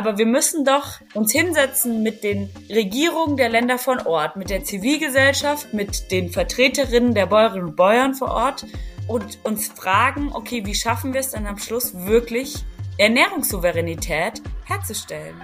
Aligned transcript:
Aber 0.00 0.16
wir 0.16 0.24
müssen 0.24 0.64
doch 0.64 0.98
uns 1.12 1.30
hinsetzen 1.30 2.02
mit 2.02 2.24
den 2.24 2.48
Regierungen 2.70 3.36
der 3.36 3.50
Länder 3.50 3.76
von 3.76 4.00
Ort, 4.06 4.34
mit 4.34 4.48
der 4.48 4.64
Zivilgesellschaft, 4.64 5.74
mit 5.74 6.10
den 6.10 6.30
Vertreterinnen 6.30 7.12
der 7.12 7.26
Bäuerinnen 7.26 7.66
und 7.66 7.76
Bäuern 7.76 8.14
vor 8.14 8.28
Ort 8.28 8.64
und 9.08 9.38
uns 9.44 9.68
fragen, 9.68 10.30
okay, 10.32 10.64
wie 10.64 10.74
schaffen 10.74 11.12
wir 11.12 11.20
es 11.20 11.32
dann 11.32 11.46
am 11.46 11.58
Schluss 11.58 11.92
wirklich 12.06 12.64
Ernährungssouveränität 12.96 14.40
herzustellen? 14.64 15.38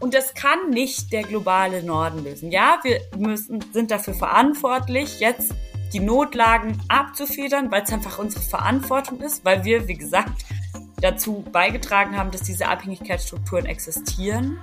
Und 0.00 0.14
das 0.14 0.34
kann 0.34 0.70
nicht 0.70 1.12
der 1.12 1.22
globale 1.22 1.84
Norden 1.84 2.24
lösen. 2.24 2.50
Ja, 2.50 2.80
wir 2.82 3.00
müssen, 3.16 3.64
sind 3.72 3.92
dafür 3.92 4.14
verantwortlich, 4.14 5.20
jetzt 5.20 5.54
die 5.92 6.00
Notlagen 6.00 6.76
abzufedern, 6.88 7.70
weil 7.70 7.84
es 7.84 7.92
einfach 7.92 8.18
unsere 8.18 8.42
Verantwortung 8.42 9.20
ist, 9.20 9.44
weil 9.44 9.64
wir, 9.64 9.86
wie 9.86 9.94
gesagt, 9.94 10.44
dazu 11.00 11.44
beigetragen 11.52 12.16
haben, 12.16 12.30
dass 12.30 12.42
diese 12.42 12.68
Abhängigkeitsstrukturen 12.68 13.66
existieren. 13.66 14.58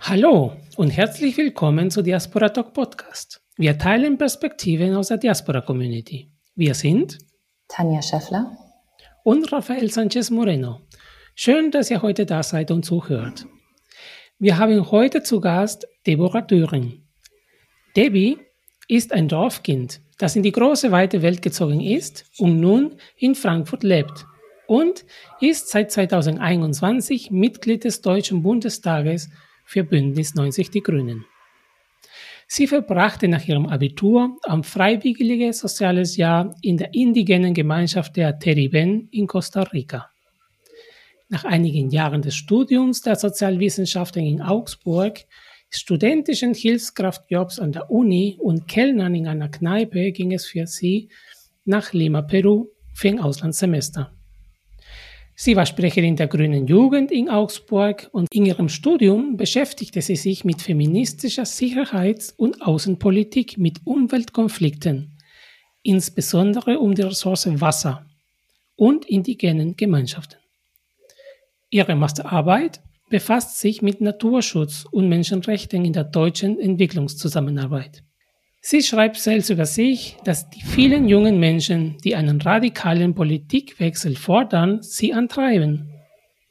Hallo 0.00 0.52
und 0.76 0.90
herzlich 0.90 1.38
willkommen 1.38 1.90
zu 1.90 2.02
Diaspora 2.02 2.50
Talk 2.50 2.74
Podcast. 2.74 3.42
Wir 3.56 3.78
teilen 3.78 4.18
Perspektiven 4.18 4.94
aus 4.94 5.08
der 5.08 5.16
Diaspora 5.16 5.62
Community. 5.62 6.30
Wir 6.54 6.74
sind 6.74 7.18
Tanja 7.68 8.02
Schäffler 8.02 8.61
und 9.24 9.52
Rafael 9.52 9.90
Sanchez 9.90 10.30
Moreno. 10.30 10.80
Schön, 11.34 11.70
dass 11.70 11.90
ihr 11.90 12.02
heute 12.02 12.26
da 12.26 12.42
seid 12.42 12.70
und 12.70 12.84
zuhört. 12.84 13.46
Wir 14.38 14.58
haben 14.58 14.90
heute 14.90 15.22
zu 15.22 15.40
Gast 15.40 15.86
Deborah 16.06 16.42
Döring. 16.42 17.02
Debbie 17.96 18.38
ist 18.88 19.12
ein 19.12 19.28
Dorfkind, 19.28 20.00
das 20.18 20.36
in 20.36 20.42
die 20.42 20.52
große 20.52 20.90
weite 20.90 21.22
Welt 21.22 21.42
gezogen 21.42 21.80
ist 21.80 22.24
und 22.38 22.60
nun 22.60 22.96
in 23.16 23.34
Frankfurt 23.34 23.84
lebt 23.84 24.26
und 24.66 25.04
ist 25.40 25.68
seit 25.68 25.92
2021 25.92 27.30
Mitglied 27.30 27.84
des 27.84 28.00
Deutschen 28.00 28.42
Bundestages 28.42 29.30
für 29.64 29.84
Bündnis 29.84 30.34
90 30.34 30.70
Die 30.70 30.82
Grünen. 30.82 31.24
Sie 32.54 32.66
verbrachte 32.66 33.28
nach 33.28 33.48
ihrem 33.48 33.64
Abitur 33.64 34.36
ein 34.42 34.62
freiwilliges 34.62 35.60
soziales 35.60 36.18
Jahr 36.18 36.54
in 36.60 36.76
der 36.76 36.92
indigenen 36.92 37.54
Gemeinschaft 37.54 38.14
der 38.14 38.38
Teriben 38.38 39.08
in 39.10 39.26
Costa 39.26 39.62
Rica. 39.62 40.10
Nach 41.30 41.46
einigen 41.46 41.88
Jahren 41.88 42.20
des 42.20 42.34
Studiums 42.34 43.00
der 43.00 43.16
Sozialwissenschaften 43.16 44.22
in 44.22 44.42
Augsburg, 44.42 45.20
studentischen 45.70 46.52
Hilfskraftjobs 46.52 47.58
an 47.58 47.72
der 47.72 47.90
Uni 47.90 48.36
und 48.38 48.68
Kellnern 48.68 49.14
in 49.14 49.28
einer 49.28 49.48
Kneipe 49.48 50.12
ging 50.12 50.34
es 50.34 50.44
für 50.44 50.66
sie 50.66 51.08
nach 51.64 51.94
Lima, 51.94 52.20
Peru 52.20 52.66
für 52.92 53.08
ein 53.08 53.18
Auslandssemester. 53.18 54.12
Sie 55.34 55.56
war 55.56 55.66
Sprecherin 55.66 56.16
der 56.16 56.28
Grünen 56.28 56.66
Jugend 56.66 57.10
in 57.10 57.28
Augsburg 57.28 58.08
und 58.12 58.28
in 58.32 58.46
ihrem 58.46 58.68
Studium 58.68 59.36
beschäftigte 59.36 60.02
sie 60.02 60.16
sich 60.16 60.44
mit 60.44 60.60
feministischer 60.60 61.46
Sicherheits- 61.46 62.32
und 62.36 62.60
Außenpolitik 62.60 63.56
mit 63.56 63.80
Umweltkonflikten, 63.84 65.18
insbesondere 65.82 66.78
um 66.78 66.94
die 66.94 67.02
Ressource 67.02 67.48
Wasser 67.60 68.06
und 68.76 69.06
indigenen 69.06 69.76
Gemeinschaften. 69.76 70.38
Ihre 71.70 71.96
Masterarbeit 71.96 72.82
befasst 73.08 73.58
sich 73.58 73.80
mit 73.80 74.00
Naturschutz 74.00 74.86
und 74.90 75.08
Menschenrechten 75.08 75.84
in 75.84 75.94
der 75.94 76.04
deutschen 76.04 76.60
Entwicklungszusammenarbeit. 76.60 78.04
Sie 78.64 78.80
schreibt 78.80 79.16
selbst 79.16 79.50
über 79.50 79.66
sich, 79.66 80.16
dass 80.24 80.48
die 80.48 80.62
vielen 80.62 81.08
jungen 81.08 81.40
Menschen, 81.40 81.98
die 82.04 82.14
einen 82.14 82.40
radikalen 82.40 83.12
Politikwechsel 83.12 84.14
fordern, 84.14 84.80
sie 84.82 85.12
antreiben. 85.12 85.90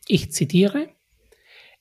Ich 0.09 0.29
zitiere, 0.33 0.89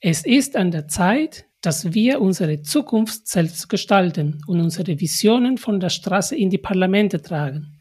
es 0.00 0.24
ist 0.24 0.56
an 0.56 0.70
der 0.70 0.86
Zeit, 0.86 1.46
dass 1.62 1.94
wir 1.94 2.20
unsere 2.20 2.62
Zukunft 2.62 3.26
selbst 3.26 3.68
gestalten 3.68 4.40
und 4.46 4.60
unsere 4.60 5.00
Visionen 5.00 5.58
von 5.58 5.80
der 5.80 5.90
Straße 5.90 6.36
in 6.36 6.48
die 6.48 6.58
Parlamente 6.58 7.20
tragen. 7.20 7.80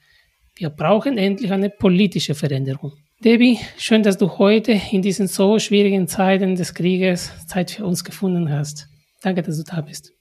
Wir 0.55 0.71
brauchen 0.71 1.19
endlich 1.19 1.51
eine 1.51 1.69
politische 1.69 2.33
Veränderung. 2.33 2.93
Debbie, 3.23 3.59
schön, 3.77 4.01
dass 4.01 4.17
du 4.17 4.39
heute 4.39 4.81
in 4.91 5.03
diesen 5.03 5.27
so 5.27 5.59
schwierigen 5.59 6.07
Zeiten 6.07 6.55
des 6.55 6.73
Krieges 6.73 7.31
Zeit 7.45 7.69
für 7.69 7.85
uns 7.85 8.03
gefunden 8.03 8.49
hast. 8.49 8.87
Danke, 9.21 9.43
dass 9.43 9.57
du 9.57 9.63
da 9.63 9.81
bist. 9.81 10.18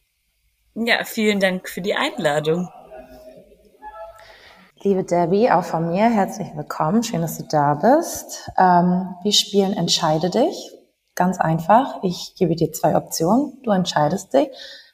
Ja, 0.87 1.03
vielen 1.03 1.41
Dank 1.41 1.69
für 1.69 1.81
die 1.81 1.97
Einladung. 1.97 2.69
Liebe 4.83 5.03
Debbie, 5.03 5.51
auch 5.51 5.65
von 5.65 5.89
mir 5.89 6.09
herzlich 6.09 6.47
willkommen. 6.55 7.03
Schön, 7.03 7.21
dass 7.21 7.37
du 7.37 7.45
da 7.51 7.75
bist. 7.75 8.49
Ähm, 8.57 9.17
wir 9.25 9.33
spielen 9.33 9.73
Entscheide 9.73 10.31
dich. 10.31 10.71
Ganz 11.17 11.41
einfach. 11.41 11.99
Ich 12.05 12.35
gebe 12.37 12.55
dir 12.55 12.71
zwei 12.71 12.95
Optionen. 12.95 13.61
Du 13.65 13.73
entscheidest 13.73 14.33
dich. 14.33 14.51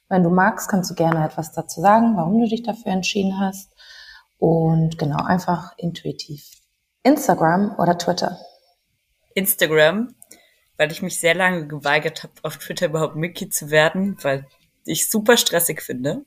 Wenn 0.09 0.22
du 0.22 0.31
magst, 0.31 0.71
kannst 0.71 0.91
du 0.91 0.95
gerne 0.95 1.22
etwas 1.22 1.53
dazu 1.53 1.83
sagen, 1.83 2.16
warum 2.16 2.41
du 2.41 2.49
dich 2.49 2.62
dafür 2.62 2.93
entschieden 2.93 3.39
hast. 3.39 3.71
Und 4.39 4.97
genau, 4.97 5.22
einfach 5.22 5.77
intuitiv. 5.77 6.49
Instagram 7.03 7.75
oder 7.78 7.99
Twitter? 7.99 8.39
Instagram, 9.34 10.15
weil 10.78 10.91
ich 10.91 11.03
mich 11.03 11.21
sehr 11.21 11.34
lange 11.34 11.66
geweigert 11.66 12.22
habe, 12.22 12.33
auf 12.43 12.56
Twitter 12.56 12.87
überhaupt 12.87 13.16
Mickey 13.16 13.51
zu 13.51 13.71
werden, 13.71 14.16
weil 14.22 14.47
ich 14.84 15.09
super 15.09 15.37
stressig 15.37 15.83
finde 15.83 16.25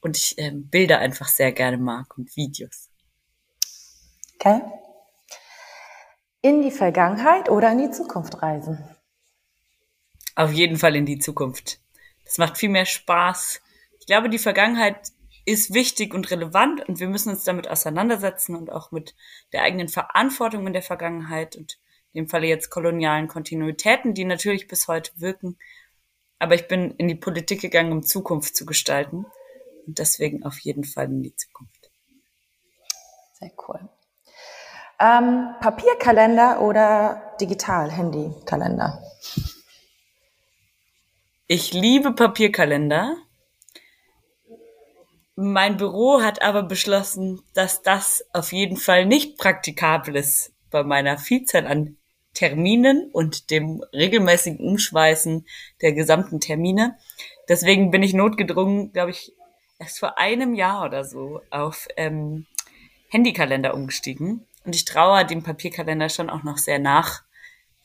und 0.00 0.16
ich 0.16 0.34
ähm, 0.38 0.68
Bilder 0.68 0.98
einfach 0.98 1.28
sehr 1.28 1.52
gerne 1.52 1.78
mag 1.78 2.16
und 2.16 2.36
Videos. 2.36 2.90
Okay. 4.36 4.60
In 6.42 6.62
die 6.62 6.70
Vergangenheit 6.70 7.48
oder 7.48 7.72
in 7.72 7.78
die 7.78 7.90
Zukunft 7.90 8.40
reisen? 8.42 8.78
Auf 10.36 10.52
jeden 10.52 10.76
Fall 10.76 10.94
in 10.94 11.06
die 11.06 11.18
Zukunft. 11.18 11.80
Das 12.24 12.38
macht 12.38 12.58
viel 12.58 12.68
mehr 12.68 12.86
Spaß. 12.86 13.60
Ich 13.98 14.06
glaube, 14.06 14.28
die 14.28 14.38
Vergangenheit 14.38 15.12
ist 15.46 15.72
wichtig 15.72 16.12
und 16.12 16.30
relevant 16.30 16.86
und 16.88 17.00
wir 17.00 17.08
müssen 17.08 17.30
uns 17.30 17.44
damit 17.44 17.68
auseinandersetzen 17.68 18.56
und 18.56 18.70
auch 18.70 18.90
mit 18.90 19.14
der 19.52 19.62
eigenen 19.62 19.88
Verantwortung 19.88 20.66
in 20.66 20.72
der 20.72 20.82
Vergangenheit 20.82 21.56
und 21.56 21.78
in 22.12 22.24
dem 22.24 22.28
Falle 22.28 22.48
jetzt 22.48 22.68
kolonialen 22.68 23.28
Kontinuitäten, 23.28 24.12
die 24.12 24.24
natürlich 24.24 24.66
bis 24.66 24.88
heute 24.88 25.12
wirken, 25.16 25.56
aber 26.38 26.54
ich 26.54 26.68
bin 26.68 26.92
in 26.92 27.08
die 27.08 27.14
Politik 27.14 27.60
gegangen, 27.60 27.92
um 27.92 28.02
Zukunft 28.02 28.56
zu 28.56 28.66
gestalten. 28.66 29.26
Und 29.86 29.98
deswegen 29.98 30.44
auf 30.44 30.58
jeden 30.60 30.84
Fall 30.84 31.06
in 31.06 31.22
die 31.22 31.34
Zukunft. 31.36 31.90
Sehr 33.34 33.52
cool. 33.68 33.88
Ähm, 34.98 35.54
Papierkalender 35.60 36.60
oder 36.62 37.36
digital 37.40 37.90
Handykalender? 37.90 39.02
Ich 41.46 41.72
liebe 41.72 42.12
Papierkalender. 42.12 43.16
Mein 45.36 45.76
Büro 45.76 46.22
hat 46.22 46.40
aber 46.40 46.62
beschlossen, 46.62 47.42
dass 47.52 47.82
das 47.82 48.24
auf 48.32 48.52
jeden 48.52 48.78
Fall 48.78 49.04
nicht 49.04 49.36
praktikabel 49.36 50.16
ist 50.16 50.52
bei 50.70 50.82
meiner 50.82 51.18
Vielzahl 51.18 51.66
an 51.66 51.98
Terminen 52.36 53.10
und 53.12 53.50
dem 53.50 53.82
regelmäßigen 53.94 54.60
Umschweißen 54.60 55.46
der 55.80 55.92
gesamten 55.92 56.38
Termine. 56.38 56.98
Deswegen 57.48 57.90
bin 57.90 58.02
ich 58.02 58.12
notgedrungen, 58.12 58.92
glaube 58.92 59.10
ich, 59.10 59.32
erst 59.78 59.98
vor 59.98 60.18
einem 60.18 60.54
Jahr 60.54 60.84
oder 60.84 61.02
so 61.02 61.40
auf 61.50 61.88
ähm, 61.96 62.46
Handykalender 63.08 63.72
umgestiegen. 63.72 64.46
Und 64.64 64.74
ich 64.74 64.84
traue 64.84 65.24
dem 65.24 65.42
Papierkalender 65.42 66.10
schon 66.10 66.28
auch 66.28 66.42
noch 66.42 66.58
sehr 66.58 66.78
nach. 66.78 67.22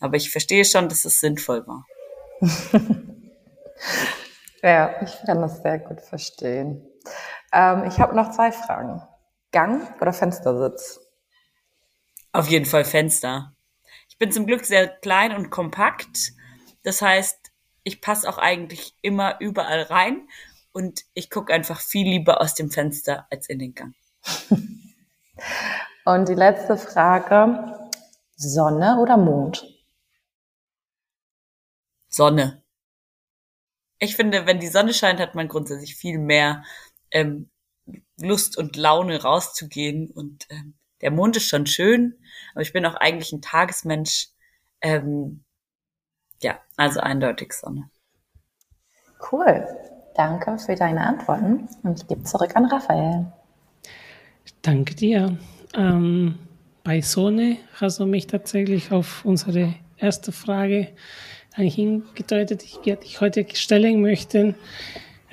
Aber 0.02 0.18
ich 0.18 0.32
verstehe 0.32 0.66
schon, 0.66 0.90
dass 0.90 1.06
es 1.06 1.22
sinnvoll 1.22 1.66
war. 1.66 1.86
ja, 4.62 5.02
ich 5.02 5.16
kann 5.26 5.42
das 5.42 5.62
sehr 5.62 5.80
gut 5.80 6.02
verstehen. 6.02 6.86
Ähm, 7.54 7.86
ich 7.88 8.00
habe 8.00 8.16
noch 8.18 8.32
zwei 8.32 8.52
Fragen. 8.52 9.02
Gang 9.54 10.02
oder 10.02 10.12
Fenstersitz? 10.12 11.00
Auf 12.34 12.48
jeden 12.48 12.66
Fall 12.66 12.84
Fenster 12.84 13.54
bin 14.22 14.32
zum 14.32 14.46
Glück 14.46 14.66
sehr 14.66 14.88
klein 14.88 15.36
und 15.36 15.50
kompakt. 15.50 16.34
Das 16.84 17.02
heißt, 17.02 17.52
ich 17.82 18.02
passe 18.02 18.30
auch 18.30 18.38
eigentlich 18.38 18.94
immer 19.02 19.42
überall 19.42 19.82
rein 19.82 20.30
und 20.74 21.02
ich 21.16 21.32
gucke 21.32 21.52
einfach 21.52 21.82
viel 21.82 22.08
lieber 22.08 22.40
aus 22.40 22.54
dem 22.54 22.70
Fenster 22.70 23.26
als 23.32 23.50
in 23.50 23.58
den 23.58 23.74
Gang. 23.74 23.96
Und 26.06 26.30
die 26.30 26.36
letzte 26.36 26.78
Frage, 26.78 27.90
Sonne 28.36 29.00
oder 29.02 29.18
Mond? 29.18 29.66
Sonne. 32.08 32.62
Ich 33.98 34.16
finde, 34.16 34.46
wenn 34.46 34.60
die 34.60 34.68
Sonne 34.68 34.94
scheint, 34.94 35.20
hat 35.20 35.34
man 35.34 35.48
grundsätzlich 35.48 35.96
viel 35.96 36.20
mehr 36.20 36.64
ähm, 37.10 37.50
Lust 38.20 38.56
und 38.56 38.76
Laune 38.76 39.24
rauszugehen 39.24 40.12
und 40.12 40.46
ähm, 40.52 40.76
der 41.02 41.12
Mond 41.12 41.38
ist 41.38 41.50
schon 41.50 41.66
schön, 41.66 42.16
aber 42.54 42.62
ich 42.62 42.74
bin 42.74 42.86
auch 42.86 42.96
eigentlich 42.96 43.32
ein 43.32 43.42
Tagesmensch. 43.42 44.28
Ähm, 44.82 45.44
ja, 46.42 46.60
also 46.78 47.00
eindeutig 47.00 47.54
Sonne. 47.54 47.90
Cool. 49.32 49.68
Danke 50.16 50.58
für 50.58 50.76
deine 50.76 51.06
Antworten 51.06 51.70
und 51.84 52.02
ich 52.02 52.08
gebe 52.08 52.24
zurück 52.24 52.56
an 52.56 52.66
Raphael. 52.66 53.32
Danke 54.62 54.96
dir. 54.96 55.38
Ähm, 55.74 56.38
bei 56.84 57.02
Sonne 57.02 57.58
hast 57.76 58.00
du 58.00 58.06
mich 58.06 58.28
tatsächlich 58.28 58.92
auf 58.92 59.24
unsere 59.24 59.76
erste 59.98 60.32
Frage 60.32 60.90
hingedeutet, 61.56 62.64
die 62.64 62.98
ich 63.04 63.22
heute 63.22 63.46
stellen 63.54 64.02
möchte. 64.02 64.56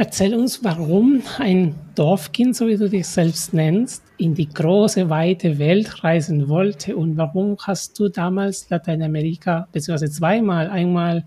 Erzähl 0.01 0.33
uns, 0.37 0.63
warum 0.63 1.25
ein 1.39 1.75
Dorfkind, 1.97 2.55
so 2.55 2.69
wie 2.69 2.77
du 2.77 2.89
dich 2.89 3.09
selbst 3.09 3.53
nennst, 3.53 4.05
in 4.17 4.33
die 4.33 4.49
große, 4.49 5.11
weite 5.11 5.59
Welt 5.59 6.05
reisen 6.05 6.49
wollte 6.49 6.97
und 6.97 7.17
warum 7.17 7.57
hast 7.63 7.99
du 7.99 8.09
damals 8.09 8.71
Lateinamerika, 8.71 9.67
beziehungsweise 9.73 10.13
zweimal, 10.13 10.71
einmal 10.71 11.27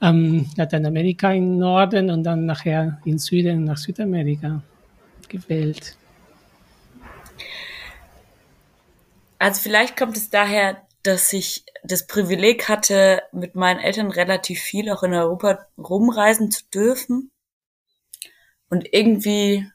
ähm, 0.00 0.48
Lateinamerika 0.56 1.32
im 1.32 1.58
Norden 1.58 2.10
und 2.10 2.22
dann 2.22 2.46
nachher 2.46 3.00
in 3.04 3.18
Süden 3.18 3.64
nach 3.64 3.76
Südamerika 3.76 4.62
gewählt? 5.28 5.96
Also 9.40 9.62
vielleicht 9.62 9.96
kommt 9.96 10.16
es 10.16 10.30
daher, 10.30 10.76
dass 11.02 11.32
ich 11.32 11.64
das 11.82 12.06
Privileg 12.06 12.68
hatte, 12.68 13.22
mit 13.32 13.56
meinen 13.56 13.80
Eltern 13.80 14.12
relativ 14.12 14.60
viel 14.60 14.90
auch 14.90 15.02
in 15.02 15.12
Europa 15.12 15.66
rumreisen 15.76 16.52
zu 16.52 16.62
dürfen 16.72 17.32
und 18.68 18.92
irgendwie 18.92 19.66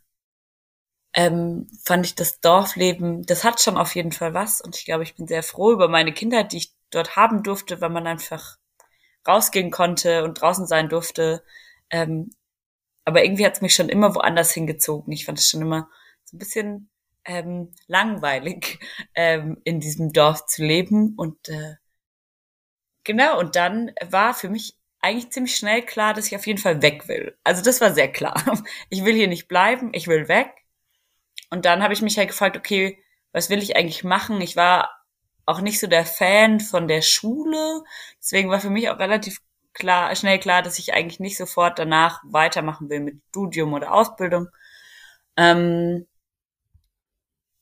ähm, 1.13 1.67
fand 1.83 2.05
ich 2.05 2.15
das 2.15 2.39
Dorfleben, 2.39 3.25
das 3.25 3.43
hat 3.43 3.59
schon 3.61 3.77
auf 3.77 3.95
jeden 3.95 4.11
Fall 4.11 4.33
was. 4.33 4.61
Und 4.61 4.77
ich 4.77 4.85
glaube, 4.85 5.03
ich 5.03 5.15
bin 5.15 5.27
sehr 5.27 5.43
froh 5.43 5.71
über 5.73 5.87
meine 5.87 6.13
Kindheit, 6.13 6.53
die 6.53 6.57
ich 6.57 6.73
dort 6.89 7.15
haben 7.15 7.43
durfte, 7.43 7.81
weil 7.81 7.89
man 7.89 8.07
einfach 8.07 8.57
rausgehen 9.27 9.71
konnte 9.71 10.23
und 10.23 10.39
draußen 10.41 10.67
sein 10.67 10.89
durfte. 10.89 11.43
Ähm, 11.89 12.31
aber 13.05 13.23
irgendwie 13.23 13.45
hat 13.45 13.55
es 13.55 13.61
mich 13.61 13.75
schon 13.75 13.89
immer 13.89 14.15
woanders 14.15 14.51
hingezogen. 14.51 15.11
Ich 15.13 15.25
fand 15.25 15.39
es 15.39 15.49
schon 15.49 15.61
immer 15.61 15.89
so 16.23 16.37
ein 16.37 16.39
bisschen 16.39 16.89
ähm, 17.25 17.73
langweilig, 17.87 18.79
ähm, 19.15 19.59
in 19.63 19.79
diesem 19.79 20.13
Dorf 20.13 20.45
zu 20.45 20.63
leben. 20.63 21.15
Und 21.17 21.49
äh, 21.49 21.75
genau, 23.03 23.39
und 23.39 23.55
dann 23.55 23.91
war 24.01 24.33
für 24.33 24.49
mich 24.49 24.77
eigentlich 25.01 25.31
ziemlich 25.31 25.55
schnell 25.55 25.81
klar, 25.83 26.13
dass 26.13 26.27
ich 26.27 26.35
auf 26.35 26.47
jeden 26.47 26.59
Fall 26.59 26.81
weg 26.81 27.07
will. 27.07 27.37
Also 27.43 27.63
das 27.63 27.81
war 27.81 27.93
sehr 27.93 28.11
klar. 28.11 28.41
Ich 28.89 29.03
will 29.05 29.15
hier 29.15 29.27
nicht 29.27 29.47
bleiben, 29.47 29.91
ich 29.93 30.07
will 30.07 30.27
weg. 30.27 30.49
Und 31.49 31.65
dann 31.65 31.83
habe 31.83 31.93
ich 31.93 32.01
mich 32.01 32.17
halt 32.17 32.29
gefragt, 32.29 32.57
okay, 32.57 32.97
was 33.33 33.49
will 33.49 33.61
ich 33.61 33.75
eigentlich 33.75 34.03
machen? 34.03 34.41
Ich 34.41 34.55
war 34.55 34.91
auch 35.45 35.61
nicht 35.61 35.79
so 35.79 35.87
der 35.87 36.05
Fan 36.05 36.59
von 36.59 36.87
der 36.87 37.01
Schule. 37.01 37.83
Deswegen 38.19 38.49
war 38.49 38.59
für 38.61 38.69
mich 38.69 38.89
auch 38.89 38.99
relativ 38.99 39.39
klar, 39.73 40.15
schnell 40.15 40.39
klar, 40.39 40.61
dass 40.61 40.79
ich 40.79 40.93
eigentlich 40.93 41.19
nicht 41.19 41.37
sofort 41.37 41.79
danach 41.79 42.21
weitermachen 42.25 42.89
will 42.89 42.99
mit 43.01 43.21
Studium 43.29 43.73
oder 43.73 43.93
Ausbildung. 43.93 44.49
Ähm, 45.37 46.07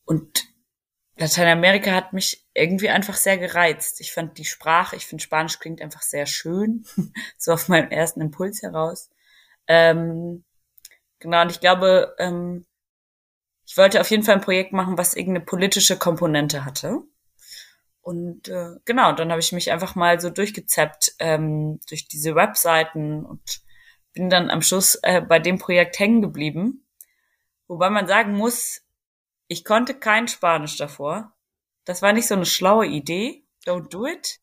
und 0.06 0.49
Lateinamerika 1.20 1.92
hat 1.92 2.14
mich 2.14 2.46
irgendwie 2.54 2.90
einfach 2.90 3.16
sehr 3.16 3.38
gereizt. 3.38 4.00
Ich 4.00 4.14
fand 4.14 4.38
die 4.38 4.46
Sprache, 4.46 4.96
ich 4.96 5.06
finde 5.06 5.24
Spanisch 5.24 5.60
klingt 5.60 5.82
einfach 5.82 6.02
sehr 6.02 6.26
schön, 6.26 6.86
so 7.38 7.54
auf 7.54 7.68
meinem 7.68 7.92
ersten 7.92 8.22
Impuls 8.22 8.62
heraus. 8.62 9.10
Ähm, 9.68 10.44
genau, 11.20 11.42
und 11.42 11.52
ich 11.52 11.60
glaube, 11.60 12.16
ähm, 12.20 12.66
ich 13.66 13.78
wollte 13.78 14.02
auf 14.02 14.10
jeden 14.10 14.24
Fall 14.24 14.36
ein 14.36 14.42
Projekt 14.42 14.72
machen, 14.72 14.98
was 14.98 15.14
irgendeine 15.14 15.46
politische 15.46 15.98
Komponente 15.98 16.66
hatte. 16.66 17.04
Und 18.02 18.48
äh, 18.48 18.78
genau, 18.86 19.12
dann 19.12 19.30
habe 19.30 19.42
ich 19.42 19.52
mich 19.52 19.72
einfach 19.72 19.96
mal 19.96 20.20
so 20.20 20.30
durchgezappt 20.30 21.16
ähm, 21.20 21.80
durch 21.88 22.08
diese 22.08 22.34
Webseiten 22.34 23.26
und 23.26 23.62
bin 24.14 24.30
dann 24.30 24.50
am 24.50 24.62
Schluss 24.62 24.96
äh, 25.04 25.22
bei 25.22 25.38
dem 25.38 25.60
Projekt 25.60 26.00
hängen 26.00 26.22
geblieben. 26.22 26.86
Wobei 27.68 27.90
man 27.90 28.08
sagen 28.08 28.34
muss, 28.34 28.82
ich 29.50 29.66
konnte 29.66 29.96
kein 29.96 30.28
Spanisch 30.30 30.78
davor. 30.78 31.34
Das 31.84 32.02
war 32.02 32.14
nicht 32.14 32.28
so 32.28 32.36
eine 32.36 32.46
schlaue 32.46 32.86
Idee. 32.86 33.44
Don't 33.66 33.90
do 33.90 34.06
it. 34.06 34.40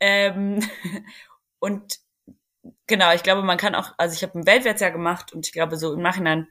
Ähm, 0.00 0.66
und 1.60 2.00
genau, 2.86 3.12
ich 3.12 3.22
glaube, 3.22 3.42
man 3.42 3.58
kann 3.58 3.74
auch, 3.74 3.92
also 3.98 4.14
ich 4.14 4.22
habe 4.22 4.38
ein 4.38 4.46
Weltwärtsjahr 4.46 4.90
gemacht 4.90 5.32
und 5.32 5.46
ich 5.46 5.52
glaube, 5.52 5.76
so 5.76 5.92
im 5.92 6.02
Nachhinein, 6.02 6.48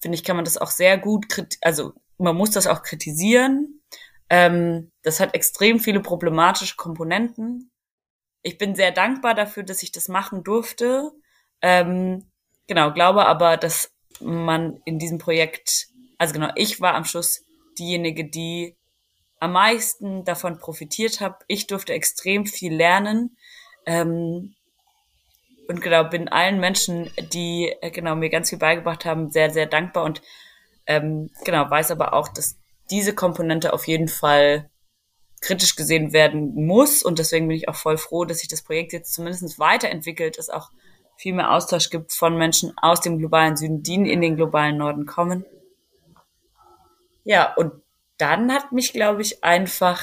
finde 0.00 0.16
ich, 0.16 0.24
kann 0.24 0.36
man 0.36 0.44
das 0.44 0.56
auch 0.56 0.70
sehr 0.70 0.98
gut, 0.98 1.26
also 1.60 1.94
man 2.16 2.36
muss 2.36 2.52
das 2.52 2.66
auch 2.66 2.82
kritisieren. 2.82 3.82
Ähm, 4.30 4.92
das 5.02 5.20
hat 5.20 5.34
extrem 5.34 5.80
viele 5.80 6.00
problematische 6.00 6.76
Komponenten. 6.76 7.70
Ich 8.42 8.56
bin 8.56 8.74
sehr 8.74 8.92
dankbar 8.92 9.34
dafür, 9.34 9.64
dass 9.64 9.82
ich 9.82 9.92
das 9.92 10.08
machen 10.08 10.44
durfte. 10.44 11.10
Ähm, 11.60 12.30
genau, 12.68 12.92
glaube 12.92 13.26
aber, 13.26 13.56
dass 13.56 13.92
man 14.20 14.80
in 14.84 14.98
diesem 14.98 15.18
Projekt 15.18 15.91
also 16.18 16.34
genau, 16.34 16.50
ich 16.56 16.80
war 16.80 16.94
am 16.94 17.04
Schluss 17.04 17.44
diejenige, 17.78 18.24
die 18.24 18.76
am 19.40 19.52
meisten 19.52 20.24
davon 20.24 20.58
profitiert 20.58 21.20
habe. 21.20 21.38
Ich 21.48 21.66
durfte 21.66 21.92
extrem 21.92 22.46
viel 22.46 22.74
lernen. 22.74 23.36
Ähm, 23.86 24.54
und 25.68 25.80
genau, 25.80 26.04
bin 26.04 26.28
allen 26.28 26.60
Menschen, 26.60 27.10
die 27.32 27.74
äh, 27.80 27.90
genau 27.90 28.14
mir 28.14 28.30
ganz 28.30 28.50
viel 28.50 28.58
beigebracht 28.58 29.04
haben, 29.04 29.30
sehr, 29.30 29.50
sehr 29.50 29.66
dankbar 29.66 30.04
und 30.04 30.22
ähm, 30.86 31.30
genau, 31.44 31.70
weiß 31.70 31.92
aber 31.92 32.14
auch, 32.14 32.28
dass 32.28 32.56
diese 32.90 33.14
Komponente 33.14 33.72
auf 33.72 33.86
jeden 33.86 34.08
Fall 34.08 34.68
kritisch 35.40 35.76
gesehen 35.76 36.12
werden 36.12 36.66
muss 36.66 37.02
und 37.02 37.18
deswegen 37.18 37.48
bin 37.48 37.56
ich 37.56 37.68
auch 37.68 37.74
voll 37.74 37.96
froh, 37.96 38.24
dass 38.24 38.38
sich 38.38 38.48
das 38.48 38.62
Projekt 38.62 38.92
jetzt 38.92 39.12
zumindest 39.14 39.58
weiterentwickelt, 39.58 40.38
es 40.38 40.50
auch 40.50 40.70
viel 41.16 41.34
mehr 41.34 41.52
Austausch 41.52 41.90
gibt 41.90 42.12
von 42.12 42.36
Menschen 42.36 42.72
aus 42.76 43.00
dem 43.00 43.18
globalen 43.18 43.56
Süden, 43.56 43.82
die 43.82 43.94
in 43.94 44.20
den 44.20 44.36
globalen 44.36 44.76
Norden 44.76 45.06
kommen. 45.06 45.44
Ja, 47.24 47.54
und 47.54 47.72
dann 48.18 48.52
hat 48.52 48.72
mich, 48.72 48.92
glaube 48.92 49.22
ich, 49.22 49.42
einfach 49.44 50.00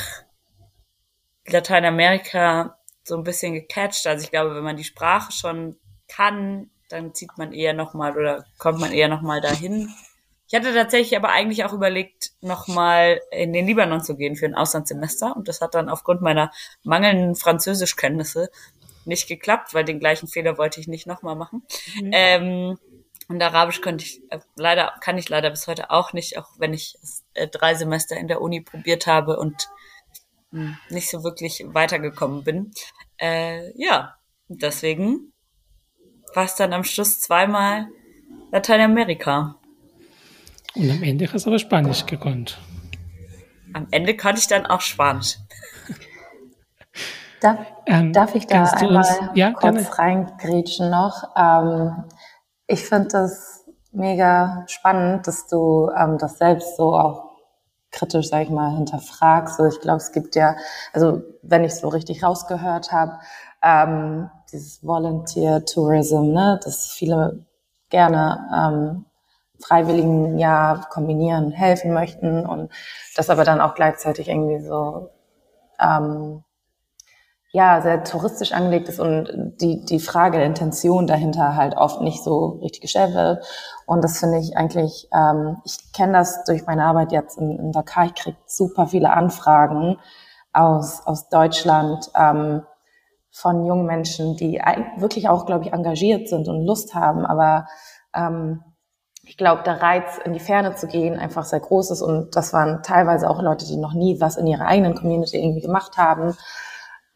Lateinamerika 1.47 2.77
so 3.03 3.15
ein 3.15 3.23
bisschen 3.23 3.53
gecatcht. 3.53 4.07
Also 4.07 4.23
ich 4.23 4.31
glaube, 4.31 4.55
wenn 4.55 4.63
man 4.63 4.77
die 4.77 4.83
Sprache 4.83 5.31
schon 5.31 5.77
kann, 6.07 6.69
dann 6.89 7.13
zieht 7.13 7.37
man 7.37 7.53
eher 7.53 7.73
nochmal 7.73 8.17
oder 8.17 8.45
kommt 8.57 8.79
man 8.79 8.91
eher 8.91 9.07
nochmal 9.07 9.41
dahin. 9.41 9.93
Ich 10.47 10.55
hatte 10.55 10.73
tatsächlich 10.73 11.15
aber 11.15 11.29
eigentlich 11.29 11.63
auch 11.63 11.73
überlegt, 11.73 12.31
nochmal 12.41 13.21
in 13.31 13.53
den 13.53 13.67
Libanon 13.67 14.01
zu 14.01 14.15
gehen 14.15 14.35
für 14.35 14.47
ein 14.47 14.55
Auslandssemester. 14.55 15.35
Und 15.35 15.47
das 15.47 15.61
hat 15.61 15.75
dann 15.75 15.89
aufgrund 15.89 16.21
meiner 16.21 16.51
mangelnden 16.83 17.35
Französischkenntnisse 17.35 18.49
nicht 19.05 19.27
geklappt, 19.27 19.73
weil 19.75 19.85
den 19.85 19.99
gleichen 19.99 20.27
Fehler 20.27 20.57
wollte 20.57 20.79
ich 20.79 20.87
nicht 20.87 21.05
nochmal 21.05 21.35
machen. 21.35 21.63
Mhm. 22.01 22.11
Ähm, 22.13 22.79
und 23.29 23.41
Arabisch 23.43 23.81
konnte 23.81 24.03
ich 24.03 24.21
äh, 24.31 24.39
leider, 24.55 24.93
kann 25.01 25.17
ich 25.17 25.29
leider 25.29 25.51
bis 25.51 25.67
heute 25.67 25.91
auch 25.91 26.13
nicht, 26.13 26.37
auch 26.37 26.49
wenn 26.57 26.73
ich 26.73 26.97
äh, 27.35 27.47
drei 27.47 27.75
Semester 27.75 28.17
in 28.17 28.27
der 28.27 28.41
Uni 28.41 28.61
probiert 28.61 29.05
habe 29.05 29.37
und 29.37 29.69
mh, 30.51 30.61
hm, 30.61 30.77
nicht 30.89 31.09
so 31.09 31.23
wirklich 31.23 31.63
weitergekommen 31.67 32.43
bin. 32.43 32.71
Äh, 33.17 33.71
ja, 33.79 34.15
deswegen 34.47 35.31
war 36.33 36.45
es 36.45 36.55
dann 36.55 36.73
am 36.73 36.83
Schluss 36.83 37.21
zweimal 37.21 37.87
Lateinamerika. 38.51 39.55
Und 40.75 40.89
am 40.89 41.03
Ende 41.03 41.31
hast 41.31 41.45
du 41.45 41.51
aber 41.51 41.59
Spanisch 41.59 42.07
gekonnt. 42.07 42.59
Am 43.73 43.87
Ende 43.91 44.17
konnte 44.17 44.39
ich 44.39 44.47
dann 44.47 44.65
auch 44.65 44.81
Spanisch. 44.81 45.37
Darf, 47.41 47.59
ähm, 47.85 48.11
darf 48.11 48.35
ich 48.35 48.47
da 48.47 48.65
einmal 48.65 48.97
uns, 48.97 49.19
ja, 49.33 49.51
kurz 49.51 49.97
reingrätschen 49.97 50.89
noch? 50.89 51.23
Ähm, 51.37 52.03
ich 52.69 52.85
finde 52.87 53.09
das 53.09 53.65
mega 53.91 54.63
spannend, 54.67 55.27
dass 55.27 55.47
du 55.47 55.89
ähm, 55.97 56.17
das 56.19 56.37
selbst 56.37 56.77
so 56.77 56.95
auch 56.95 57.31
kritisch, 57.91 58.29
sag 58.29 58.43
ich 58.43 58.49
mal, 58.51 58.75
hinterfragst. 58.75 59.57
So, 59.57 59.65
ich 59.65 59.81
glaube, 59.81 59.97
es 59.97 60.11
gibt 60.11 60.35
ja, 60.35 60.55
also 60.93 61.23
wenn 61.41 61.63
ich 61.63 61.75
so 61.75 61.87
richtig 61.87 62.23
rausgehört 62.23 62.91
habe, 62.91 63.19
ähm, 63.63 64.29
dieses 64.51 64.85
Volunteer 64.85 65.65
Tourism, 65.65 66.31
ne, 66.31 66.59
dass 66.63 66.91
viele 66.91 67.45
gerne 67.89 68.47
ähm, 68.55 69.05
freiwilligen 69.59 70.37
ja 70.37 70.85
kombinieren, 70.91 71.51
helfen 71.51 71.91
möchten 71.91 72.45
und 72.45 72.71
das 73.15 73.31
aber 73.31 73.43
dann 73.43 73.61
auch 73.61 73.73
gleichzeitig 73.73 74.29
irgendwie 74.29 74.59
so 74.59 75.09
ähm, 75.79 76.43
ja, 77.51 77.81
sehr 77.81 78.03
touristisch 78.03 78.51
angelegt 78.51 78.89
ist 78.89 78.99
und 78.99 79.55
die, 79.59 79.83
die 79.83 79.99
Frage 79.99 80.37
der 80.37 80.45
Intention 80.45 81.07
dahinter 81.07 81.55
halt 81.55 81.75
oft 81.75 82.01
nicht 82.01 82.23
so 82.23 82.59
richtig 82.61 82.81
gestellt 82.81 83.15
wird. 83.15 83.43
Und 83.87 84.03
das 84.03 84.19
finde 84.19 84.37
ich 84.37 84.55
eigentlich, 84.55 85.07
ähm, 85.11 85.57
ich 85.65 85.91
kenne 85.91 86.13
das 86.13 86.43
durch 86.43 86.67
meine 86.67 86.83
Arbeit 86.83 87.11
jetzt 87.11 87.39
in, 87.39 87.57
in 87.57 87.71
Dakar, 87.71 88.05
ich 88.05 88.13
kriege 88.13 88.37
super 88.45 88.87
viele 88.87 89.11
Anfragen 89.11 89.97
aus, 90.53 91.05
aus 91.07 91.29
Deutschland 91.29 92.11
ähm, 92.15 92.61
von 93.31 93.65
jungen 93.65 93.87
Menschen, 93.87 94.35
die 94.35 94.61
wirklich 94.97 95.27
auch, 95.27 95.47
glaube 95.47 95.65
ich, 95.65 95.73
engagiert 95.73 96.27
sind 96.27 96.47
und 96.47 96.65
Lust 96.65 96.93
haben, 96.93 97.25
aber 97.25 97.67
ähm, 98.13 98.63
ich 99.23 99.37
glaube, 99.37 99.63
der 99.63 99.81
Reiz, 99.81 100.19
in 100.23 100.33
die 100.33 100.39
Ferne 100.39 100.75
zu 100.75 100.87
gehen, 100.87 101.19
einfach 101.19 101.45
sehr 101.45 101.59
groß 101.59 101.91
ist. 101.91 102.01
Und 102.01 102.35
das 102.35 102.51
waren 102.51 102.81
teilweise 102.81 103.29
auch 103.29 103.39
Leute, 103.43 103.67
die 103.67 103.77
noch 103.77 103.93
nie 103.93 104.19
was 104.19 104.37
in 104.37 104.47
ihrer 104.47 104.65
eigenen 104.65 104.95
Community 104.95 105.37
irgendwie 105.37 105.61
gemacht 105.61 105.97
haben 105.97 106.35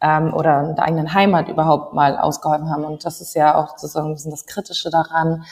ähm, 0.04 0.34
oder 0.34 0.60
in 0.70 0.76
der 0.76 0.86
eigenen 0.86 1.14
Heimat 1.14 1.48
überhaupt 1.48 1.94
mal 1.94 2.20
ausgeholfen 2.20 2.70
haben. 2.70 2.84
Und 2.84 3.06
das 3.06 3.22
ist 3.22 3.34
ja 3.34 3.56
auch 3.56 3.78
sozusagen 3.78 4.10
ein 4.10 4.14
bisschen 4.14 4.32
das 4.32 4.46
Kritische 4.46 4.90
daran. 4.92 5.46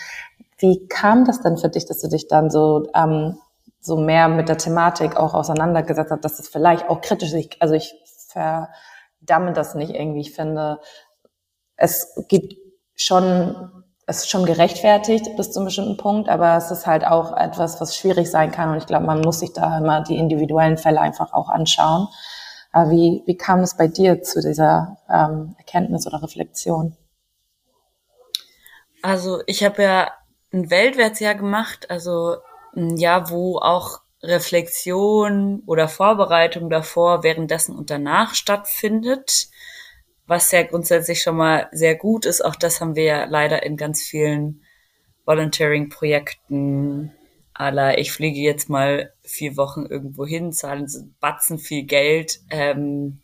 Wie 0.58 0.88
kam 0.88 1.26
das 1.26 1.42
denn 1.42 1.58
für 1.58 1.70
dich, 1.70 1.86
dass 1.86 2.02
du 2.02 2.10
dich 2.10 2.28
dann 2.28 2.52
so 2.52 2.88
ähm, 2.94 3.40
so 3.80 3.98
mehr 3.98 4.28
mit 4.28 4.50
der 4.50 4.58
Thematik 4.58 5.16
auch 5.16 5.34
auseinandergesetzt 5.34 6.12
hast, 6.12 6.24
dass 6.26 6.38
es 6.38 6.50
vielleicht 6.50 6.90
auch 6.90 7.02
kritisch 7.02 7.34
ist? 7.34 7.56
Also 7.62 7.74
ich 7.74 7.96
verdamme 8.28 9.54
das 9.54 9.74
nicht 9.74 9.96
irgendwie. 9.96 10.22
Ich 10.22 10.36
finde, 10.36 10.80
es 11.78 12.14
gibt 12.28 12.56
schon 12.96 13.82
es 14.08 14.24
ist 14.24 14.30
schon 14.30 14.46
gerechtfertigt 14.46 15.38
bis 15.38 15.52
zu 15.52 15.60
einem 15.60 15.68
bestimmten 15.68 15.96
Punkt, 15.96 16.28
aber 16.28 16.58
es 16.58 16.70
ist 16.70 16.86
halt 16.86 17.06
auch 17.06 17.38
etwas, 17.38 17.80
was 17.80 17.96
schwierig 17.96 18.30
sein 18.30 18.52
kann. 18.52 18.72
Und 18.72 18.78
ich 18.78 18.86
glaube, 18.86 19.06
man 19.06 19.22
muss 19.22 19.40
sich 19.40 19.54
da 19.54 19.78
immer 19.78 20.02
die 20.02 20.18
individuellen 20.18 20.78
Fälle 20.78 21.00
einfach 21.00 21.32
auch 21.32 21.48
anschauen. 21.48 22.10
Wie, 22.74 23.24
wie 23.26 23.38
kam 23.38 23.60
es 23.60 23.76
bei 23.76 23.88
dir 23.88 24.22
zu 24.22 24.42
dieser 24.42 24.98
ähm, 25.10 25.56
Erkenntnis 25.58 26.08
oder 26.08 26.24
Reflexion? 26.24 26.96
Also 29.02 29.42
ich 29.46 29.64
habe 29.64 29.84
ja 29.84 30.12
ein 30.54 30.70
Weltwärtsjahr 30.70 31.36
gemacht, 31.36 31.90
also 31.90 32.38
ein 32.76 32.98
Jahr, 32.98 33.30
wo 33.30 33.58
auch 33.58 34.02
Reflexion 34.24 35.64
oder 35.66 35.88
Vorbereitung 35.88 36.70
davor, 36.70 37.24
währenddessen 37.24 37.76
und 37.76 37.90
danach 37.90 38.36
stattfindet 38.36 39.50
was 40.32 40.50
ja 40.52 40.64
grundsätzlich 40.64 41.22
schon 41.22 41.36
mal 41.36 41.68
sehr 41.74 41.96
gut 41.96 42.26
ist. 42.26 42.44
Auch 42.44 42.56
das 42.56 42.80
haben 42.80 42.96
wir 42.96 43.04
ja 43.04 43.26
leider 43.26 43.64
in 43.64 43.76
ganz 43.76 44.02
vielen 44.02 44.64
Volunteering-Projekten 45.26 47.12
aller, 47.62 48.00
ich 48.00 48.12
fliege 48.12 48.40
jetzt 48.40 48.70
mal 48.70 49.14
vier 49.24 49.56
Wochen 49.56 49.86
irgendwo 49.86 50.26
hin, 50.26 50.52
zahlen 50.52 50.88
so 50.88 51.08
Batzen 51.20 51.60
viel 51.60 51.84
Geld, 51.84 52.40
ähm, 52.50 53.22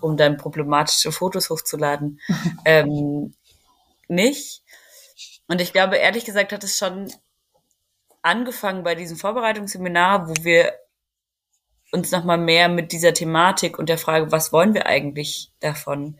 um 0.00 0.16
dann 0.16 0.36
problematische 0.36 1.12
Fotos 1.12 1.50
hochzuladen. 1.50 2.20
ähm, 2.64 3.34
nicht. 4.08 4.62
Und 5.46 5.60
ich 5.60 5.72
glaube, 5.72 5.96
ehrlich 5.96 6.24
gesagt, 6.24 6.52
hat 6.52 6.64
es 6.64 6.76
schon 6.76 7.12
angefangen 8.22 8.82
bei 8.82 8.96
diesem 8.96 9.16
Vorbereitungsseminar, 9.16 10.28
wo 10.28 10.34
wir 10.42 10.74
uns 11.92 12.10
nochmal 12.10 12.38
mehr 12.38 12.68
mit 12.68 12.90
dieser 12.92 13.14
Thematik 13.14 13.78
und 13.78 13.88
der 13.88 13.98
Frage, 13.98 14.32
was 14.32 14.52
wollen 14.52 14.74
wir 14.74 14.86
eigentlich 14.86 15.52
davon 15.60 16.18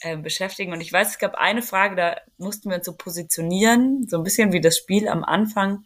äh, 0.00 0.16
beschäftigen. 0.16 0.72
Und 0.72 0.80
ich 0.80 0.92
weiß, 0.92 1.10
es 1.10 1.18
gab 1.18 1.34
eine 1.34 1.62
Frage, 1.62 1.96
da 1.96 2.16
mussten 2.38 2.70
wir 2.70 2.76
uns 2.76 2.86
so 2.86 2.94
positionieren, 2.94 4.06
so 4.08 4.16
ein 4.16 4.22
bisschen 4.22 4.52
wie 4.52 4.60
das 4.60 4.76
Spiel 4.76 5.08
am 5.08 5.24
Anfang, 5.24 5.84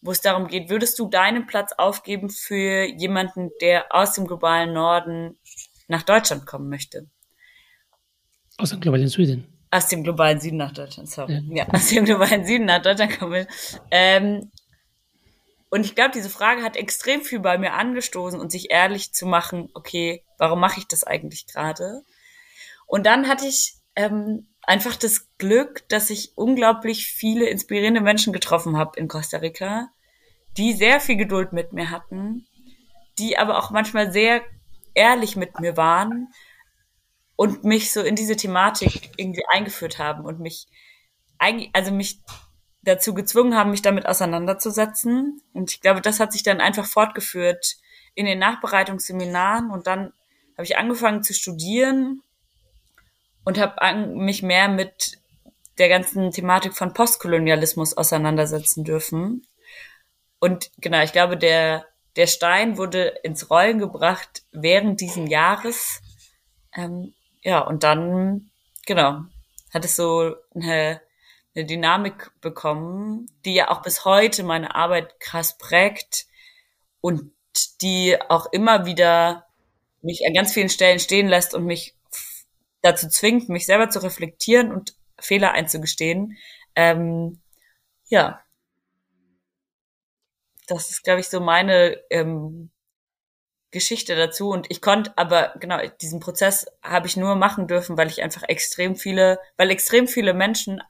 wo 0.00 0.12
es 0.12 0.20
darum 0.20 0.46
geht, 0.46 0.70
würdest 0.70 0.98
du 0.98 1.08
deinen 1.08 1.46
Platz 1.46 1.72
aufgeben 1.76 2.30
für 2.30 2.84
jemanden, 2.84 3.50
der 3.60 3.94
aus 3.94 4.12
dem 4.12 4.26
globalen 4.26 4.72
Norden 4.72 5.38
nach 5.88 6.02
Deutschland 6.02 6.46
kommen 6.46 6.68
möchte? 6.68 7.06
Aus 8.58 8.70
dem 8.70 8.80
globalen 8.80 9.08
Süden. 9.08 9.46
Aus 9.70 9.88
dem 9.88 10.02
globalen 10.02 10.40
Süden 10.40 10.56
nach 10.56 10.72
Deutschland, 10.72 11.10
sorry. 11.10 11.42
Ja, 11.48 11.64
ja 11.64 11.68
aus 11.72 11.88
dem 11.88 12.04
globalen 12.04 12.46
Süden 12.46 12.66
nach 12.66 12.82
Deutschland 12.82 13.18
kommen. 13.18 13.46
Ähm, 13.90 14.50
und 15.70 15.84
ich 15.84 15.94
glaube, 15.94 16.12
diese 16.14 16.30
Frage 16.30 16.62
hat 16.62 16.76
extrem 16.76 17.20
viel 17.22 17.40
bei 17.40 17.58
mir 17.58 17.74
angestoßen 17.74 18.40
und 18.40 18.50
sich 18.50 18.70
ehrlich 18.70 19.12
zu 19.12 19.26
machen, 19.26 19.68
okay, 19.74 20.24
warum 20.38 20.60
mache 20.60 20.80
ich 20.80 20.88
das 20.88 21.04
eigentlich 21.04 21.46
gerade? 21.46 22.02
Und 22.86 23.04
dann 23.04 23.28
hatte 23.28 23.46
ich 23.46 23.74
ähm, 23.94 24.46
einfach 24.68 24.96
das 24.96 25.26
Glück, 25.38 25.88
dass 25.88 26.10
ich 26.10 26.32
unglaublich 26.36 27.06
viele 27.06 27.48
inspirierende 27.48 28.02
Menschen 28.02 28.34
getroffen 28.34 28.76
habe 28.76 29.00
in 29.00 29.08
Costa 29.08 29.38
Rica, 29.38 29.88
die 30.58 30.74
sehr 30.74 31.00
viel 31.00 31.16
Geduld 31.16 31.54
mit 31.54 31.72
mir 31.72 31.90
hatten, 31.90 32.46
die 33.18 33.38
aber 33.38 33.58
auch 33.58 33.70
manchmal 33.70 34.12
sehr 34.12 34.42
ehrlich 34.92 35.36
mit 35.36 35.58
mir 35.58 35.78
waren 35.78 36.28
und 37.34 37.64
mich 37.64 37.92
so 37.92 38.02
in 38.02 38.14
diese 38.14 38.36
Thematik 38.36 39.10
irgendwie 39.16 39.46
eingeführt 39.50 39.98
haben 39.98 40.26
und 40.26 40.38
mich 40.38 40.66
eigentlich, 41.38 41.70
also 41.72 41.90
mich 41.90 42.20
dazu 42.82 43.14
gezwungen 43.14 43.56
haben, 43.56 43.70
mich 43.70 43.82
damit 43.82 44.04
auseinanderzusetzen. 44.04 45.40
Und 45.54 45.70
ich 45.70 45.80
glaube, 45.80 46.02
das 46.02 46.20
hat 46.20 46.32
sich 46.32 46.42
dann 46.42 46.60
einfach 46.60 46.84
fortgeführt 46.84 47.76
in 48.14 48.26
den 48.26 48.38
Nachbereitungsseminaren 48.38 49.70
und 49.70 49.86
dann 49.86 50.12
habe 50.56 50.64
ich 50.64 50.76
angefangen 50.76 51.22
zu 51.22 51.32
studieren 51.32 52.22
und 53.48 53.56
habe 53.56 53.96
mich 54.08 54.42
mehr 54.42 54.68
mit 54.68 55.16
der 55.78 55.88
ganzen 55.88 56.32
Thematik 56.32 56.74
von 56.74 56.92
Postkolonialismus 56.92 57.96
auseinandersetzen 57.96 58.84
dürfen. 58.84 59.46
Und 60.38 60.70
genau, 60.76 61.02
ich 61.02 61.12
glaube, 61.12 61.38
der, 61.38 61.86
der 62.16 62.26
Stein 62.26 62.76
wurde 62.76 63.06
ins 63.22 63.48
Rollen 63.48 63.78
gebracht 63.78 64.42
während 64.52 65.00
diesen 65.00 65.28
Jahres. 65.28 66.02
Ähm, 66.76 67.14
ja, 67.40 67.60
und 67.60 67.84
dann, 67.84 68.50
genau, 68.84 69.22
hat 69.72 69.86
es 69.86 69.96
so 69.96 70.34
eine 70.54 71.00
eine 71.56 71.64
Dynamik 71.64 72.30
bekommen, 72.42 73.30
die 73.46 73.54
ja 73.54 73.70
auch 73.70 73.80
bis 73.80 74.04
heute 74.04 74.42
meine 74.42 74.74
Arbeit 74.74 75.18
krass 75.20 75.56
prägt 75.56 76.26
und 77.00 77.32
die 77.80 78.14
auch 78.28 78.52
immer 78.52 78.84
wieder 78.84 79.46
mich 80.02 80.26
an 80.26 80.34
ganz 80.34 80.52
vielen 80.52 80.68
Stellen 80.68 80.98
stehen 80.98 81.28
lässt 81.28 81.54
und 81.54 81.64
mich 81.64 81.97
dazu 82.82 83.08
zwingt, 83.08 83.48
mich 83.48 83.66
selber 83.66 83.90
zu 83.90 84.02
reflektieren 84.02 84.72
und 84.72 84.96
Fehler 85.20 85.52
einzugestehen. 85.52 86.36
Ähm, 86.74 87.40
ja, 88.08 88.40
das 90.66 90.90
ist, 90.90 91.02
glaube 91.02 91.20
ich, 91.20 91.28
so 91.28 91.40
meine 91.40 91.98
ähm, 92.10 92.70
Geschichte 93.70 94.16
dazu. 94.16 94.50
Und 94.50 94.70
ich 94.70 94.80
konnte, 94.80 95.12
aber 95.16 95.54
genau, 95.60 95.78
diesen 96.00 96.20
Prozess 96.20 96.66
habe 96.82 97.06
ich 97.06 97.16
nur 97.16 97.34
machen 97.36 97.66
dürfen, 97.66 97.96
weil 97.96 98.08
ich 98.08 98.22
einfach 98.22 98.42
extrem 98.44 98.96
viele, 98.96 99.38
weil 99.56 99.70
extrem 99.70 100.08
viele 100.08 100.34
Menschen 100.34 100.80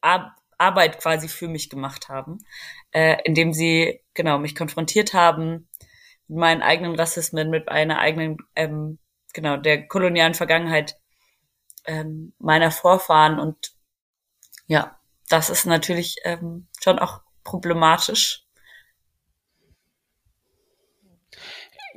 Ar 0.00 0.36
Arbeit 0.56 1.00
quasi 1.00 1.28
für 1.28 1.48
mich 1.48 1.68
gemacht 1.68 2.08
haben, 2.08 2.38
äh, 2.92 3.16
indem 3.24 3.52
sie 3.52 4.00
genau 4.14 4.38
mich 4.38 4.54
konfrontiert 4.54 5.12
haben 5.12 5.68
mit 6.28 6.38
meinen 6.38 6.62
eigenen 6.62 6.94
Rassismen, 6.94 7.50
mit 7.50 7.68
einer 7.68 7.98
eigenen 7.98 8.36
ähm, 8.54 9.00
genau 9.34 9.58
der 9.58 9.86
kolonialen 9.86 10.34
Vergangenheit 10.34 10.96
ähm, 11.86 12.32
meiner 12.38 12.70
Vorfahren 12.70 13.38
und 13.38 13.74
ja, 14.66 14.98
das 15.28 15.50
ist 15.50 15.66
natürlich 15.66 16.16
ähm, 16.24 16.68
schon 16.80 16.98
auch 16.98 17.20
problematisch. 17.42 18.46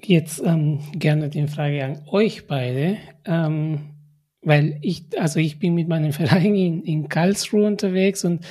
Jetzt 0.03 0.39
ähm, 0.39 0.81
gerne 0.93 1.29
die 1.29 1.47
Frage 1.47 1.83
an 1.83 2.03
euch 2.09 2.47
beide. 2.47 2.97
Ähm, 3.25 3.97
weil 4.41 4.79
ich, 4.81 5.05
also 5.19 5.39
ich 5.39 5.59
bin 5.59 5.75
mit 5.75 5.87
meinem 5.87 6.13
Verein 6.13 6.55
in, 6.55 6.83
in 6.83 7.09
Karlsruhe 7.09 7.65
unterwegs 7.65 8.23
und 8.23 8.45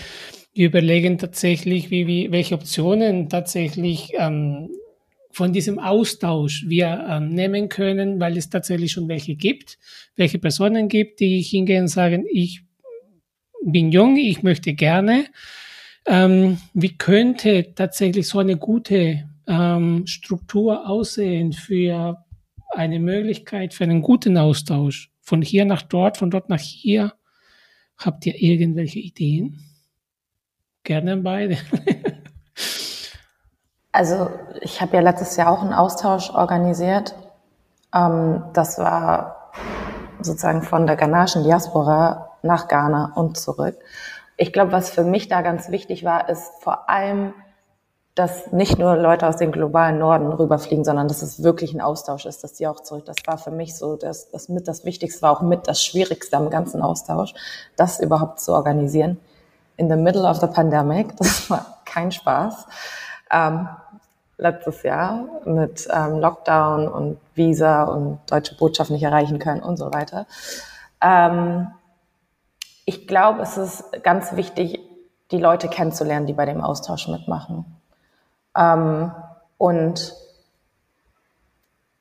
wir 0.52 0.66
überlegen 0.66 1.18
tatsächlich, 1.18 1.90
wie, 1.90 2.06
wie, 2.06 2.32
welche 2.32 2.54
Optionen 2.54 3.28
tatsächlich 3.28 4.12
ähm, 4.16 4.70
von 5.36 5.52
diesem 5.52 5.78
Austausch 5.78 6.64
wir 6.66 7.06
ähm, 7.08 7.28
nehmen 7.28 7.68
können, 7.68 8.18
weil 8.20 8.36
es 8.36 8.48
tatsächlich 8.48 8.92
schon 8.92 9.08
welche 9.08 9.34
gibt, 9.34 9.78
welche 10.16 10.38
Personen 10.38 10.88
gibt, 10.88 11.20
die 11.20 11.42
hingehen 11.42 11.82
und 11.82 11.88
sagen, 11.88 12.24
ich 12.30 12.62
bin 13.64 13.92
jung, 13.92 14.16
ich 14.16 14.42
möchte 14.42 14.74
gerne. 14.74 15.26
Ähm, 16.06 16.58
wie 16.72 16.96
könnte 16.96 17.74
tatsächlich 17.74 18.28
so 18.28 18.38
eine 18.38 18.56
gute 18.56 19.28
ähm, 19.46 20.06
Struktur 20.06 20.88
aussehen 20.88 21.52
für 21.52 22.24
eine 22.70 23.00
Möglichkeit 23.00 23.74
für 23.74 23.84
einen 23.84 24.02
guten 24.02 24.36
Austausch? 24.38 25.10
von 25.26 25.42
hier 25.42 25.64
nach 25.64 25.82
dort, 25.82 26.16
von 26.16 26.30
dort 26.30 26.48
nach 26.48 26.60
hier. 26.60 27.12
Habt 27.98 28.26
ihr 28.26 28.40
irgendwelche 28.40 29.00
Ideen? 29.00 29.58
Gerne 30.84 31.16
beide. 31.16 31.58
also 33.96 34.30
ich 34.60 34.80
habe 34.82 34.96
ja 34.96 35.02
letztes 35.02 35.36
Jahr 35.36 35.50
auch 35.50 35.62
einen 35.62 35.72
Austausch 35.72 36.30
organisiert. 36.30 37.14
Ähm, 37.94 38.44
das 38.52 38.78
war 38.78 39.50
sozusagen 40.20 40.62
von 40.62 40.86
der 40.86 40.96
ghanaischen 40.96 41.44
Diaspora 41.44 42.30
nach 42.42 42.68
Ghana 42.68 43.12
und 43.14 43.38
zurück. 43.38 43.76
Ich 44.36 44.52
glaube, 44.52 44.72
was 44.72 44.90
für 44.90 45.02
mich 45.02 45.28
da 45.28 45.40
ganz 45.40 45.70
wichtig 45.70 46.04
war, 46.04 46.28
ist 46.28 46.52
vor 46.60 46.90
allem 46.90 47.32
dass 48.16 48.50
nicht 48.50 48.78
nur 48.78 48.96
Leute 48.96 49.28
aus 49.28 49.36
dem 49.36 49.52
globalen 49.52 49.98
Norden 49.98 50.32
rüberfliegen, 50.32 50.86
sondern 50.86 51.06
dass 51.06 51.20
es 51.20 51.42
wirklich 51.42 51.74
ein 51.74 51.82
Austausch 51.82 52.24
ist, 52.24 52.42
dass 52.42 52.54
die 52.54 52.66
auch 52.66 52.80
zurück. 52.80 53.04
Das 53.04 53.16
war 53.26 53.36
für 53.36 53.50
mich 53.50 53.76
so 53.76 53.96
das, 53.96 54.30
das 54.30 54.48
mit 54.48 54.66
das 54.66 54.86
Wichtigste, 54.86 55.20
war 55.20 55.32
auch 55.32 55.42
mit 55.42 55.68
das 55.68 55.84
Schwierigste 55.84 56.34
am 56.38 56.48
ganzen 56.48 56.80
Austausch, 56.80 57.34
das 57.76 58.00
überhaupt 58.00 58.40
zu 58.40 58.54
organisieren. 58.54 59.20
In 59.76 59.90
the 59.90 59.96
middle 59.96 60.26
of 60.26 60.38
the 60.40 60.46
pandemic, 60.46 61.14
das 61.18 61.50
war 61.50 61.82
kein 61.84 62.10
Spaß. 62.10 62.66
Ähm, 63.30 63.68
letztes 64.38 64.82
Jahr 64.82 65.24
mit 65.44 65.88
ähm, 65.90 66.18
Lockdown 66.18 66.88
und 66.88 67.18
Visa 67.34 67.84
und 67.84 68.20
deutsche 68.30 68.56
Botschaft 68.56 68.90
nicht 68.90 69.02
erreichen 69.02 69.38
können 69.38 69.62
und 69.62 69.76
so 69.76 69.92
weiter. 69.92 70.26
Ähm, 71.00 71.68
ich 72.84 73.06
glaube, 73.06 73.42
es 73.42 73.56
ist 73.56 74.02
ganz 74.02 74.36
wichtig, 74.36 74.80
die 75.30 75.38
Leute 75.38 75.68
kennenzulernen, 75.68 76.26
die 76.26 76.32
bei 76.32 76.44
dem 76.44 76.60
Austausch 76.60 77.08
mitmachen. 77.08 77.64
Ähm, 78.56 79.10
und 79.58 80.14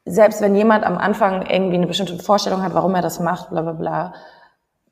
selbst 0.05 0.41
wenn 0.41 0.55
jemand 0.55 0.83
am 0.83 0.97
Anfang 0.97 1.47
irgendwie 1.47 1.77
eine 1.77 1.87
bestimmte 1.87 2.19
Vorstellung 2.19 2.61
hat, 2.61 2.73
warum 2.75 2.93
er 2.93 3.01
das 3.01 3.19
macht, 3.19 3.49
bla 3.49 3.61
bla 3.61 3.71
bla, 3.71 4.13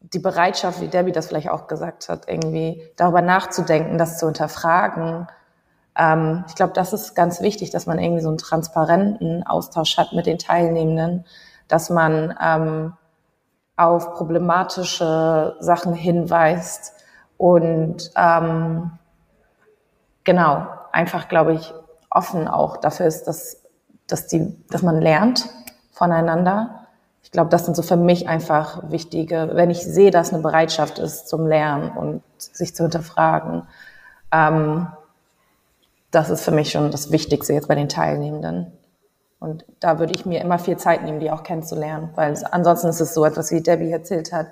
die 0.01 0.19
Bereitschaft, 0.19 0.81
wie 0.81 0.87
Debbie 0.87 1.11
das 1.11 1.27
vielleicht 1.27 1.49
auch 1.49 1.67
gesagt 1.67 2.09
hat, 2.09 2.27
irgendwie 2.27 2.81
darüber 2.95 3.21
nachzudenken, 3.21 3.97
das 3.97 4.17
zu 4.17 4.25
hinterfragen. 4.25 5.27
Ähm, 5.97 6.43
ich 6.47 6.55
glaube, 6.55 6.73
das 6.73 6.93
ist 6.93 7.15
ganz 7.15 7.41
wichtig, 7.41 7.69
dass 7.69 7.85
man 7.85 7.99
irgendwie 7.99 8.21
so 8.21 8.29
einen 8.29 8.37
transparenten 8.37 9.45
Austausch 9.45 9.97
hat 9.97 10.13
mit 10.13 10.25
den 10.25 10.39
Teilnehmenden, 10.39 11.25
dass 11.67 11.89
man 11.89 12.35
ähm, 12.41 12.93
auf 13.77 14.13
problematische 14.13 15.55
Sachen 15.59 15.93
hinweist 15.93 16.93
und 17.37 18.11
ähm, 18.15 18.91
genau 20.23 20.67
einfach, 20.91 21.27
glaube 21.27 21.53
ich, 21.53 21.73
offen 22.09 22.47
auch 22.47 22.77
dafür 22.77 23.07
ist, 23.07 23.25
dass 23.25 23.63
dass 24.07 24.27
die, 24.27 24.55
dass 24.69 24.81
man 24.81 25.01
lernt 25.01 25.49
voneinander. 25.91 26.85
Ich 27.23 27.31
glaube, 27.31 27.49
das 27.49 27.65
sind 27.65 27.75
so 27.75 27.81
für 27.81 27.95
mich 27.95 28.27
einfach 28.27 28.91
wichtige, 28.91 29.51
wenn 29.53 29.69
ich 29.69 29.83
sehe, 29.83 30.11
dass 30.11 30.33
eine 30.33 30.43
Bereitschaft 30.43 30.99
ist 30.99 31.27
zum 31.27 31.47
Lernen 31.47 31.91
und 31.91 32.21
sich 32.37 32.75
zu 32.75 32.83
hinterfragen. 32.83 33.63
Ähm, 34.31 34.87
das 36.13 36.29
ist 36.29 36.43
für 36.43 36.51
mich 36.51 36.71
schon 36.71 36.91
das 36.91 37.11
Wichtigste 37.11 37.53
jetzt 37.53 37.67
bei 37.67 37.75
den 37.75 37.89
Teilnehmenden. 37.89 38.71
Und 39.39 39.65
da 39.79 39.99
würde 39.99 40.13
ich 40.15 40.25
mir 40.25 40.39
immer 40.41 40.59
viel 40.59 40.77
Zeit 40.77 41.03
nehmen, 41.03 41.19
die 41.19 41.31
auch 41.31 41.43
kennenzulernen, 41.43 42.11
weil 42.15 42.37
ansonsten 42.51 42.87
ist 42.87 43.01
es 43.01 43.13
so 43.13 43.25
etwas, 43.25 43.51
wie 43.51 43.61
Debbie 43.61 43.91
erzählt 43.91 44.31
hat. 44.31 44.47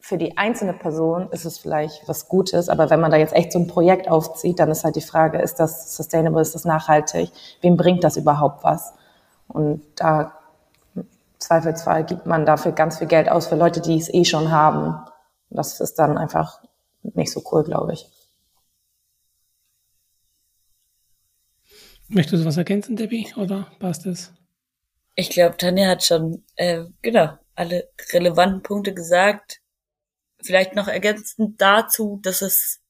Für 0.00 0.16
die 0.16 0.38
einzelne 0.38 0.74
Person 0.74 1.28
ist 1.32 1.44
es 1.44 1.58
vielleicht 1.58 2.06
was 2.06 2.28
Gutes, 2.28 2.68
aber 2.68 2.90
wenn 2.90 3.00
man 3.00 3.10
da 3.10 3.16
jetzt 3.16 3.34
echt 3.34 3.52
so 3.52 3.58
ein 3.58 3.66
Projekt 3.66 4.08
aufzieht, 4.08 4.60
dann 4.60 4.70
ist 4.70 4.84
halt 4.84 4.96
die 4.96 5.00
Frage, 5.00 5.38
ist 5.40 5.58
das 5.58 5.96
sustainable, 5.96 6.40
ist 6.40 6.54
das 6.54 6.64
nachhaltig? 6.64 7.32
Wem 7.62 7.76
bringt 7.76 8.04
das 8.04 8.16
überhaupt 8.16 8.62
was? 8.62 8.92
Und 9.48 9.82
da 9.96 10.34
Zweifelsfall 11.38 12.04
gibt 12.04 12.26
man 12.26 12.44
dafür 12.44 12.72
ganz 12.72 12.98
viel 12.98 13.08
Geld 13.08 13.30
aus 13.30 13.46
für 13.46 13.56
Leute, 13.56 13.80
die 13.80 13.98
es 13.98 14.12
eh 14.12 14.24
schon 14.24 14.52
haben. 14.52 14.88
Und 15.48 15.56
das 15.56 15.80
ist 15.80 15.98
dann 15.98 16.18
einfach 16.18 16.60
nicht 17.02 17.32
so 17.32 17.42
cool, 17.50 17.64
glaube 17.64 17.94
ich. 17.94 18.08
Möchtest 22.12 22.42
du 22.42 22.46
was 22.46 22.56
ergänzen, 22.56 22.96
Debbie, 22.96 23.32
oder 23.36 23.70
passt 23.78 24.04
es? 24.04 24.32
Ich 25.14 25.30
glaube, 25.30 25.56
Tanja 25.56 25.88
hat 25.88 26.04
schon, 26.04 26.44
äh, 26.56 26.84
genau, 27.02 27.38
alle 27.54 27.88
relevanten 28.12 28.64
Punkte 28.64 28.92
gesagt. 28.92 29.60
Vielleicht 30.42 30.74
noch 30.74 30.88
ergänzend 30.88 31.60
dazu, 31.60 32.18
dass 32.20 32.42
es, 32.42 32.80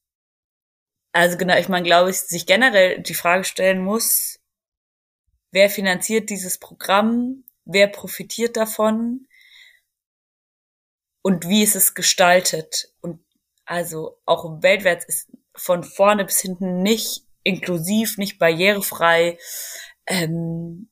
also 1.11 1.37
genau, 1.37 1.55
ich 1.57 1.69
meine, 1.69 1.85
glaube 1.85 2.09
ich, 2.09 2.17
sich 2.17 2.47
generell 2.47 2.99
die 3.03 3.13
Frage 3.13 3.43
stellen 3.43 3.83
muss, 3.83 4.39
wer 5.51 5.69
finanziert 5.69 6.31
dieses 6.31 6.57
Programm, 6.57 7.43
wer 7.65 7.89
profitiert 7.89 8.57
davon 8.57 9.27
und 11.21 11.47
wie 11.47 11.61
ist 11.61 11.75
es 11.75 11.93
gestaltet. 11.93 12.91
Und 13.01 13.23
also 13.65 14.19
auch 14.25 14.63
weltweit 14.63 15.03
ist 15.03 15.29
von 15.53 15.83
vorne 15.83 16.25
bis 16.25 16.39
hinten 16.39 16.81
nicht 16.81 17.27
inklusiv, 17.43 18.17
nicht 18.17 18.39
barrierefrei. 18.39 19.37
Ähm, 20.07 20.89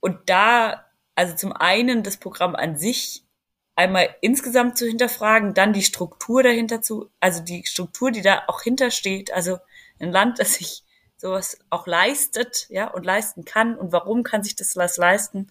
und 0.00 0.18
da, 0.26 0.84
also 1.14 1.34
zum 1.34 1.52
einen 1.52 2.02
das 2.02 2.18
Programm 2.18 2.54
an 2.54 2.76
sich 2.76 3.24
einmal 3.76 4.14
insgesamt 4.20 4.78
zu 4.78 4.86
hinterfragen, 4.86 5.54
dann 5.54 5.72
die 5.72 5.82
Struktur 5.82 6.42
dahinter 6.42 6.82
zu, 6.82 7.10
also 7.20 7.42
die 7.42 7.64
Struktur, 7.66 8.10
die 8.10 8.22
da 8.22 8.44
auch 8.46 8.62
hintersteht, 8.62 9.32
also 9.32 9.58
ein 9.98 10.12
Land, 10.12 10.38
das 10.38 10.54
sich 10.54 10.84
sowas 11.16 11.58
auch 11.70 11.86
leistet, 11.86 12.66
ja, 12.68 12.88
und 12.88 13.04
leisten 13.04 13.44
kann 13.44 13.76
und 13.76 13.92
warum 13.92 14.22
kann 14.22 14.44
sich 14.44 14.56
das 14.56 14.76
was 14.76 14.96
leisten, 14.96 15.50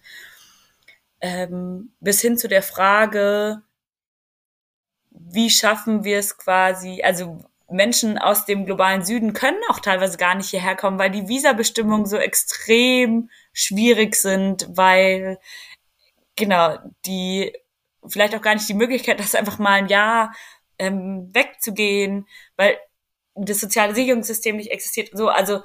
ähm, 1.20 1.92
bis 2.00 2.20
hin 2.20 2.38
zu 2.38 2.48
der 2.48 2.62
Frage, 2.62 3.62
wie 5.10 5.50
schaffen 5.50 6.04
wir 6.04 6.18
es 6.18 6.36
quasi, 6.36 7.02
also 7.02 7.44
Menschen 7.70 8.18
aus 8.18 8.44
dem 8.44 8.66
globalen 8.66 9.04
Süden 9.04 9.32
können 9.32 9.60
auch 9.68 9.80
teilweise 9.80 10.18
gar 10.18 10.34
nicht 10.34 10.50
hierher 10.50 10.76
kommen, 10.76 10.98
weil 10.98 11.10
die 11.10 11.28
Visabestimmungen 11.28 12.06
so 12.06 12.16
extrem 12.16 13.30
schwierig 13.52 14.16
sind, 14.16 14.66
weil 14.70 15.38
genau 16.36 16.78
die 17.06 17.52
vielleicht 18.06 18.34
auch 18.34 18.42
gar 18.42 18.54
nicht 18.54 18.68
die 18.68 18.74
Möglichkeit, 18.74 19.18
das 19.20 19.34
einfach 19.34 19.58
mal 19.58 19.74
ein 19.74 19.88
Jahr 19.88 20.34
ähm, 20.78 21.30
wegzugehen, 21.32 22.26
weil 22.56 22.78
das 23.34 23.60
soziale 23.60 23.94
Sicherungssystem 23.94 24.56
nicht 24.56 24.70
existiert. 24.70 25.10
So, 25.12 25.28
also 25.28 25.62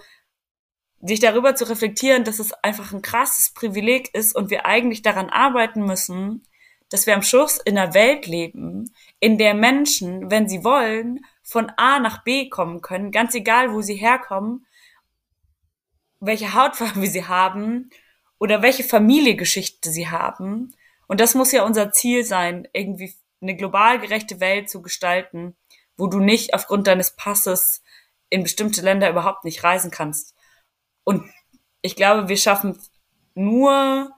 sich 1.02 1.20
darüber 1.20 1.56
zu 1.56 1.70
reflektieren, 1.70 2.24
dass 2.24 2.40
es 2.40 2.52
einfach 2.54 2.92
ein 2.92 3.02
krasses 3.02 3.54
Privileg 3.54 4.14
ist 4.14 4.36
und 4.36 4.50
wir 4.50 4.66
eigentlich 4.66 5.02
daran 5.02 5.30
arbeiten 5.30 5.86
müssen, 5.86 6.44
dass 6.90 7.06
wir 7.06 7.14
am 7.14 7.22
Schluss 7.22 7.58
in 7.58 7.78
einer 7.78 7.94
Welt 7.94 8.26
leben, 8.26 8.94
in 9.20 9.38
der 9.38 9.54
Menschen, 9.54 10.32
wenn 10.32 10.50
sie 10.50 10.64
wollen, 10.64 11.22
von 11.50 11.72
A 11.78 12.00
nach 12.00 12.24
B 12.24 12.50
kommen 12.50 12.82
können, 12.82 13.12
ganz 13.12 13.34
egal, 13.36 13.74
wo 13.74 13.82
sie 13.82 13.96
herkommen, 13.96 14.66
welche 16.20 16.54
Hautfarbe 16.54 17.08
sie 17.08 17.26
haben 17.26 17.90
oder 18.38 18.62
welche 18.62 18.84
Familiegeschichte 18.84 19.90
sie 19.90 20.10
haben. 20.10 20.76
Und 21.08 21.20
das 21.20 21.36
muss 21.36 21.52
ja 21.52 21.64
unser 21.64 21.92
Ziel 21.92 22.24
sein, 22.24 22.68
irgendwie 22.74 23.16
eine 23.42 23.56
global 23.56 24.00
gerechte 24.00 24.40
Welt 24.40 24.70
zu 24.70 24.82
gestalten, 24.82 25.56
wo 25.98 26.08
du 26.08 26.20
nicht 26.20 26.54
aufgrund 26.54 26.88
deines 26.88 27.16
Passes 27.16 27.82
in 28.30 28.44
bestimmte 28.44 28.82
Länder 28.82 29.10
überhaupt 29.10 29.44
nicht 29.44 29.64
reisen 29.64 29.92
kannst. 29.92 30.36
Und 31.04 31.24
ich 31.82 31.96
glaube, 31.96 32.30
wir 32.30 32.38
schaffen 32.38 32.78
nur 33.34 34.12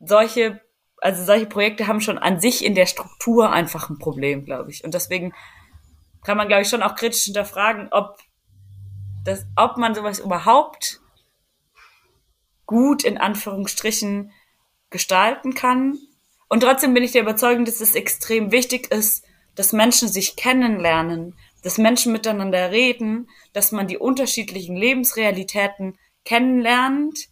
solche 0.00 0.60
also 1.00 1.24
solche 1.24 1.46
Projekte 1.46 1.86
haben 1.86 2.00
schon 2.00 2.18
an 2.18 2.40
sich 2.40 2.64
in 2.64 2.74
der 2.74 2.86
Struktur 2.86 3.50
einfach 3.50 3.88
ein 3.88 3.98
Problem, 3.98 4.44
glaube 4.44 4.70
ich. 4.70 4.84
Und 4.84 4.94
deswegen 4.94 5.32
kann 6.22 6.36
man, 6.36 6.48
glaube 6.48 6.62
ich, 6.62 6.68
schon 6.68 6.82
auch 6.82 6.94
kritisch 6.94 7.24
hinterfragen, 7.24 7.88
ob 7.90 8.18
das, 9.24 9.46
ob 9.56 9.76
man 9.76 9.94
sowas 9.94 10.18
überhaupt 10.18 11.00
gut 12.66 13.04
in 13.04 13.18
Anführungsstrichen 13.18 14.32
gestalten 14.90 15.54
kann. 15.54 15.98
Und 16.48 16.62
trotzdem 16.62 16.94
bin 16.94 17.04
ich 17.04 17.12
der 17.12 17.22
Überzeugung, 17.22 17.64
dass 17.64 17.80
es 17.80 17.94
extrem 17.94 18.52
wichtig 18.52 18.90
ist, 18.90 19.24
dass 19.54 19.72
Menschen 19.72 20.08
sich 20.08 20.36
kennenlernen, 20.36 21.36
dass 21.62 21.78
Menschen 21.78 22.12
miteinander 22.12 22.70
reden, 22.70 23.28
dass 23.52 23.72
man 23.72 23.86
die 23.86 23.98
unterschiedlichen 23.98 24.76
Lebensrealitäten 24.76 25.98
kennenlernt 26.24 27.28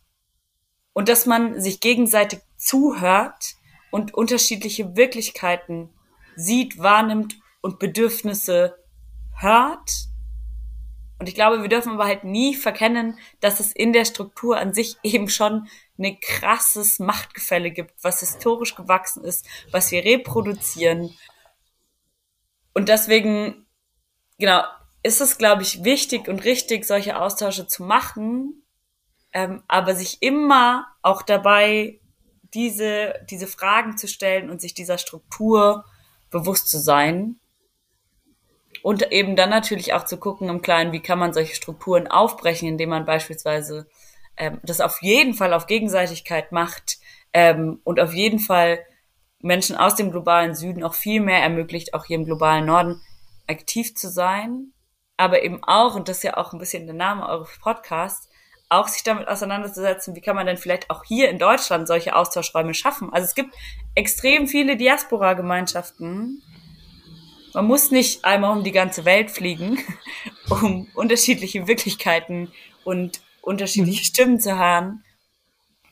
und 0.92 1.08
dass 1.08 1.26
man 1.26 1.60
sich 1.60 1.80
gegenseitig 1.80 2.40
zuhört 2.56 3.54
und 3.90 4.14
unterschiedliche 4.14 4.96
Wirklichkeiten 4.96 5.90
sieht, 6.36 6.78
wahrnimmt 6.78 7.38
und 7.68 7.78
Bedürfnisse 7.78 8.82
hört. 9.36 9.90
Und 11.18 11.28
ich 11.28 11.34
glaube, 11.34 11.60
wir 11.60 11.68
dürfen 11.68 11.92
aber 11.92 12.06
halt 12.06 12.24
nie 12.24 12.54
verkennen, 12.54 13.18
dass 13.40 13.60
es 13.60 13.72
in 13.72 13.92
der 13.92 14.06
Struktur 14.06 14.56
an 14.56 14.72
sich 14.72 14.96
eben 15.02 15.28
schon 15.28 15.68
ein 15.98 16.18
krasses 16.18 16.98
Machtgefälle 16.98 17.70
gibt, 17.70 17.92
was 18.02 18.20
historisch 18.20 18.74
gewachsen 18.74 19.22
ist, 19.22 19.46
was 19.70 19.90
wir 19.90 20.02
reproduzieren. 20.02 21.14
Und 22.72 22.88
deswegen, 22.88 23.66
genau, 24.38 24.62
ist 25.02 25.20
es, 25.20 25.36
glaube 25.36 25.62
ich, 25.62 25.84
wichtig 25.84 26.26
und 26.28 26.44
richtig, 26.44 26.86
solche 26.86 27.20
Austausche 27.20 27.66
zu 27.66 27.82
machen, 27.82 28.62
ähm, 29.34 29.62
aber 29.68 29.94
sich 29.94 30.22
immer 30.22 30.86
auch 31.02 31.20
dabei 31.20 32.00
diese, 32.54 33.14
diese 33.28 33.46
Fragen 33.46 33.98
zu 33.98 34.08
stellen 34.08 34.48
und 34.48 34.62
sich 34.62 34.72
dieser 34.72 34.96
Struktur 34.96 35.84
bewusst 36.30 36.68
zu 36.68 36.78
sein. 36.78 37.40
Und 38.88 39.12
eben 39.12 39.36
dann 39.36 39.50
natürlich 39.50 39.92
auch 39.92 40.06
zu 40.06 40.16
gucken 40.16 40.48
im 40.48 40.62
Kleinen, 40.62 40.92
wie 40.92 41.02
kann 41.02 41.18
man 41.18 41.34
solche 41.34 41.54
Strukturen 41.54 42.06
aufbrechen, 42.06 42.68
indem 42.68 42.88
man 42.88 43.04
beispielsweise 43.04 43.86
ähm, 44.38 44.60
das 44.62 44.80
auf 44.80 45.02
jeden 45.02 45.34
Fall 45.34 45.52
auf 45.52 45.66
Gegenseitigkeit 45.66 46.52
macht 46.52 46.96
ähm, 47.34 47.82
und 47.84 48.00
auf 48.00 48.14
jeden 48.14 48.38
Fall 48.38 48.78
Menschen 49.40 49.76
aus 49.76 49.94
dem 49.94 50.10
globalen 50.10 50.54
Süden 50.54 50.82
auch 50.82 50.94
viel 50.94 51.20
mehr 51.20 51.42
ermöglicht, 51.42 51.92
auch 51.92 52.06
hier 52.06 52.16
im 52.16 52.24
globalen 52.24 52.64
Norden 52.64 53.02
aktiv 53.46 53.94
zu 53.94 54.08
sein. 54.08 54.72
Aber 55.18 55.42
eben 55.42 55.62
auch, 55.64 55.94
und 55.94 56.08
das 56.08 56.16
ist 56.16 56.22
ja 56.22 56.38
auch 56.38 56.54
ein 56.54 56.58
bisschen 56.58 56.86
der 56.86 56.96
Name 56.96 57.28
eures 57.28 57.58
Podcasts, 57.58 58.30
auch 58.70 58.88
sich 58.88 59.02
damit 59.02 59.28
auseinanderzusetzen, 59.28 60.16
wie 60.16 60.22
kann 60.22 60.34
man 60.34 60.46
denn 60.46 60.56
vielleicht 60.56 60.88
auch 60.88 61.04
hier 61.04 61.28
in 61.28 61.38
Deutschland 61.38 61.88
solche 61.88 62.16
Austauschräume 62.16 62.72
schaffen. 62.72 63.12
Also 63.12 63.26
es 63.26 63.34
gibt 63.34 63.54
extrem 63.94 64.46
viele 64.46 64.78
Diaspora-Gemeinschaften. 64.78 66.42
Man 67.58 67.66
muss 67.66 67.90
nicht 67.90 68.24
einmal 68.24 68.56
um 68.56 68.62
die 68.62 68.70
ganze 68.70 69.04
Welt 69.04 69.32
fliegen, 69.32 69.78
um 70.48 70.86
unterschiedliche 70.94 71.66
Wirklichkeiten 71.66 72.52
und 72.84 73.20
unterschiedliche 73.42 74.02
mhm. 74.02 74.04
Stimmen 74.04 74.40
zu 74.40 74.56
hören. 74.56 75.02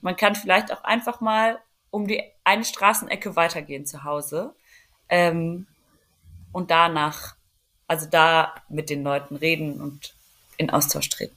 Man 0.00 0.14
kann 0.14 0.36
vielleicht 0.36 0.72
auch 0.72 0.84
einfach 0.84 1.20
mal 1.20 1.58
um 1.90 2.06
die 2.06 2.22
eine 2.44 2.64
Straßenecke 2.64 3.34
weitergehen 3.34 3.84
zu 3.84 4.04
Hause 4.04 4.54
ähm, 5.08 5.66
und 6.52 6.70
danach, 6.70 7.34
also 7.88 8.06
da 8.08 8.54
mit 8.68 8.88
den 8.88 9.02
Leuten 9.02 9.34
reden 9.34 9.80
und 9.80 10.14
in 10.58 10.70
Austausch 10.70 11.08
treten. 11.08 11.34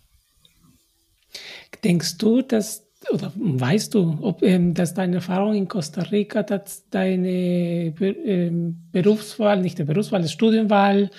Denkst 1.83 2.19
du, 2.19 2.43
dass 2.43 2.83
oder 3.11 3.31
weißt 3.35 3.93
du, 3.93 4.17
ob 4.21 4.43
ähm, 4.43 4.73
dass 4.73 4.93
deine 4.93 5.17
Erfahrung 5.17 5.55
in 5.55 5.67
Costa 5.67 6.01
Rica, 6.01 6.43
dass 6.43 6.89
deine 6.89 7.93
ähm, 7.99 8.89
Berufswahl, 8.91 9.61
nicht 9.61 9.79
der 9.79 9.85
Berufswahl, 9.85 10.21
die 10.21 10.27
Studienwahl 10.27 11.09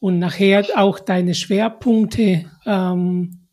und 0.00 0.18
nachher 0.18 0.64
auch 0.76 0.98
deine 0.98 1.34
Schwerpunkte 1.34 2.46
ähm, 2.64 3.46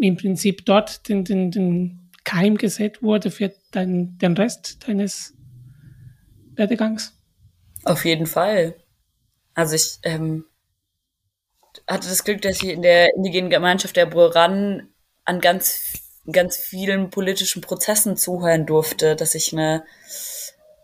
im 0.00 0.16
Prinzip 0.16 0.64
dort 0.64 1.08
den, 1.08 1.24
den, 1.24 1.50
den 1.50 2.10
Keim 2.24 2.56
gesetzt 2.56 3.02
wurde 3.02 3.30
für 3.30 3.52
dein, 3.70 4.18
den 4.18 4.34
Rest 4.34 4.88
deines 4.88 5.34
Werdegangs? 6.54 7.18
Auf 7.84 8.04
jeden 8.04 8.26
Fall. 8.26 8.76
Also 9.54 9.76
ich 9.76 9.98
ähm, 10.02 10.44
hatte 11.86 12.08
das 12.08 12.24
Glück, 12.24 12.42
dass 12.42 12.62
ich 12.62 12.70
in 12.70 12.82
der 12.82 13.14
indigenen 13.14 13.50
Gemeinschaft 13.50 13.96
der 13.96 14.06
Buran 14.06 14.88
an 15.24 15.40
ganz, 15.40 16.03
ganz 16.30 16.56
vielen 16.56 17.10
politischen 17.10 17.60
Prozessen 17.62 18.16
zuhören 18.16 18.66
durfte, 18.66 19.16
dass 19.16 19.34
ich 19.34 19.52
eine, 19.52 19.84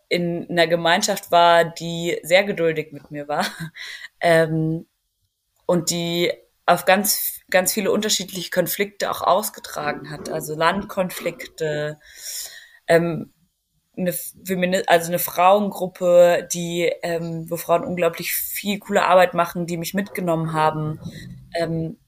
in 0.08 0.46
einer 0.50 0.66
Gemeinschaft 0.66 1.30
war, 1.30 1.64
die 1.64 2.18
sehr 2.22 2.44
geduldig 2.44 2.92
mit 2.92 3.10
mir 3.10 3.28
war 3.28 3.46
ähm, 4.20 4.86
und 5.66 5.90
die 5.90 6.32
auf 6.66 6.84
ganz, 6.84 7.40
ganz 7.50 7.72
viele 7.72 7.90
unterschiedliche 7.90 8.50
Konflikte 8.50 9.10
auch 9.10 9.22
ausgetragen 9.22 10.10
hat. 10.10 10.28
Also 10.28 10.54
Landkonflikte, 10.54 11.98
ähm, 12.86 13.32
eine, 13.96 14.84
also 14.86 15.08
eine 15.08 15.18
Frauengruppe, 15.18 16.48
die, 16.52 16.92
ähm, 17.02 17.50
wo 17.50 17.56
Frauen 17.56 17.84
unglaublich 17.84 18.32
viel 18.32 18.78
coole 18.78 19.04
Arbeit 19.04 19.34
machen, 19.34 19.66
die 19.66 19.76
mich 19.76 19.94
mitgenommen 19.94 20.52
haben. 20.52 21.00
Ähm, 21.54 21.98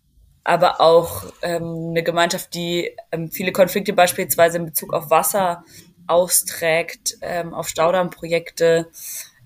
aber 0.44 0.80
auch 0.80 1.24
ähm, 1.42 1.90
eine 1.90 2.02
Gemeinschaft, 2.02 2.54
die 2.54 2.96
ähm, 3.10 3.30
viele 3.30 3.52
Konflikte 3.52 3.92
beispielsweise 3.92 4.58
in 4.58 4.66
Bezug 4.66 4.92
auf 4.92 5.10
Wasser 5.10 5.64
austrägt, 6.06 7.16
ähm, 7.22 7.54
auf 7.54 7.68
Staudammprojekte. 7.68 8.88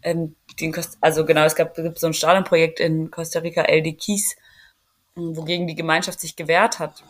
Ähm, 0.03 0.37
die 0.59 0.67
in 0.67 0.73
Costa, 0.73 0.97
also 1.01 1.25
genau, 1.25 1.45
es 1.45 1.55
gab, 1.55 1.75
gibt 1.75 1.99
so 1.99 2.07
ein 2.07 2.15
Staudammprojekt 2.15 2.81
in 2.81 3.11
Costa 3.11 3.41
Rica, 3.41 3.63
El 3.63 3.83
de 3.83 3.93
Quis, 3.95 4.37
wogegen 5.15 5.67
die 5.67 5.75
Gemeinschaft 5.75 6.21
sich 6.21 6.37
gewehrt 6.37 6.79
hat. 6.79 7.03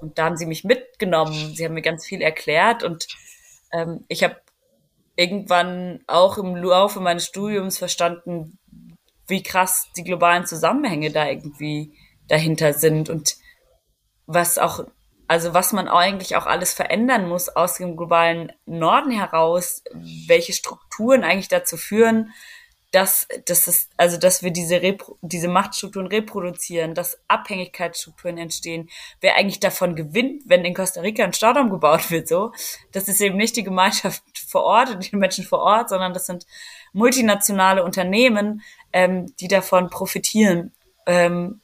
Und 0.00 0.18
da 0.18 0.26
haben 0.26 0.36
sie 0.36 0.46
mich 0.46 0.64
mitgenommen. 0.64 1.54
Sie 1.54 1.64
haben 1.64 1.74
mir 1.74 1.82
ganz 1.82 2.04
viel 2.06 2.20
erklärt 2.20 2.82
und 2.82 3.06
ähm, 3.72 4.04
ich 4.08 4.22
habe 4.22 4.36
irgendwann 5.16 6.00
auch 6.06 6.38
im 6.38 6.56
Laufe 6.56 7.00
meines 7.00 7.26
Studiums 7.26 7.78
verstanden, 7.78 8.58
wie 9.26 9.42
krass 9.42 9.88
die 9.96 10.04
globalen 10.04 10.46
Zusammenhänge 10.46 11.10
da 11.10 11.26
irgendwie 11.26 11.92
dahinter 12.28 12.72
sind 12.72 13.10
und 13.10 13.36
was 14.26 14.58
auch, 14.58 14.84
also 15.28 15.54
was 15.54 15.72
man 15.72 15.88
eigentlich 15.88 16.36
auch 16.36 16.46
alles 16.46 16.72
verändern 16.72 17.28
muss 17.28 17.48
aus 17.48 17.74
dem 17.76 17.96
globalen 17.96 18.52
Norden 18.66 19.10
heraus, 19.10 19.82
welche 20.26 20.52
Strukturen 20.52 21.24
eigentlich 21.24 21.48
dazu 21.48 21.76
führen, 21.76 22.32
dass, 22.94 23.26
dass 23.46 23.66
es, 23.66 23.88
also 23.96 24.16
dass 24.18 24.44
wir 24.44 24.52
diese, 24.52 24.80
Repro 24.80 25.18
diese 25.20 25.48
Machtstrukturen 25.48 26.06
reproduzieren, 26.06 26.94
dass 26.94 27.18
Abhängigkeitsstrukturen 27.26 28.38
entstehen, 28.38 28.88
wer 29.20 29.34
eigentlich 29.34 29.58
davon 29.58 29.96
gewinnt, 29.96 30.44
wenn 30.46 30.64
in 30.64 30.74
Costa 30.74 31.00
Rica 31.00 31.24
ein 31.24 31.32
Staudamm 31.32 31.70
gebaut 31.70 32.12
wird, 32.12 32.28
so. 32.28 32.52
Das 32.92 33.08
ist 33.08 33.20
eben 33.20 33.36
nicht 33.36 33.56
die 33.56 33.64
Gemeinschaft 33.64 34.22
vor 34.48 34.62
Ort 34.62 34.90
und 34.90 35.10
die 35.10 35.16
Menschen 35.16 35.44
vor 35.44 35.58
Ort, 35.58 35.88
sondern 35.88 36.14
das 36.14 36.26
sind 36.26 36.46
multinationale 36.92 37.82
Unternehmen, 37.82 38.62
ähm, 38.92 39.26
die 39.40 39.48
davon 39.48 39.90
profitieren. 39.90 40.72
Ähm, 41.06 41.60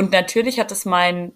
und 0.00 0.12
natürlich 0.12 0.58
hat 0.58 0.72
es 0.72 0.86
mein, 0.86 1.34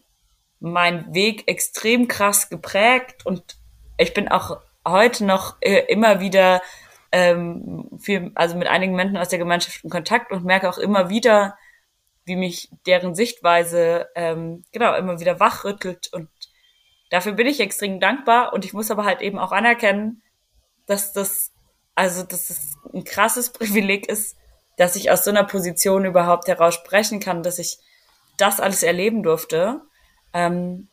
mein 0.58 1.12
Weg 1.12 1.46
extrem 1.48 2.08
krass 2.08 2.48
geprägt 2.48 3.26
und 3.26 3.58
ich 3.98 4.14
bin 4.14 4.26
auch 4.28 4.62
heute 4.88 5.26
noch 5.26 5.58
äh, 5.60 5.80
immer 5.88 6.18
wieder 6.20 6.62
ähm, 7.12 7.90
viel, 8.00 8.32
also 8.34 8.56
mit 8.56 8.66
einigen 8.66 8.94
Menschen 8.94 9.18
aus 9.18 9.28
der 9.28 9.38
Gemeinschaft 9.38 9.84
in 9.84 9.90
Kontakt 9.90 10.32
und 10.32 10.46
merke 10.46 10.70
auch 10.70 10.78
immer 10.78 11.10
wieder, 11.10 11.58
wie 12.24 12.36
mich 12.36 12.70
deren 12.86 13.14
Sichtweise 13.14 14.08
ähm, 14.14 14.64
genau 14.72 14.94
immer 14.94 15.20
wieder 15.20 15.40
wachrüttelt. 15.40 16.08
Und 16.10 16.30
dafür 17.10 17.32
bin 17.32 17.46
ich 17.46 17.60
extrem 17.60 18.00
dankbar 18.00 18.54
und 18.54 18.64
ich 18.64 18.72
muss 18.72 18.90
aber 18.90 19.04
halt 19.04 19.20
eben 19.20 19.38
auch 19.38 19.52
anerkennen, 19.52 20.22
dass 20.86 21.12
das 21.12 21.52
also 21.94 22.22
dass 22.22 22.48
es 22.48 22.78
ein 22.94 23.04
krasses 23.04 23.50
Privileg 23.52 24.08
ist, 24.08 24.38
dass 24.78 24.96
ich 24.96 25.10
aus 25.10 25.22
so 25.22 25.30
einer 25.30 25.44
Position 25.44 26.06
überhaupt 26.06 26.48
heraus 26.48 26.76
sprechen 26.76 27.20
kann, 27.20 27.42
dass 27.42 27.58
ich 27.58 27.76
das 28.44 28.60
alles 28.60 28.82
erleben 28.82 29.22
durfte. 29.22 29.80
Ähm, 30.32 30.88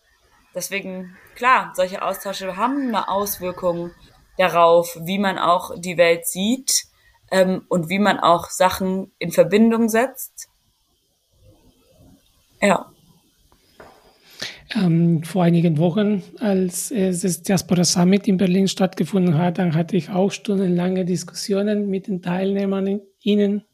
deswegen 0.56 1.18
klar, 1.36 1.74
solche 1.76 2.02
Austausche 2.02 2.56
haben 2.56 2.88
eine 2.88 3.10
Auswirkung 3.10 3.92
darauf, 4.38 4.98
wie 5.04 5.20
man 5.20 5.38
auch 5.38 5.72
die 5.78 5.98
Welt 5.98 6.26
sieht 6.28 6.86
ähm, 7.32 7.64
und 7.68 7.90
wie 7.90 8.00
man 8.00 8.20
auch 8.20 8.50
Sachen 8.50 9.12
in 9.20 9.32
Verbindung 9.32 9.90
setzt. 9.90 10.50
Ja. 12.62 12.92
Ähm, 14.74 15.24
vor 15.24 15.44
einigen 15.44 15.78
Wochen, 15.78 16.24
als 16.40 16.90
das 16.90 17.42
Diaspora 17.42 17.84
Summit 17.84 18.28
in 18.30 18.38
Berlin 18.38 18.70
stattgefunden 18.70 19.38
hat, 19.38 19.58
dann 19.58 19.76
hatte 19.76 19.98
ich 19.98 20.10
auch 20.10 20.32
stundenlange 20.32 21.04
Diskussionen 21.04 21.90
mit 21.90 22.08
den 22.08 22.22
Teilnehmern, 22.22 23.02
ihnen, 23.20 23.66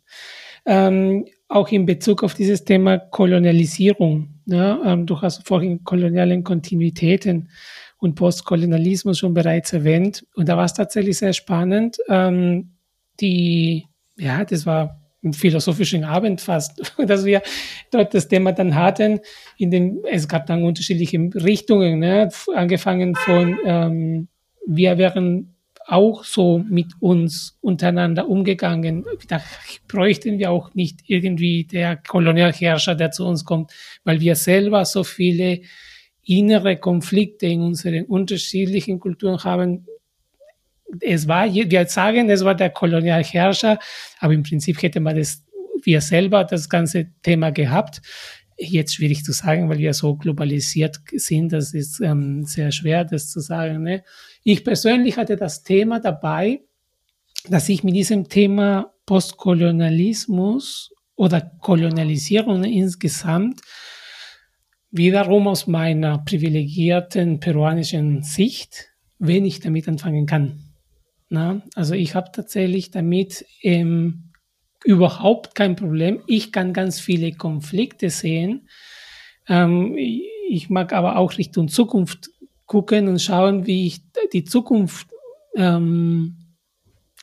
ähm, 0.65 1.27
auch 1.49 1.69
in 1.69 1.85
Bezug 1.85 2.23
auf 2.23 2.33
dieses 2.33 2.63
Thema 2.63 2.97
Kolonialisierung. 2.97 4.29
Ja, 4.45 4.81
ähm, 4.85 5.05
du 5.05 5.21
hast 5.21 5.47
vorhin 5.47 5.83
kolonialen 5.83 6.43
Kontinuitäten 6.43 7.49
und 7.97 8.15
Postkolonialismus 8.15 9.19
schon 9.19 9.33
bereits 9.33 9.73
erwähnt. 9.73 10.25
Und 10.35 10.49
da 10.49 10.57
war 10.57 10.65
es 10.65 10.73
tatsächlich 10.73 11.17
sehr 11.17 11.33
spannend. 11.33 11.97
Ähm, 12.09 12.71
die, 13.19 13.87
ja, 14.17 14.45
das 14.45 14.65
war 14.65 15.01
ein 15.23 15.33
philosophischen 15.33 16.03
Abend 16.03 16.41
fast, 16.41 16.93
dass 17.05 17.25
wir 17.25 17.41
dort 17.91 18.13
das 18.13 18.27
Thema 18.27 18.51
dann 18.51 18.75
hatten. 18.75 19.19
In 19.57 19.71
dem, 19.71 19.99
es 20.09 20.27
gab 20.27 20.45
dann 20.45 20.63
unterschiedliche 20.63 21.17
Richtungen, 21.33 21.99
ne? 21.99 22.29
angefangen 22.55 23.15
von, 23.15 23.57
ähm, 23.65 24.27
wir 24.65 24.97
wären 24.97 25.56
auch 25.87 26.25
so 26.25 26.59
mit 26.59 26.87
uns 26.99 27.57
untereinander 27.61 28.27
umgegangen. 28.27 29.05
Da 29.29 29.41
bräuchten 29.87 30.37
wir 30.37 30.51
auch 30.51 30.73
nicht 30.73 30.99
irgendwie 31.07 31.63
der 31.63 31.95
Kolonialherrscher, 31.95 32.93
der 32.93 33.11
zu 33.11 33.25
uns 33.25 33.45
kommt, 33.45 33.71
weil 34.03 34.19
wir 34.19 34.35
selber 34.35 34.83
so 34.83 35.05
viele 35.05 35.61
innere 36.25 36.75
Konflikte 36.75 37.45
in 37.45 37.61
unseren 37.61 38.03
unterschiedlichen 38.03 38.99
Kulturen 38.99 39.41
haben. 39.45 39.87
Es 40.99 41.27
war, 41.27 41.53
wir 41.53 41.85
sagen, 41.87 42.29
es 42.29 42.43
war 42.43 42.55
der 42.55 42.69
Kolonialherrscher, 42.69 43.79
aber 44.19 44.33
im 44.33 44.43
Prinzip 44.43 44.81
hätte 44.81 44.99
man 44.99 45.15
das, 45.15 45.43
wir 45.83 46.01
selber 46.01 46.43
das 46.43 46.67
ganze 46.67 47.07
Thema 47.23 47.51
gehabt. 47.51 48.01
Jetzt 48.57 48.95
schwierig 48.95 49.23
zu 49.23 49.31
sagen, 49.31 49.69
weil 49.69 49.77
wir 49.77 49.93
so 49.93 50.15
globalisiert 50.15 50.99
sind, 51.13 51.53
das 51.53 51.73
ist 51.73 52.01
ähm, 52.01 52.43
sehr 52.43 52.71
schwer, 52.71 53.05
das 53.05 53.29
zu 53.29 53.39
sagen. 53.39 53.83
Ne? 53.83 54.03
Ich 54.49 54.63
persönlich 54.63 55.17
hatte 55.17 55.35
das 55.35 55.63
Thema 55.63 55.99
dabei, 55.99 56.61
dass 57.49 57.67
ich 57.67 57.83
mit 57.83 57.93
diesem 57.95 58.29
Thema 58.29 58.93
Postkolonialismus 59.05 60.93
oder 61.17 61.41
Kolonialisierung 61.41 62.63
insgesamt 62.63 63.59
wiederum 64.89 65.49
aus 65.49 65.67
meiner 65.67 66.19
privilegierten 66.19 67.41
peruanischen 67.41 68.23
Sicht 68.23 68.87
wenig 69.19 69.59
damit 69.59 69.89
anfangen 69.89 70.25
kann. 70.25 70.63
Na, 71.27 71.61
also 71.75 71.93
ich 71.93 72.15
habe 72.15 72.31
tatsächlich 72.31 72.89
damit 72.89 73.45
ähm, 73.63 74.31
überhaupt 74.85 75.55
kein 75.55 75.75
Problem. 75.75 76.21
Ich 76.25 76.53
kann 76.53 76.71
ganz 76.71 77.01
viele 77.01 77.33
Konflikte 77.33 78.09
sehen. 78.09 78.69
Ähm, 79.49 79.97
ich 79.97 80.69
mag 80.69 80.93
aber 80.93 81.17
auch 81.17 81.37
Richtung 81.37 81.67
Zukunft 81.67 82.29
gucken 82.67 83.07
und 83.07 83.21
schauen, 83.21 83.65
wie 83.65 83.87
ich 83.87 84.01
die 84.33 84.43
Zukunft 84.43 85.07
ähm, 85.55 86.37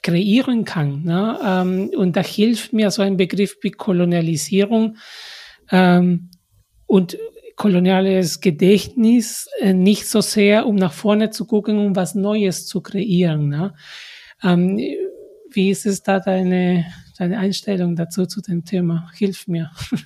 kreieren 0.02 0.64
kann. 0.64 1.02
Ne? 1.04 1.38
Ähm, 1.44 1.90
und 1.96 2.16
da 2.16 2.22
hilft 2.22 2.72
mir 2.72 2.90
so 2.90 3.02
ein 3.02 3.16
Begriff 3.16 3.56
wie 3.62 3.70
Kolonialisierung. 3.70 4.96
Ähm, 5.70 6.30
und 6.86 7.16
koloniales 7.56 8.40
Gedächtnis 8.40 9.48
äh, 9.60 9.72
nicht 9.72 10.06
so 10.06 10.20
sehr, 10.20 10.66
um 10.66 10.76
nach 10.76 10.92
vorne 10.92 11.30
zu 11.30 11.46
gucken, 11.46 11.78
um 11.78 11.96
was 11.96 12.14
Neues 12.14 12.66
zu 12.66 12.80
kreieren. 12.80 13.48
Ne? 13.48 13.74
Ähm, 14.42 14.78
wie 15.50 15.70
ist 15.70 15.86
es 15.86 16.02
da 16.02 16.20
deine, 16.20 16.84
deine 17.16 17.38
Einstellung 17.38 17.96
dazu 17.96 18.26
zu 18.26 18.40
dem 18.40 18.64
Thema? 18.64 19.10
Hilf 19.14 19.46
mir. 19.46 19.70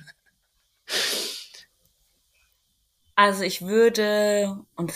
Also 3.21 3.43
ich 3.43 3.63
würde 3.63 4.57
und 4.77 4.93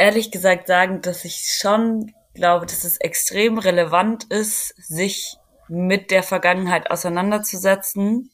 ehrlich 0.00 0.30
gesagt 0.30 0.66
sagen, 0.66 1.02
dass 1.02 1.24
ich 1.24 1.58
schon 1.60 2.14
glaube, 2.34 2.66
dass 2.66 2.84
es 2.84 2.96
extrem 2.96 3.58
relevant 3.58 4.24
ist, 4.24 4.74
sich 4.76 5.36
mit 5.68 6.10
der 6.10 6.22
Vergangenheit 6.22 6.90
auseinanderzusetzen 6.90 8.30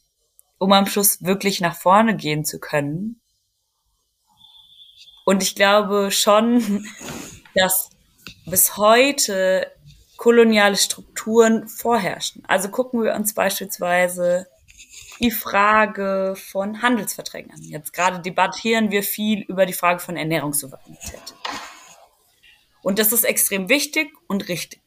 um 0.57 0.73
am 0.73 0.87
Schluss 0.87 1.23
wirklich 1.23 1.61
nach 1.61 1.75
vorne 1.75 2.15
gehen 2.15 2.45
zu 2.45 2.59
können. 2.59 3.21
Und 5.25 5.43
ich 5.43 5.55
glaube 5.55 6.11
schon, 6.11 6.85
dass 7.55 7.89
bis 8.45 8.77
heute 8.77 9.71
koloniale 10.17 10.77
Strukturen 10.77 11.67
vorherrschen. 11.67 12.43
Also 12.47 12.69
gucken 12.69 13.03
wir 13.03 13.13
uns 13.13 13.33
beispielsweise 13.33 14.47
die 15.19 15.31
Frage 15.31 16.35
von 16.35 16.81
Handelsverträgen 16.81 17.51
an. 17.51 17.61
Jetzt 17.63 17.93
gerade 17.93 18.19
debattieren 18.19 18.91
wir 18.91 19.03
viel 19.03 19.41
über 19.41 19.65
die 19.65 19.73
Frage 19.73 19.99
von 19.99 20.17
Ernährungssouveränität. 20.17 21.35
Und 22.81 22.99
das 22.99 23.11
ist 23.11 23.23
extrem 23.23 23.69
wichtig 23.69 24.11
und 24.27 24.47
richtig. 24.47 24.81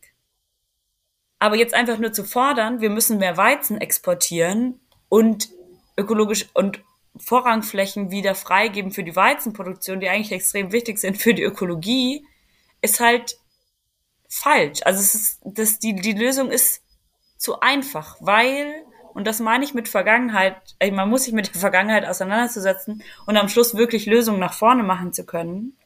Aber 1.39 1.57
jetzt 1.57 1.75
einfach 1.75 1.99
nur 1.99 2.13
zu 2.13 2.25
fordern, 2.25 2.81
wir 2.81 2.91
müssen 2.91 3.19
mehr 3.19 3.37
Weizen 3.37 3.81
exportieren 3.81 4.81
und 5.09 5.49
ökologisch 5.97 6.47
und 6.55 6.83
Vorrangflächen 7.17 8.11
wieder 8.11 8.35
freigeben 8.35 8.93
für 8.93 9.03
die 9.03 9.17
Weizenproduktion, 9.17 10.01
die 10.01 10.09
eigentlich 10.09 10.33
extrem 10.33 10.71
wichtig 10.73 10.99
sind 10.99 11.19
für 11.19 11.35
die 11.35 11.43
Ökologie, 11.43 12.25
ist 12.83 13.01
halt 13.01 13.39
falsch. 14.29 14.81
Also 14.85 15.01
es 15.01 15.15
ist, 15.15 15.41
das, 15.45 15.79
die, 15.79 15.95
die 15.95 16.13
Lösung 16.13 16.51
ist 16.51 16.83
zu 17.37 17.61
einfach, 17.61 18.17
weil, 18.21 18.85
und 19.21 19.27
das 19.27 19.39
meine 19.39 19.63
ich 19.63 19.75
mit 19.75 19.87
Vergangenheit, 19.87 20.57
man 20.93 21.11
muss 21.11 21.25
sich 21.25 21.35
mit 21.35 21.53
der 21.53 21.61
Vergangenheit 21.61 22.07
auseinanderzusetzen 22.07 23.03
und 23.27 23.37
am 23.37 23.51
Schluss 23.51 23.77
wirklich 23.77 24.07
Lösungen 24.07 24.41
nach 24.41 24.55
vorne 24.55 24.83
machen 24.83 25.13
zu 25.13 25.27
können. 25.27 25.77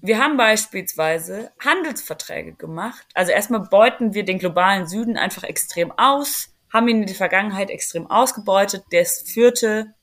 Wir 0.00 0.20
haben 0.20 0.36
beispielsweise 0.36 1.50
Handelsverträge 1.58 2.52
gemacht. 2.52 3.04
Also 3.12 3.32
erstmal 3.32 3.62
beuten 3.62 4.14
wir 4.14 4.24
den 4.24 4.38
globalen 4.38 4.86
Süden 4.86 5.16
einfach 5.16 5.42
extrem 5.42 5.90
aus, 5.90 6.54
haben 6.72 6.86
ihn 6.86 7.00
in 7.00 7.06
der 7.06 7.16
Vergangenheit 7.16 7.70
extrem 7.70 8.08
ausgebeutet. 8.08 8.84
Das 8.92 9.22
führte 9.22 9.94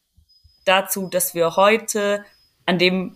dazu, 0.65 1.07
dass 1.07 1.33
wir 1.33 1.55
heute 1.55 2.25
an 2.65 2.79
dem 2.79 3.15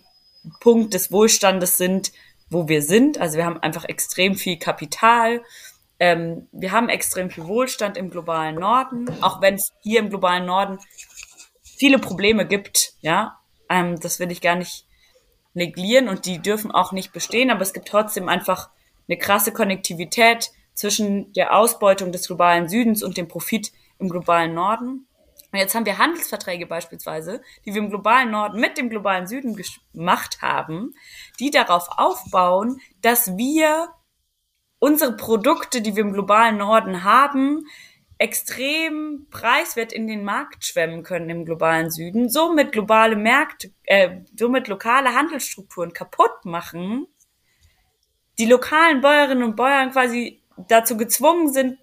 Punkt 0.60 0.94
des 0.94 1.12
Wohlstandes 1.12 1.76
sind, 1.76 2.10
wo 2.48 2.68
wir 2.68 2.80
sind. 2.80 3.18
Also 3.18 3.36
wir 3.36 3.44
haben 3.44 3.60
einfach 3.60 3.84
extrem 3.84 4.34
viel 4.34 4.58
Kapital. 4.58 5.42
Ähm, 5.98 6.48
wir 6.52 6.72
haben 6.72 6.88
extrem 6.88 7.30
viel 7.30 7.46
Wohlstand 7.46 7.96
im 7.96 8.10
globalen 8.10 8.56
Norden, 8.56 9.06
auch 9.22 9.40
wenn 9.40 9.54
es 9.54 9.72
hier 9.80 10.00
im 10.00 10.10
globalen 10.10 10.44
Norden 10.44 10.78
viele 11.62 11.98
Probleme 11.98 12.46
gibt. 12.46 12.92
Ja, 13.00 13.38
ähm, 13.70 13.98
das 14.00 14.20
will 14.20 14.30
ich 14.30 14.40
gar 14.40 14.56
nicht 14.56 14.86
neglieren 15.54 16.08
und 16.08 16.26
die 16.26 16.40
dürfen 16.40 16.70
auch 16.70 16.92
nicht 16.92 17.12
bestehen, 17.12 17.50
aber 17.50 17.62
es 17.62 17.72
gibt 17.72 17.88
trotzdem 17.88 18.28
einfach 18.28 18.68
eine 19.08 19.18
krasse 19.18 19.52
Konnektivität 19.52 20.50
zwischen 20.74 21.32
der 21.32 21.56
Ausbeutung 21.56 22.12
des 22.12 22.26
globalen 22.26 22.68
Südens 22.68 23.02
und 23.02 23.16
dem 23.16 23.28
Profit 23.28 23.72
im 23.98 24.10
globalen 24.10 24.54
Norden. 24.54 25.06
Und 25.52 25.58
jetzt 25.58 25.74
haben 25.74 25.86
wir 25.86 25.96
Handelsverträge 25.96 26.66
beispielsweise, 26.66 27.40
die 27.64 27.72
wir 27.72 27.80
im 27.80 27.88
globalen 27.88 28.30
Norden 28.30 28.60
mit 28.60 28.76
dem 28.76 28.90
globalen 28.90 29.26
Süden 29.26 29.56
gemacht 29.92 30.42
haben, 30.42 30.92
die 31.40 31.50
darauf 31.50 31.88
aufbauen, 31.96 32.80
dass 33.00 33.38
wir 33.38 33.88
unsere 34.78 35.16
Produkte, 35.16 35.80
die 35.80 35.96
wir 35.96 36.02
im 36.02 36.12
globalen 36.12 36.58
Norden 36.58 37.04
haben, 37.04 37.66
extrem 38.18 39.26
preiswert 39.30 39.92
in 39.92 40.06
den 40.06 40.24
Markt 40.24 40.64
schwemmen 40.64 41.02
können 41.02 41.28
im 41.28 41.44
globalen 41.44 41.90
Süden, 41.90 42.30
somit 42.30 42.72
globale 42.72 43.16
Märkte, 43.16 43.70
äh, 43.84 44.20
somit 44.34 44.68
lokale 44.68 45.14
Handelsstrukturen 45.14 45.92
kaputt 45.92 46.44
machen, 46.44 47.06
die 48.38 48.46
lokalen 48.46 49.00
Bäuerinnen 49.00 49.44
und 49.44 49.56
Bauern 49.56 49.92
quasi 49.92 50.42
dazu 50.68 50.96
gezwungen 50.96 51.52
sind, 51.52 51.78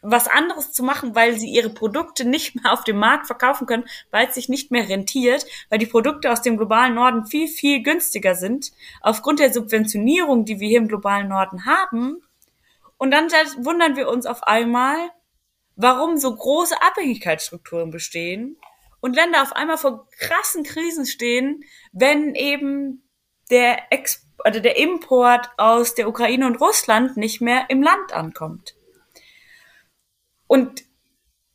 was 0.00 0.28
anderes 0.28 0.72
zu 0.72 0.82
machen, 0.84 1.14
weil 1.14 1.36
sie 1.36 1.48
ihre 1.48 1.70
Produkte 1.70 2.24
nicht 2.24 2.54
mehr 2.54 2.72
auf 2.72 2.84
dem 2.84 2.98
Markt 2.98 3.26
verkaufen 3.26 3.66
können, 3.66 3.84
weil 4.10 4.28
es 4.28 4.34
sich 4.34 4.48
nicht 4.48 4.70
mehr 4.70 4.88
rentiert, 4.88 5.44
weil 5.70 5.78
die 5.78 5.86
Produkte 5.86 6.30
aus 6.30 6.42
dem 6.42 6.56
globalen 6.56 6.94
Norden 6.94 7.26
viel, 7.26 7.48
viel 7.48 7.82
günstiger 7.82 8.34
sind, 8.34 8.70
aufgrund 9.00 9.40
der 9.40 9.52
Subventionierung, 9.52 10.44
die 10.44 10.60
wir 10.60 10.68
hier 10.68 10.78
im 10.78 10.88
globalen 10.88 11.28
Norden 11.28 11.66
haben. 11.66 12.22
Und 12.98 13.12
dann 13.12 13.28
wundern 13.64 13.96
wir 13.96 14.08
uns 14.08 14.26
auf 14.26 14.42
einmal, 14.42 14.96
warum 15.76 16.18
so 16.18 16.34
große 16.34 16.82
Abhängigkeitsstrukturen 16.82 17.90
bestehen 17.90 18.58
und 19.00 19.14
Länder 19.14 19.42
auf 19.42 19.52
einmal 19.52 19.78
vor 19.78 20.08
krassen 20.18 20.64
Krisen 20.64 21.06
stehen, 21.06 21.64
wenn 21.92 22.34
eben 22.34 23.08
der 23.50 23.92
Ex 23.92 24.26
also 24.44 24.60
der 24.60 24.76
Import 24.76 25.50
aus 25.56 25.94
der 25.94 26.08
Ukraine 26.08 26.46
und 26.46 26.60
Russland 26.60 27.16
nicht 27.16 27.40
mehr 27.40 27.66
im 27.70 27.82
Land 27.82 28.12
ankommt. 28.12 28.76
Und 30.46 30.84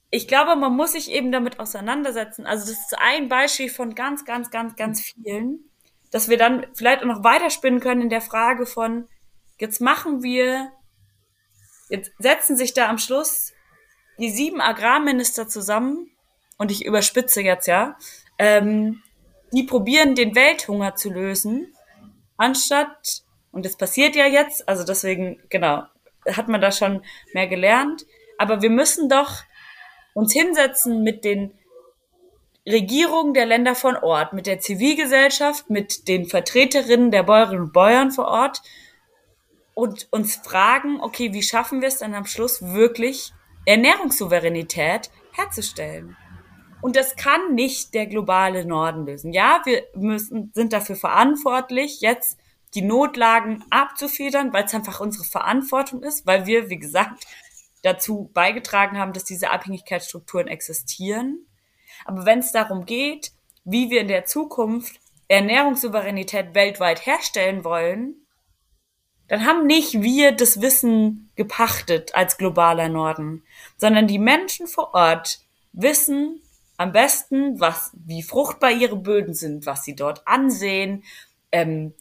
ich 0.10 0.28
glaube, 0.28 0.56
man 0.56 0.76
muss 0.76 0.92
sich 0.92 1.10
eben 1.10 1.32
damit 1.32 1.60
auseinandersetzen. 1.60 2.46
Also 2.46 2.68
das 2.68 2.80
ist 2.80 2.96
ein 3.00 3.30
Beispiel 3.30 3.70
von 3.70 3.96
ganz, 3.96 4.26
ganz, 4.26 4.52
ganz, 4.52 4.76
ganz 4.76 5.02
vielen, 5.02 5.72
dass 6.12 6.30
wir 6.30 6.38
dann 6.38 6.68
vielleicht 6.74 7.02
auch 7.02 7.08
noch 7.08 7.24
weiterspinnen 7.24 7.80
können 7.80 8.02
in 8.02 8.10
der 8.10 8.22
Frage 8.22 8.66
von, 8.66 9.08
jetzt 9.60 9.82
machen 9.82 10.22
wir, 10.22 10.72
jetzt 11.94 12.12
setzen 12.18 12.58
sich 12.58 12.74
da 12.74 12.90
am 12.90 12.98
Schluss 12.98 13.54
die 14.20 14.32
sieben 14.32 14.62
Agrarminister 14.62 15.48
zusammen, 15.48 16.10
und 16.58 16.72
ich 16.72 16.86
überspitze 16.86 17.42
jetzt 17.42 17.68
ja, 17.68 17.98
ähm, 18.38 19.02
die 19.52 19.64
probieren, 19.64 20.16
den 20.16 20.36
Welthunger 20.36 20.96
zu 20.96 21.12
lösen, 21.12 21.74
anstatt, 22.38 23.24
und 23.52 23.66
das 23.66 23.78
passiert 23.78 24.16
ja 24.16 24.28
jetzt, 24.28 24.68
also 24.68 24.84
deswegen, 24.84 25.42
genau, 25.50 25.84
hat 26.32 26.48
man 26.48 26.62
da 26.62 26.72
schon 26.72 27.04
mehr 27.34 27.48
gelernt, 27.48 28.06
aber 28.38 28.62
wir 28.62 28.70
müssen 28.70 29.10
doch 29.10 29.44
uns 30.14 30.34
hinsetzen 30.34 31.04
mit 31.04 31.26
den 31.26 31.54
Regierungen 32.68 33.34
der 33.34 33.46
Länder 33.46 33.76
von 33.76 33.98
Ort, 33.98 34.34
mit 34.34 34.48
der 34.48 34.60
Zivilgesellschaft, 34.60 35.70
mit 35.70 36.08
den 36.08 36.26
Vertreterinnen 36.26 37.12
der 37.12 37.24
Bäuerinnen 37.24 37.64
und 37.66 37.74
Bäuern 37.74 38.12
vor 38.12 38.28
Ort 38.28 38.62
und 39.74 40.08
uns 40.12 40.36
fragen, 40.36 41.00
okay, 41.02 41.34
wie 41.34 41.44
schaffen 41.44 41.82
wir 41.82 41.88
es 41.88 41.98
dann 41.98 42.14
am 42.14 42.26
Schluss 42.26 42.62
wirklich 42.62 43.34
Ernährungssouveränität 43.66 45.10
herzustellen. 45.32 46.18
Und 46.82 46.96
das 46.98 47.16
kann 47.16 47.56
nicht 47.56 47.94
der 47.94 48.08
globale 48.08 48.66
Norden 48.66 49.06
lösen. 49.06 49.32
Ja, 49.32 49.62
wir 49.64 49.84
müssen, 49.96 50.52
sind 50.54 50.74
dafür 50.74 50.98
verantwortlich, 50.98 52.02
jetzt 52.02 52.38
die 52.74 52.82
Notlagen 52.82 53.64
abzufedern, 53.70 54.52
weil 54.52 54.66
es 54.66 54.74
einfach 54.74 55.00
unsere 55.00 55.24
Verantwortung 55.24 56.04
ist, 56.04 56.26
weil 56.28 56.46
wir, 56.46 56.70
wie 56.70 56.80
gesagt, 56.80 57.26
dazu 57.84 58.30
beigetragen 58.34 58.98
haben, 58.98 59.14
dass 59.14 59.24
diese 59.24 59.52
Abhängigkeitsstrukturen 59.52 60.48
existieren. 60.48 61.46
Aber 62.06 62.26
wenn 62.26 62.40
es 62.40 62.52
darum 62.52 62.86
geht, 62.86 63.32
wie 63.64 63.90
wir 63.90 64.02
in 64.02 64.08
der 64.08 64.26
Zukunft 64.26 65.00
Ernährungssouveränität 65.30 66.54
weltweit 66.54 67.06
herstellen 67.06 67.64
wollen, 67.64 68.23
dann 69.28 69.46
haben 69.46 69.66
nicht 69.66 70.02
wir 70.02 70.32
das 70.32 70.62
Wissen 70.62 71.32
gepachtet 71.36 72.14
als 72.16 72.38
globaler 72.38 72.90
Norden, 72.90 73.44
sondern 73.78 74.08
die 74.08 74.20
Menschen 74.20 74.68
vor 74.68 74.94
Ort 74.94 75.40
wissen 75.72 76.42
am 76.78 76.92
besten, 76.92 77.60
was, 77.60 77.92
wie 77.94 78.24
fruchtbar 78.24 78.72
ihre 78.72 78.96
Böden 78.96 79.34
sind, 79.34 79.66
was 79.66 79.84
sie 79.84 79.96
dort 79.96 80.28
ansehen. 80.28 81.04
Ähm, 81.52 81.94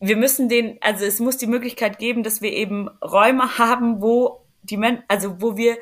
wir 0.00 0.16
müssen 0.16 0.48
den, 0.48 0.78
also 0.80 1.04
es 1.04 1.20
muss 1.20 1.36
die 1.36 1.46
Möglichkeit 1.46 1.98
geben, 1.98 2.22
dass 2.22 2.42
wir 2.42 2.52
eben 2.52 2.88
Räume 3.02 3.58
haben, 3.58 4.02
wo 4.02 4.46
die 4.62 4.76
Men 4.76 5.02
also 5.08 5.40
wo 5.40 5.56
wir 5.56 5.78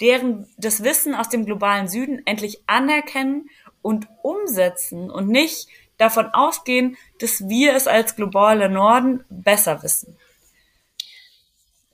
deren 0.00 0.48
das 0.56 0.82
Wissen 0.82 1.14
aus 1.14 1.28
dem 1.28 1.44
globalen 1.44 1.86
Süden 1.86 2.26
endlich 2.26 2.62
anerkennen 2.66 3.48
und 3.82 4.08
umsetzen 4.22 5.10
und 5.10 5.28
nicht 5.28 5.68
davon 6.02 6.26
ausgehen, 6.26 6.96
dass 7.20 7.48
wir 7.48 7.74
es 7.74 7.86
als 7.86 8.16
globaler 8.16 8.68
Norden 8.68 9.24
besser 9.30 9.82
wissen. 9.82 10.16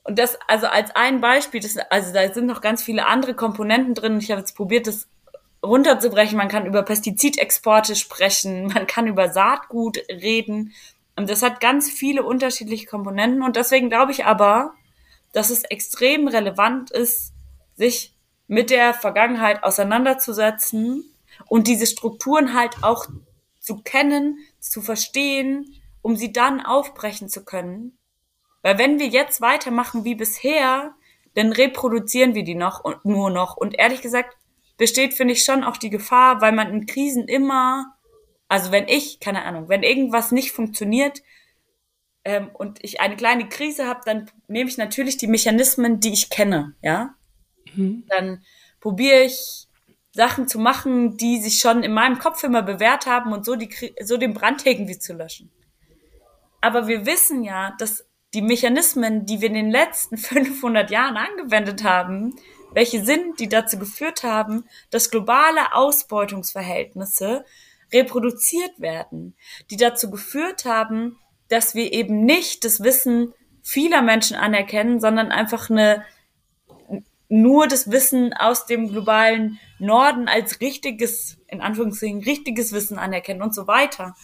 Und 0.03 0.17
das, 0.17 0.37
also 0.47 0.65
als 0.65 0.95
ein 0.95 1.21
Beispiel, 1.21 1.61
das, 1.61 1.77
also 1.77 2.11
da 2.11 2.33
sind 2.33 2.47
noch 2.47 2.61
ganz 2.61 2.81
viele 2.81 3.05
andere 3.05 3.35
Komponenten 3.35 3.93
drin. 3.93 4.17
Ich 4.17 4.31
habe 4.31 4.41
jetzt 4.41 4.55
probiert, 4.55 4.87
das 4.87 5.07
runterzubrechen. 5.63 6.37
Man 6.37 6.47
kann 6.47 6.65
über 6.65 6.83
Pestizidexporte 6.83 7.95
sprechen, 7.95 8.67
man 8.73 8.87
kann 8.87 9.07
über 9.07 9.29
Saatgut 9.29 9.99
reden. 10.09 10.73
Und 11.15 11.29
das 11.29 11.43
hat 11.43 11.59
ganz 11.59 11.91
viele 11.91 12.23
unterschiedliche 12.23 12.87
Komponenten. 12.87 13.43
Und 13.43 13.55
deswegen 13.55 13.89
glaube 13.89 14.11
ich 14.11 14.25
aber, 14.25 14.73
dass 15.31 15.49
es 15.51 15.63
extrem 15.63 16.27
relevant 16.27 16.91
ist, 16.91 17.33
sich 17.75 18.15
mit 18.47 18.71
der 18.71 18.95
Vergangenheit 18.95 19.63
auseinanderzusetzen 19.63 21.03
und 21.47 21.67
diese 21.67 21.85
Strukturen 21.85 22.55
halt 22.55 22.83
auch 22.83 23.07
zu 23.69 23.83
kennen, 23.83 24.39
zu 24.59 24.81
verstehen, 24.81 25.75
um 26.01 26.15
sie 26.15 26.33
dann 26.33 26.59
aufbrechen 26.59 27.29
zu 27.29 27.45
können. 27.45 27.99
Weil 28.63 28.79
wenn 28.79 28.97
wir 28.97 29.05
jetzt 29.05 29.41
weitermachen 29.41 30.05
wie 30.05 30.15
bisher, 30.15 30.95
dann 31.35 31.53
reproduzieren 31.53 32.33
wir 32.33 32.43
die 32.43 32.55
noch 32.55 32.83
und 32.83 33.05
nur 33.05 33.29
noch. 33.29 33.57
Und 33.57 33.77
ehrlich 33.77 34.01
gesagt 34.01 34.35
besteht, 34.77 35.13
finde 35.13 35.35
ich, 35.35 35.43
schon 35.43 35.63
auch 35.63 35.77
die 35.77 35.91
Gefahr, 35.91 36.41
weil 36.41 36.51
man 36.51 36.71
in 36.71 36.87
Krisen 36.87 37.27
immer, 37.27 37.95
also 38.47 38.71
wenn 38.71 38.87
ich, 38.87 39.19
keine 39.19 39.43
Ahnung, 39.43 39.69
wenn 39.69 39.83
irgendwas 39.83 40.31
nicht 40.31 40.51
funktioniert 40.51 41.21
ähm, 42.23 42.49
und 42.51 42.83
ich 42.83 43.01
eine 43.01 43.17
kleine 43.17 43.49
Krise 43.49 43.85
habe, 43.85 44.01
dann 44.03 44.31
nehme 44.47 44.67
ich 44.67 44.77
natürlich 44.77 45.17
die 45.17 45.27
Mechanismen, 45.27 45.99
die 45.99 46.13
ich 46.13 46.31
kenne, 46.31 46.73
ja. 46.81 47.13
Mhm. 47.75 48.05
Dann 48.07 48.43
probiere 48.79 49.21
ich 49.21 49.67
Sachen 50.19 50.49
zu 50.49 50.59
machen, 50.59 51.15
die 51.15 51.39
sich 51.39 51.59
schon 51.59 51.81
in 51.81 51.93
meinem 51.93 52.19
Kopf 52.19 52.43
immer 52.43 52.61
bewährt 52.61 53.05
haben 53.05 53.31
und 53.31 53.45
so, 53.45 53.55
die, 53.55 53.69
so 54.03 54.17
den 54.17 54.33
Brand 54.33 54.65
irgendwie 54.65 54.99
zu 54.99 55.13
löschen. 55.13 55.49
Aber 56.59 56.89
wir 56.89 57.05
wissen 57.05 57.41
ja, 57.41 57.73
dass 57.79 58.05
die 58.33 58.41
Mechanismen, 58.41 59.25
die 59.25 59.39
wir 59.39 59.47
in 59.47 59.53
den 59.53 59.71
letzten 59.71 60.17
500 60.31 60.91
Jahren 60.91 61.15
angewendet 61.15 61.85
haben, 61.85 62.35
welche 62.73 63.01
sind, 63.01 63.39
die 63.39 63.47
dazu 63.47 63.79
geführt 63.79 64.23
haben, 64.23 64.65
dass 64.91 65.09
globale 65.09 65.73
Ausbeutungsverhältnisse 65.73 67.45
reproduziert 67.93 68.77
werden, 68.77 69.37
die 69.71 69.77
dazu 69.77 70.11
geführt 70.11 70.65
haben, 70.65 71.17
dass 71.47 71.75
wir 71.75 71.93
eben 71.93 72.25
nicht 72.25 72.65
das 72.65 72.83
Wissen 72.83 73.33
vieler 73.63 74.01
Menschen 74.01 74.35
anerkennen, 74.35 74.99
sondern 74.99 75.31
einfach 75.31 75.69
eine 75.69 76.03
nur 77.29 77.67
das 77.67 77.91
Wissen 77.91 78.33
aus 78.33 78.65
dem 78.65 78.89
globalen 78.89 79.59
Norden 79.77 80.27
als 80.27 80.59
richtiges, 80.61 81.37
in 81.47 81.61
Anführungszeichen, 81.61 82.23
richtiges 82.23 82.73
Wissen 82.73 82.97
anerkennen 82.97 83.43
und 83.43 83.53
so 83.53 83.67
weiter. 83.67 84.15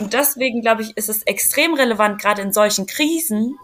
Und 0.00 0.12
deswegen, 0.12 0.60
glaube 0.60 0.82
ich, 0.82 0.96
ist 0.96 1.08
es 1.08 1.22
extrem 1.22 1.74
relevant, 1.74 2.20
gerade 2.20 2.42
in 2.42 2.52
solchen 2.52 2.86
Krisen, 2.86 3.56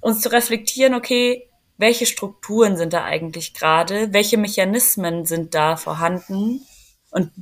uns 0.00 0.20
zu 0.20 0.30
reflektieren, 0.30 0.94
okay, 0.94 1.50
welche 1.76 2.06
Strukturen 2.06 2.76
sind 2.76 2.92
da 2.92 3.04
eigentlich 3.04 3.54
gerade, 3.54 4.12
welche 4.12 4.38
Mechanismen 4.38 5.26
sind 5.26 5.54
da 5.54 5.76
vorhanden 5.76 6.60
und 7.10 7.32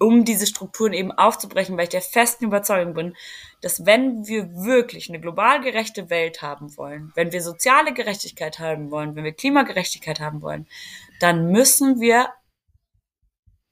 um 0.00 0.24
diese 0.24 0.46
Strukturen 0.46 0.92
eben 0.94 1.12
aufzubrechen, 1.12 1.76
weil 1.76 1.84
ich 1.84 1.90
der 1.90 2.02
festen 2.02 2.46
Überzeugung 2.46 2.94
bin, 2.94 3.16
dass 3.60 3.84
wenn 3.84 4.26
wir 4.26 4.64
wirklich 4.64 5.08
eine 5.08 5.20
global 5.20 5.60
gerechte 5.60 6.10
Welt 6.10 6.42
haben 6.42 6.76
wollen, 6.76 7.12
wenn 7.14 7.32
wir 7.32 7.42
soziale 7.42 7.92
Gerechtigkeit 7.92 8.58
haben 8.58 8.90
wollen, 8.90 9.14
wenn 9.14 9.24
wir 9.24 9.32
Klimagerechtigkeit 9.32 10.18
haben 10.18 10.40
wollen, 10.40 10.66
dann 11.20 11.52
müssen 11.52 12.00
wir 12.00 12.30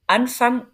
anfangen, 0.07 0.67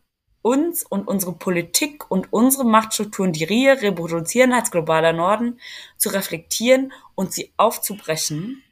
uns 0.43 0.85
und 0.85 1.09
unsere 1.09 1.33
Politik 1.33 2.11
und 2.11 2.31
unsere 2.31 2.67
Machtstrukturen, 2.67 3.33
die 3.33 3.49
wir 3.49 3.81
reproduzieren 3.81 4.53
als 4.53 4.71
globaler 4.71 5.15
Norden, 5.15 5.59
zu 5.97 6.11
reflektieren 6.11 6.93
und 7.15 7.33
sie 7.33 7.55
aufzubrechen, 7.57 8.63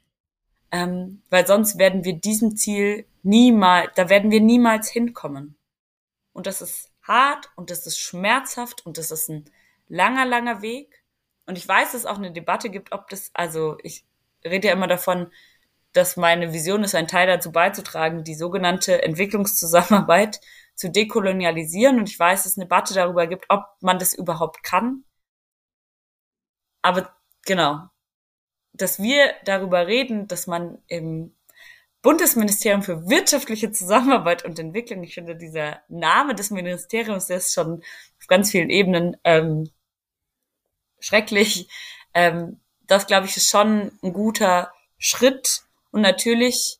ähm, 0.71 1.23
weil 1.31 1.47
sonst 1.47 1.79
werden 1.79 2.03
wir 2.03 2.13
diesem 2.13 2.55
Ziel 2.57 3.07
niemals, 3.23 3.89
da 3.95 4.07
werden 4.07 4.29
wir 4.29 4.39
niemals 4.39 4.87
hinkommen. 4.91 5.55
Und 6.33 6.47
das 6.47 6.61
ist 6.61 6.91
hart 7.03 7.49
und 7.55 7.69
das 7.69 7.85
ist 7.85 7.99
schmerzhaft 7.99 8.85
und 8.85 8.97
das 8.97 9.11
ist 9.11 9.29
ein 9.29 9.45
langer, 9.87 10.25
langer 10.25 10.61
Weg. 10.61 11.03
Und 11.45 11.57
ich 11.57 11.67
weiß, 11.67 11.91
dass 11.91 12.01
es 12.01 12.05
auch 12.05 12.17
eine 12.17 12.31
Debatte 12.31 12.69
gibt, 12.69 12.91
ob 12.91 13.09
das, 13.09 13.31
also 13.33 13.77
ich 13.83 14.05
rede 14.43 14.67
ja 14.67 14.73
immer 14.73 14.87
davon, 14.87 15.31
dass 15.91 16.17
meine 16.17 16.53
Vision 16.53 16.83
ist, 16.83 16.95
ein 16.95 17.07
Teil 17.07 17.27
dazu 17.27 17.51
beizutragen, 17.51 18.23
die 18.23 18.33
sogenannte 18.33 19.03
Entwicklungszusammenarbeit 19.03 20.41
zu 20.75 20.89
dekolonialisieren. 20.89 21.99
Und 21.99 22.09
ich 22.09 22.19
weiß, 22.19 22.43
dass 22.43 22.53
es 22.53 22.57
eine 22.57 22.65
Debatte 22.65 22.93
darüber 22.93 23.27
gibt, 23.27 23.45
ob 23.49 23.65
man 23.81 23.99
das 23.99 24.13
überhaupt 24.13 24.63
kann. 24.63 25.03
Aber 26.81 27.15
genau, 27.45 27.89
dass 28.73 29.01
wir 29.01 29.33
darüber 29.45 29.85
reden, 29.87 30.27
dass 30.27 30.47
man 30.47 30.79
im 30.87 31.35
Bundesministerium 32.03 32.83
für 32.83 33.09
wirtschaftliche 33.09 33.71
Zusammenarbeit 33.71 34.43
und 34.43 34.59
Entwicklung. 34.59 35.03
Ich 35.03 35.13
finde, 35.13 35.37
dieser 35.37 35.81
Name 35.87 36.35
des 36.35 36.51
Ministeriums, 36.51 37.27
der 37.27 37.37
ist 37.37 37.53
schon 37.53 37.81
auf 38.19 38.27
ganz 38.27 38.51
vielen 38.51 38.69
Ebenen 38.69 39.15
ähm, 39.23 39.71
schrecklich. 40.99 41.69
Ähm, 42.13 42.59
das, 42.81 43.07
glaube 43.07 43.25
ich, 43.25 43.37
ist 43.37 43.49
schon 43.49 43.97
ein 44.03 44.11
guter 44.11 44.73
Schritt. 44.97 45.61
Und 45.91 46.01
natürlich 46.01 46.79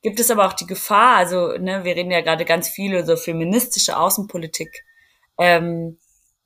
gibt 0.00 0.18
es 0.18 0.30
aber 0.30 0.46
auch 0.46 0.54
die 0.54 0.66
Gefahr, 0.66 1.18
also 1.18 1.52
ne, 1.58 1.84
wir 1.84 1.94
reden 1.94 2.10
ja 2.10 2.22
gerade 2.22 2.46
ganz 2.46 2.70
viel 2.70 2.94
über 2.94 3.04
so 3.04 3.16
feministische 3.16 3.98
Außenpolitik, 3.98 4.84
ähm, 5.38 5.98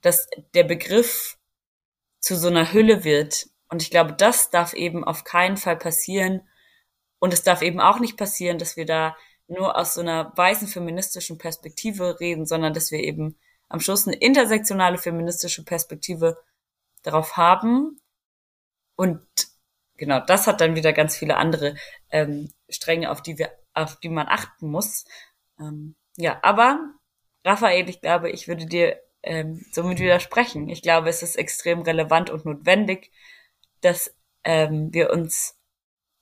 dass 0.03 0.27
der 0.53 0.65
Begriff 0.65 1.39
zu 2.19 2.37
so 2.37 2.49
einer 2.49 2.73
Hülle 2.73 3.05
wird. 3.05 3.47
Und 3.69 3.83
ich 3.83 3.93
glaube, 3.93 4.15
das 4.15 4.51
darf 4.51 4.75
eben 4.75 5.05
auf 5.05 5.23
keinen 5.23 5.57
Fall 5.57 5.77
passieren 5.77 6.43
und 7.19 7.33
es 7.33 7.43
darf 7.43 7.63
eben 7.63 7.81
auch 7.81 7.99
nicht 7.99 8.17
passieren, 8.17 8.59
dass 8.59 8.77
wir 8.77 8.87
da 8.87 9.17
nur 9.49 9.77
aus 9.77 9.95
so 9.95 10.01
einer 10.01 10.33
weißen 10.37 10.69
feministischen 10.69 11.39
Perspektive 11.39 12.21
reden, 12.21 12.47
sondern 12.47 12.75
dass 12.75 12.91
wir 12.91 13.01
eben 13.01 13.39
am 13.69 13.81
Schluss 13.81 14.07
eine 14.07 14.17
intersektionale 14.17 14.99
feministische 14.99 15.65
Perspektive 15.65 16.37
darauf 17.03 17.37
haben. 17.37 18.01
Und 18.97 19.21
genau, 19.97 20.21
das 20.21 20.47
hat 20.47 20.61
dann 20.61 20.75
wieder 20.75 20.93
ganz 20.93 21.17
viele 21.17 21.37
andere 21.37 21.77
ähm, 22.11 22.53
Stränge, 22.69 23.11
auf 23.11 23.23
die 23.23 23.39
wir, 23.39 23.53
auf 23.75 23.97
die 24.01 24.09
man 24.09 24.27
achten 24.29 24.69
muss. 24.69 25.05
Ähm, 25.61 25.95
ja, 26.17 26.39
aber 26.43 26.81
Raphael, 27.45 27.89
ich 27.89 28.01
glaube, 28.01 28.31
ich 28.31 28.49
würde 28.49 28.67
dir 28.67 29.01
ähm, 29.23 29.65
somit 29.73 30.01
widersprechen. 30.01 30.69
Ich 30.69 30.83
glaube, 30.83 31.09
es 31.09 31.23
ist 31.23 31.37
extrem 31.37 31.83
relevant 31.83 32.31
und 32.31 32.45
notwendig, 32.45 33.13
dass 33.81 34.15
ähm, 34.45 34.93
wir 34.93 35.11
uns 35.11 35.57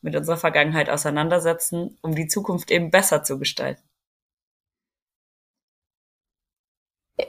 mit 0.05 0.15
unserer 0.15 0.37
Vergangenheit 0.37 0.91
auseinandersetzen, 0.91 1.97
um 2.03 2.15
die 2.15 2.29
Zukunft 2.29 2.71
eben 2.71 2.91
besser 2.91 3.25
zu 3.25 3.39
gestalten. 3.39 3.83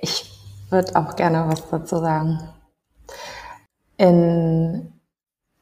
Ich 0.02 0.30
würde 0.70 0.94
auch 0.98 1.16
gerne 1.16 1.48
was 1.48 1.70
dazu 1.70 2.00
sagen. 2.00 2.54
In, 3.96 4.92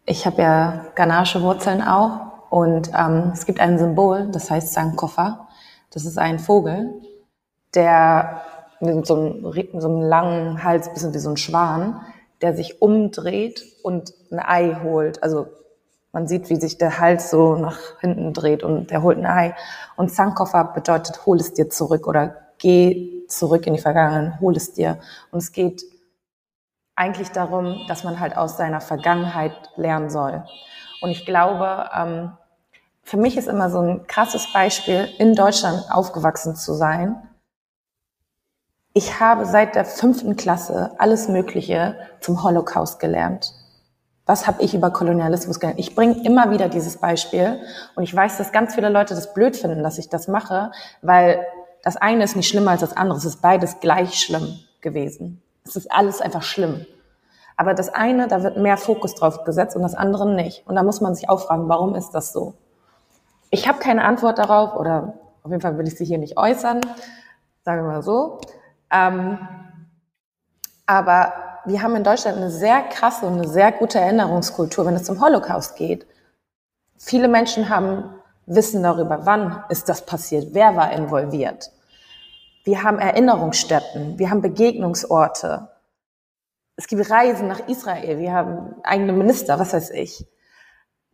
ich 0.05 0.25
habe 0.25 0.41
ja 0.41 0.85
ghanaische 0.95 1.43
Wurzeln 1.43 1.83
auch 1.83 2.49
und 2.49 2.89
ähm, 2.97 3.29
es 3.31 3.45
gibt 3.45 3.59
ein 3.59 3.77
Symbol, 3.77 4.31
das 4.31 4.49
heißt 4.49 4.73
Sankofa. 4.73 5.47
Das 5.91 6.05
ist 6.05 6.17
ein 6.17 6.39
Vogel, 6.39 6.99
der 7.75 8.41
mit 8.79 9.05
so 9.05 9.15
einem, 9.15 9.79
so 9.79 9.87
einem 9.87 10.01
langen 10.01 10.63
Hals, 10.63 10.91
bisschen 10.91 11.13
wie 11.13 11.19
so 11.19 11.29
ein 11.29 11.37
Schwan, 11.37 12.01
der 12.41 12.55
sich 12.55 12.81
umdreht 12.81 13.63
und 13.83 14.13
ein 14.31 14.39
Ei 14.39 14.79
holt. 14.81 15.21
Also 15.21 15.47
man 16.13 16.27
sieht, 16.27 16.49
wie 16.49 16.55
sich 16.55 16.77
der 16.77 16.99
Hals 16.99 17.31
so 17.31 17.55
nach 17.55 17.79
hinten 17.99 18.33
dreht 18.33 18.63
und 18.63 18.91
der 18.91 19.01
holt 19.01 19.17
ein 19.17 19.25
Ei. 19.25 19.55
Und 19.95 20.11
Sankofa 20.11 20.61
bedeutet, 20.63 21.25
hol 21.25 21.37
es 21.37 21.53
dir 21.53 21.69
zurück 21.69 22.07
oder 22.07 22.35
geh 22.59 23.27
zurück 23.27 23.65
in 23.65 23.73
die 23.73 23.81
Vergangenheit, 23.81 24.39
hol 24.39 24.55
es 24.55 24.73
dir. 24.73 24.99
Und 25.31 25.39
es 25.39 25.51
geht 25.51 25.83
eigentlich 26.95 27.31
darum, 27.31 27.81
dass 27.87 28.03
man 28.03 28.19
halt 28.19 28.37
aus 28.37 28.57
seiner 28.57 28.79
Vergangenheit 28.79 29.53
lernen 29.75 30.11
soll. 30.11 30.43
Und 31.01 31.09
ich 31.09 31.25
glaube, 31.25 31.89
ähm, 31.95 32.31
für 33.01 33.17
mich 33.17 33.35
ist 33.35 33.47
immer 33.47 33.71
so 33.71 33.79
ein 33.79 34.05
krasses 34.05 34.53
Beispiel, 34.53 35.09
in 35.17 35.33
Deutschland 35.33 35.83
aufgewachsen 35.89 36.55
zu 36.55 36.73
sein. 36.73 37.27
Ich 38.93 39.19
habe 39.19 39.47
seit 39.47 39.73
der 39.73 39.85
fünften 39.85 40.35
Klasse 40.35 40.91
alles 40.99 41.27
Mögliche 41.27 41.97
zum 42.21 42.43
Holocaust 42.43 42.99
gelernt. 42.99 43.51
Was 44.25 44.47
habe 44.47 44.61
ich 44.61 44.73
über 44.73 44.89
Kolonialismus 44.91 45.59
gelernt? 45.59 45.79
Ich 45.79 45.95
bringe 45.95 46.23
immer 46.25 46.49
wieder 46.51 46.69
dieses 46.69 46.97
Beispiel 46.97 47.59
und 47.95 48.03
ich 48.03 48.15
weiß, 48.15 48.37
dass 48.37 48.51
ganz 48.53 48.73
viele 48.75 48.89
Leute 48.89 49.15
das 49.15 49.33
blöd 49.33 49.57
finden, 49.57 49.83
dass 49.83 49.97
ich 49.97 50.09
das 50.09 50.27
mache, 50.27 50.71
weil 51.01 51.45
das 51.83 51.97
eine 51.97 52.23
ist 52.23 52.35
nicht 52.35 52.47
schlimmer 52.47 52.71
als 52.71 52.81
das 52.81 52.95
andere. 52.95 53.17
Es 53.17 53.25
ist 53.25 53.41
beides 53.41 53.81
gleich 53.81 54.15
schlimm 54.15 54.59
gewesen. 54.79 55.41
Es 55.65 55.75
ist 55.75 55.91
alles 55.91 56.21
einfach 56.21 56.41
schlimm. 56.43 56.85
Aber 57.57 57.73
das 57.73 57.93
eine, 57.93 58.27
da 58.27 58.43
wird 58.43 58.57
mehr 58.57 58.77
Fokus 58.77 59.13
drauf 59.15 59.43
gesetzt 59.43 59.75
und 59.75 59.81
das 59.81 59.93
andere 59.93 60.33
nicht. 60.33 60.65
Und 60.65 60.75
da 60.75 60.83
muss 60.83 61.01
man 61.01 61.13
sich 61.15 61.29
auch 61.29 61.41
fragen, 61.41 61.67
warum 61.67 61.93
ist 61.95 62.11
das 62.11 62.31
so? 62.31 62.55
Ich 63.49 63.67
habe 63.67 63.79
keine 63.79 64.03
Antwort 64.05 64.39
darauf 64.39 64.75
oder 64.75 65.13
auf 65.43 65.51
jeden 65.51 65.61
Fall 65.61 65.77
will 65.77 65.87
ich 65.87 65.97
sie 65.97 66.05
hier 66.05 66.17
nicht 66.17 66.37
äußern, 66.37 66.81
sagen 67.63 67.83
wir 67.83 67.91
mal 67.91 68.01
so. 68.03 68.39
Ähm, 68.89 69.37
aber 70.85 71.33
wir 71.65 71.81
haben 71.81 71.95
in 71.95 72.03
Deutschland 72.03 72.37
eine 72.37 72.51
sehr 72.51 72.81
krasse 72.83 73.25
und 73.25 73.33
eine 73.33 73.47
sehr 73.47 73.71
gute 73.71 73.99
Erinnerungskultur, 73.99 74.85
wenn 74.85 74.95
es 74.95 75.03
zum 75.03 75.21
Holocaust 75.21 75.75
geht. 75.75 76.05
Viele 76.97 77.27
Menschen 77.27 77.69
haben 77.69 78.15
Wissen 78.45 78.83
darüber, 78.83 79.25
wann 79.25 79.63
ist 79.69 79.87
das 79.87 80.05
passiert, 80.05 80.49
wer 80.51 80.75
war 80.75 80.91
involviert. 80.91 81.71
Wir 82.65 82.83
haben 82.83 82.99
Erinnerungsstätten, 82.99 84.19
wir 84.19 84.29
haben 84.29 84.41
Begegnungsorte. 84.41 85.69
Es 86.75 86.87
gibt 86.87 87.09
Reisen 87.09 87.47
nach 87.47 87.67
Israel, 87.67 88.19
wir 88.19 88.33
haben 88.33 88.75
eigene 88.83 89.13
Minister, 89.13 89.59
was 89.59 89.73
weiß 89.73 89.91
ich, 89.91 90.25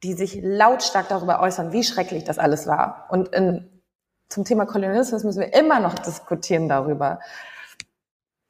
die 0.04 0.14
sich 0.14 0.40
lautstark 0.42 1.10
darüber 1.10 1.42
äußern, 1.42 1.72
wie 1.72 1.84
schrecklich 1.84 2.24
das 2.24 2.40
alles 2.40 2.66
war. 2.66 3.08
Und 3.10 3.30
in, 3.30 3.82
zum 4.30 4.46
Thema 4.46 4.66
Kolonialismus 4.66 5.24
müssen 5.24 5.42
wir 5.42 5.54
immer 5.54 5.80
noch 5.80 5.96
diskutieren 5.96 6.70
darüber 6.70 7.20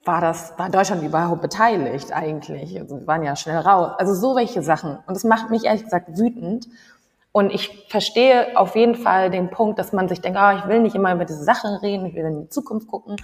war 0.06 0.22
das, 0.22 0.54
war 0.58 0.70
Deutschland 0.70 1.04
überhaupt 1.04 1.42
beteiligt 1.42 2.12
eigentlich? 2.14 2.80
Also 2.80 3.00
wir 3.00 3.08
waren 3.08 3.24
ja 3.24 3.36
schnell 3.36 3.58
raus. 3.58 3.92
Also 3.98 4.14
so 4.14 4.36
welche 4.36 4.62
Sachen. 4.62 4.98
Und 5.08 5.16
das 5.16 5.24
macht 5.24 5.50
mich 5.50 5.66
ehrlich 5.66 5.84
gesagt 5.84 6.18
wütend. 6.18 6.68
Und 7.32 7.52
ich 7.52 7.86
verstehe 7.90 8.58
auf 8.58 8.76
jeden 8.76 8.96
Fall 8.96 9.30
den 9.30 9.52
Punkt, 9.52 9.78
dass 9.78 9.94
man 9.94 10.10
sich 10.10 10.22
denkt, 10.22 10.40
oh, 10.42 10.58
ich 10.58 10.68
will 10.68 10.80
nicht 10.80 10.96
immer 10.96 11.14
über 11.14 11.26
diese 11.26 11.44
Sache 11.44 11.80
reden, 11.82 12.08
ich 12.08 12.16
will 12.16 12.26
in 12.26 12.42
die 12.42 12.50
Zukunft 12.50 12.88
gucken. 12.88 13.18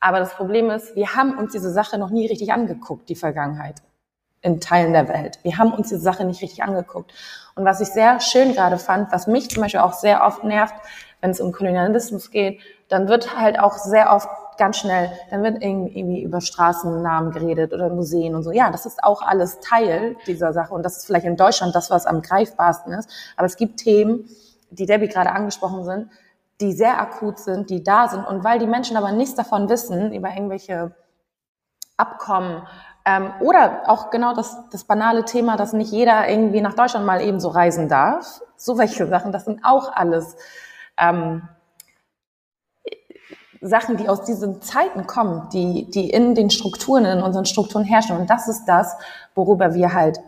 Aber 0.00 0.18
das 0.18 0.34
Problem 0.34 0.70
ist, 0.70 0.96
wir 0.96 1.14
haben 1.14 1.36
uns 1.36 1.52
diese 1.52 1.70
Sache 1.70 1.98
noch 1.98 2.10
nie 2.10 2.26
richtig 2.26 2.52
angeguckt, 2.52 3.08
die 3.10 3.16
Vergangenheit 3.16 3.82
in 4.40 4.60
Teilen 4.60 4.94
der 4.94 5.08
Welt. 5.08 5.38
Wir 5.42 5.58
haben 5.58 5.72
uns 5.72 5.90
diese 5.90 6.00
Sache 6.00 6.24
nicht 6.24 6.40
richtig 6.40 6.62
angeguckt. 6.62 7.12
Und 7.54 7.66
was 7.66 7.82
ich 7.82 7.88
sehr 7.88 8.20
schön 8.20 8.54
gerade 8.54 8.78
fand, 8.78 9.12
was 9.12 9.26
mich 9.26 9.50
zum 9.50 9.62
Beispiel 9.62 9.80
auch 9.80 9.92
sehr 9.92 10.24
oft 10.24 10.44
nervt, 10.44 10.74
wenn 11.20 11.30
es 11.30 11.40
um 11.40 11.52
Kolonialismus 11.52 12.30
geht, 12.30 12.60
dann 12.88 13.08
wird 13.08 13.36
halt 13.38 13.60
auch 13.60 13.74
sehr 13.74 14.10
oft 14.10 14.28
ganz 14.60 14.76
schnell, 14.76 15.10
dann 15.30 15.42
wird 15.42 15.60
irgendwie 15.60 16.22
über 16.22 16.40
Straßennamen 16.40 17.32
geredet 17.32 17.72
oder 17.72 17.88
Museen 17.88 18.36
und 18.36 18.44
so. 18.44 18.52
Ja, 18.52 18.70
das 18.70 18.86
ist 18.86 19.02
auch 19.02 19.22
alles 19.22 19.58
Teil 19.58 20.16
dieser 20.28 20.52
Sache 20.52 20.72
und 20.72 20.84
das 20.84 20.98
ist 20.98 21.06
vielleicht 21.06 21.26
in 21.26 21.36
Deutschland 21.36 21.74
das, 21.74 21.90
was 21.90 22.06
am 22.06 22.22
greifbarsten 22.22 22.92
ist. 22.92 23.10
Aber 23.36 23.46
es 23.46 23.56
gibt 23.56 23.78
Themen, 23.78 24.28
die 24.70 24.86
Debbie 24.86 25.08
gerade 25.08 25.32
angesprochen 25.32 25.84
sind, 25.84 26.10
die 26.60 26.72
sehr 26.72 27.00
akut 27.00 27.38
sind, 27.38 27.70
die 27.70 27.82
da 27.82 28.06
sind. 28.06 28.24
Und 28.24 28.44
weil 28.44 28.58
die 28.58 28.66
Menschen 28.66 28.96
aber 28.96 29.10
nichts 29.10 29.34
davon 29.34 29.68
wissen, 29.68 30.12
über 30.12 30.28
irgendwelche 30.28 30.94
Abkommen, 31.96 32.62
ähm, 33.06 33.32
oder 33.40 33.82
auch 33.86 34.10
genau 34.10 34.34
das, 34.34 34.56
das 34.70 34.84
banale 34.84 35.24
Thema, 35.24 35.56
dass 35.56 35.72
nicht 35.72 35.90
jeder 35.90 36.28
irgendwie 36.28 36.60
nach 36.60 36.74
Deutschland 36.74 37.06
mal 37.06 37.22
eben 37.22 37.40
so 37.40 37.48
reisen 37.48 37.88
darf. 37.88 38.42
So 38.56 38.76
welche 38.76 39.06
Sachen, 39.06 39.32
das 39.32 39.46
sind 39.46 39.64
auch 39.64 39.90
alles 39.94 40.36
ähm, 40.98 41.48
Sachen, 43.60 43.96
die 43.96 44.08
aus 44.08 44.24
diesen 44.24 44.62
Zeiten 44.62 45.06
kommen, 45.06 45.48
die, 45.52 45.90
die 45.90 46.08
in 46.08 46.34
den 46.34 46.50
Strukturen, 46.50 47.04
in 47.04 47.22
unseren 47.22 47.44
Strukturen 47.44 47.84
herrschen. 47.84 48.16
Und 48.16 48.30
das 48.30 48.48
ist 48.48 48.64
das, 48.64 48.96
worüber 49.34 49.74
wir 49.74 49.92
halt, 49.92 50.20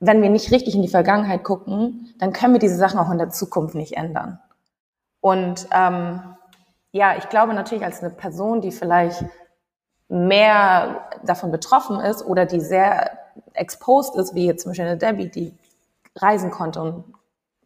wenn 0.00 0.22
wir 0.22 0.30
nicht 0.30 0.50
richtig 0.50 0.74
in 0.74 0.82
die 0.82 0.88
Vergangenheit 0.88 1.44
gucken, 1.44 2.14
dann 2.18 2.32
können 2.32 2.54
wir 2.54 2.60
diese 2.60 2.76
Sachen 2.76 2.98
auch 2.98 3.10
in 3.10 3.18
der 3.18 3.30
Zukunft 3.30 3.74
nicht 3.74 3.96
ändern. 3.96 4.40
Und 5.20 5.68
ähm, 5.72 6.20
ja, 6.92 7.16
ich 7.16 7.28
glaube 7.28 7.54
natürlich 7.54 7.84
als 7.84 8.00
eine 8.00 8.10
Person, 8.10 8.60
die 8.60 8.72
vielleicht 8.72 9.24
mehr 10.08 11.08
davon 11.24 11.50
betroffen 11.50 12.00
ist 12.00 12.24
oder 12.24 12.46
die 12.46 12.60
sehr 12.60 13.18
exposed 13.54 14.16
ist, 14.16 14.34
wie 14.34 14.46
jetzt 14.46 14.62
zum 14.62 14.70
Beispiel 14.70 14.86
eine 14.86 14.98
Debbie, 14.98 15.28
die 15.28 15.54
reisen 16.16 16.50
konnte 16.50 16.82
und 16.82 17.04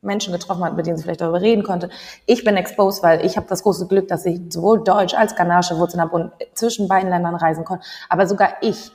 Menschen 0.02 0.32
getroffen 0.32 0.64
hat, 0.64 0.76
mit 0.76 0.86
denen 0.86 0.96
sie 0.96 1.02
vielleicht 1.02 1.20
darüber 1.20 1.40
reden 1.40 1.62
konnte. 1.62 1.90
Ich 2.26 2.44
bin 2.44 2.56
exposed, 2.56 3.02
weil 3.02 3.24
ich 3.24 3.36
habe 3.36 3.46
das 3.48 3.62
große 3.62 3.86
Glück, 3.86 4.08
dass 4.08 4.24
ich 4.26 4.40
sowohl 4.50 4.84
Deutsch 4.84 5.14
als 5.14 5.34
ghanaische 5.34 5.78
Wurzeln 5.78 6.00
habe 6.00 6.14
und 6.14 6.32
zwischen 6.54 6.88
beiden 6.88 7.10
Ländern 7.10 7.34
reisen 7.34 7.64
konnte. 7.64 7.84
Aber 8.08 8.26
sogar 8.26 8.50
ich, 8.60 8.92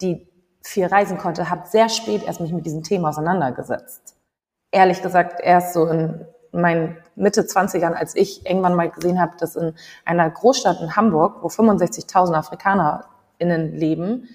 die 0.00 0.26
viel 0.62 0.86
reisen 0.86 1.18
konnte, 1.18 1.50
habe 1.50 1.66
sehr 1.66 1.88
spät 1.88 2.24
erst 2.24 2.40
mich 2.40 2.52
mit 2.52 2.64
diesem 2.66 2.82
Thema 2.82 3.10
auseinandergesetzt. 3.10 4.16
Ehrlich 4.70 5.02
gesagt, 5.02 5.40
erst 5.42 5.74
so 5.74 5.86
in 5.86 6.24
meinen 6.52 6.96
Mitte 7.16 7.42
20ern, 7.42 7.92
als 7.92 8.16
ich 8.16 8.46
irgendwann 8.46 8.74
mal 8.74 8.90
gesehen 8.90 9.20
habe, 9.20 9.36
dass 9.38 9.56
in 9.56 9.74
einer 10.04 10.30
Großstadt 10.30 10.80
in 10.80 10.96
Hamburg, 10.96 11.42
wo 11.42 11.48
65.000 11.48 12.34
AfrikanerInnen 12.34 13.74
leben, 13.74 14.28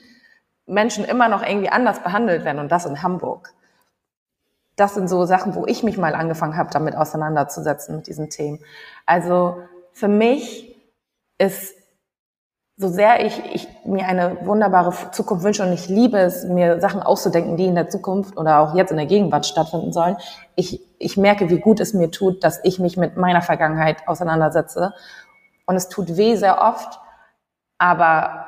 Menschen 0.66 1.04
immer 1.04 1.30
noch 1.30 1.42
irgendwie 1.42 1.70
anders 1.70 2.04
behandelt 2.04 2.46
werden 2.46 2.60
und 2.60 2.72
das 2.72 2.86
in 2.86 3.02
Hamburg. 3.02 3.54
Das 4.80 4.96
sind 4.96 5.08
so 5.10 5.26
Sachen, 5.26 5.56
wo 5.56 5.66
ich 5.66 5.84
mich 5.84 5.98
mal 5.98 6.16
angefangen 6.16 6.56
habe, 6.56 6.70
damit 6.72 6.96
auseinanderzusetzen 6.96 7.96
mit 7.96 8.08
diesen 8.08 8.30
Themen. 8.30 8.60
Also 9.06 9.58
für 9.92 10.08
mich 10.08 10.76
ist 11.38 11.74
so 12.78 12.88
sehr 12.88 13.26
ich, 13.26 13.44
ich 13.54 13.68
mir 13.84 14.08
eine 14.08 14.46
wunderbare 14.46 14.94
Zukunft 15.12 15.44
wünsche 15.44 15.64
und 15.64 15.74
ich 15.74 15.90
liebe 15.90 16.18
es, 16.18 16.46
mir 16.46 16.80
Sachen 16.80 17.02
auszudenken, 17.02 17.58
die 17.58 17.66
in 17.66 17.76
der 17.76 17.90
Zukunft 17.90 18.38
oder 18.38 18.60
auch 18.60 18.74
jetzt 18.74 18.92
in 18.92 18.98
der 18.98 19.06
Gegenwart 19.06 19.46
stattfinden 19.46 19.92
sollen, 19.92 20.16
ich, 20.56 20.82
ich 20.98 21.18
merke, 21.18 21.50
wie 21.50 21.60
gut 21.60 21.82
es 21.82 21.94
mir 21.94 22.10
tut, 22.10 22.42
dass 22.46 22.62
ich 22.64 22.80
mich 22.80 22.96
mit 22.96 23.18
meiner 23.18 23.42
Vergangenheit 23.42 24.08
auseinandersetze. 24.08 24.94
Und 25.66 25.76
es 25.76 25.90
tut 25.90 26.16
weh 26.16 26.38
sehr 26.38 26.62
oft, 26.62 27.02
aber 27.78 28.46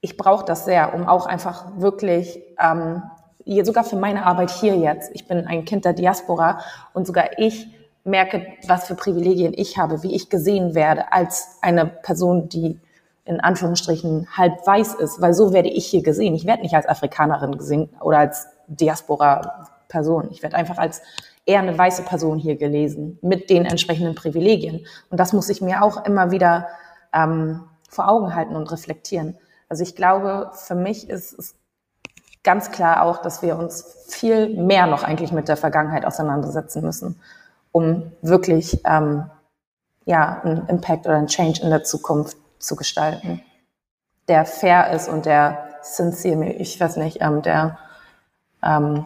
ich 0.00 0.16
brauche 0.16 0.44
das 0.44 0.64
sehr, 0.64 0.92
um 0.94 1.06
auch 1.06 1.26
einfach 1.26 1.64
wirklich, 1.76 2.42
ähm, 2.58 3.04
sogar 3.64 3.84
für 3.84 3.96
meine 3.96 4.26
Arbeit 4.26 4.50
hier 4.50 4.76
jetzt, 4.76 5.10
ich 5.14 5.26
bin 5.26 5.46
ein 5.46 5.64
Kind 5.64 5.84
der 5.84 5.92
Diaspora 5.92 6.60
und 6.92 7.06
sogar 7.06 7.38
ich 7.38 7.68
merke, 8.04 8.46
was 8.66 8.86
für 8.86 8.94
Privilegien 8.94 9.52
ich 9.54 9.78
habe, 9.78 10.02
wie 10.02 10.14
ich 10.14 10.30
gesehen 10.30 10.74
werde 10.74 11.12
als 11.12 11.58
eine 11.62 11.86
Person, 11.86 12.48
die 12.48 12.78
in 13.24 13.40
Anführungsstrichen 13.40 14.26
halb 14.36 14.66
weiß 14.66 14.94
ist, 14.94 15.20
weil 15.20 15.34
so 15.34 15.52
werde 15.52 15.68
ich 15.68 15.86
hier 15.86 16.02
gesehen. 16.02 16.34
Ich 16.34 16.46
werde 16.46 16.62
nicht 16.62 16.74
als 16.74 16.88
Afrikanerin 16.88 17.58
gesehen 17.58 17.90
oder 18.00 18.18
als 18.18 18.46
Diaspora-Person. 18.68 20.28
Ich 20.30 20.42
werde 20.42 20.56
einfach 20.56 20.78
als 20.78 21.02
eher 21.44 21.60
eine 21.60 21.76
weiße 21.76 22.02
Person 22.02 22.38
hier 22.38 22.56
gelesen 22.56 23.18
mit 23.20 23.50
den 23.50 23.66
entsprechenden 23.66 24.14
Privilegien. 24.14 24.86
Und 25.10 25.20
das 25.20 25.32
muss 25.32 25.48
ich 25.50 25.60
mir 25.60 25.82
auch 25.82 26.04
immer 26.06 26.30
wieder 26.30 26.68
ähm, 27.12 27.64
vor 27.88 28.08
Augen 28.08 28.34
halten 28.34 28.56
und 28.56 28.70
reflektieren. 28.70 29.36
Also 29.68 29.82
ich 29.82 29.94
glaube, 29.94 30.50
für 30.54 30.74
mich 30.74 31.10
ist 31.10 31.38
es 31.38 31.57
ganz 32.48 32.70
klar 32.70 33.02
auch, 33.02 33.20
dass 33.20 33.42
wir 33.42 33.58
uns 33.58 33.84
viel 34.08 34.48
mehr 34.48 34.86
noch 34.86 35.02
eigentlich 35.02 35.32
mit 35.32 35.48
der 35.48 35.58
Vergangenheit 35.58 36.06
auseinandersetzen 36.06 36.80
müssen, 36.80 37.20
um 37.72 38.10
wirklich 38.22 38.80
ähm, 38.86 39.30
ja, 40.06 40.40
einen 40.42 40.66
Impact 40.66 41.04
oder 41.04 41.16
einen 41.16 41.26
Change 41.26 41.60
in 41.60 41.68
der 41.68 41.84
Zukunft 41.84 42.38
zu 42.58 42.74
gestalten, 42.74 43.42
der 44.28 44.46
fair 44.46 44.92
ist 44.92 45.10
und 45.10 45.26
der 45.26 45.58
sincere, 45.82 46.46
ich 46.46 46.80
weiß 46.80 46.96
nicht, 46.96 47.18
ähm, 47.20 47.42
der 47.42 47.76
ähm, 48.62 49.04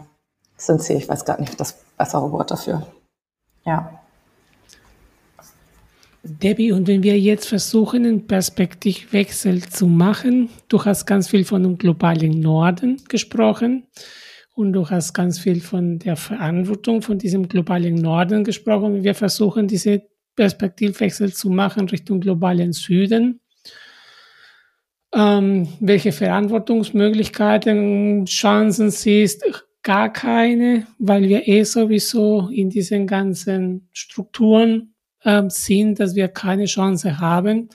sincere, 0.57 0.99
ich 0.99 1.09
weiß 1.09 1.25
gar 1.25 1.41
nicht 1.41 1.59
das 1.59 1.73
bessere 1.99 2.31
Wort 2.31 2.53
dafür. 2.53 2.87
Ja. 3.65 3.91
Debbie, 6.25 6.71
und 6.71 6.87
wenn 6.87 7.03
wir 7.03 7.19
jetzt 7.19 7.49
versuchen, 7.49 8.07
einen 8.07 8.29
Perspektivwechsel 8.29 9.65
zu 9.65 9.89
machen, 9.89 10.51
du 10.69 10.85
hast 10.85 11.05
ganz 11.05 11.29
viel 11.29 11.45
von 11.45 11.65
dem 11.65 11.79
globalen 11.79 12.39
Norden 12.39 13.03
gesprochen 13.09 13.89
und 14.55 14.73
du 14.73 14.89
hast 14.89 15.15
ganz 15.15 15.41
viel 15.41 15.61
von 15.61 15.99
der 15.99 16.15
Verantwortung 16.15 17.03
von 17.03 17.19
diesem 17.19 17.49
globalen 17.49 17.97
Norden 17.97 18.45
gesprochen. 18.45 19.03
Wir 19.03 19.17
versuchen, 19.17 19.67
diese 19.67 20.03
Perspektivwechsel 20.37 21.33
zu 21.33 21.51
machen 21.51 21.89
Richtung 21.89 22.21
globalen 22.21 22.73
Süden. 22.73 23.41
Ähm, 25.13 25.67
welche 25.81 26.13
Verantwortungsmöglichkeiten, 26.13 28.27
Chancen 28.27 28.91
siehst, 28.91 29.43
gar 29.83 30.13
keine, 30.13 30.87
weil 31.01 31.29
wir 31.29 31.49
eh 31.49 31.65
sowieso 31.65 32.49
in 32.49 32.71
diesen 32.71 33.09
ganzen 33.09 33.89
Strukturen 33.93 34.92
ähm, 35.25 35.51
sind, 35.51 36.01
dass 36.01 36.15
wir 36.15 36.29
keine 36.29 36.67
Chance 36.67 37.19
haben. 37.19 37.69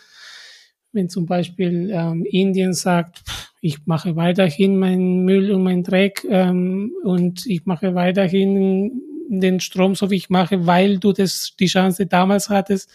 Wenn 0.92 1.10
zum 1.10 1.26
Beispiel 1.26 1.90
ähm, 1.92 2.26
Indien 2.26 2.74
sagt, 2.74 3.22
ich 3.62 3.86
mache 3.86 4.16
weiterhin 4.16 4.78
meinen 4.78 5.26
Müll 5.26 5.52
und 5.52 5.64
meinen 5.64 5.84
Dreck 5.84 6.26
ähm, 6.30 6.92
und 7.04 7.46
ich 7.46 7.66
mache 7.66 7.96
weiterhin 7.96 9.02
den 9.30 9.60
Strom 9.60 9.96
so 9.96 10.10
wie 10.10 10.16
ich 10.16 10.30
mache, 10.30 10.66
weil 10.66 11.00
du 11.00 11.12
das 11.12 11.54
die 11.60 11.68
Chance 11.68 12.06
damals 12.06 12.50
hattest, 12.50 12.90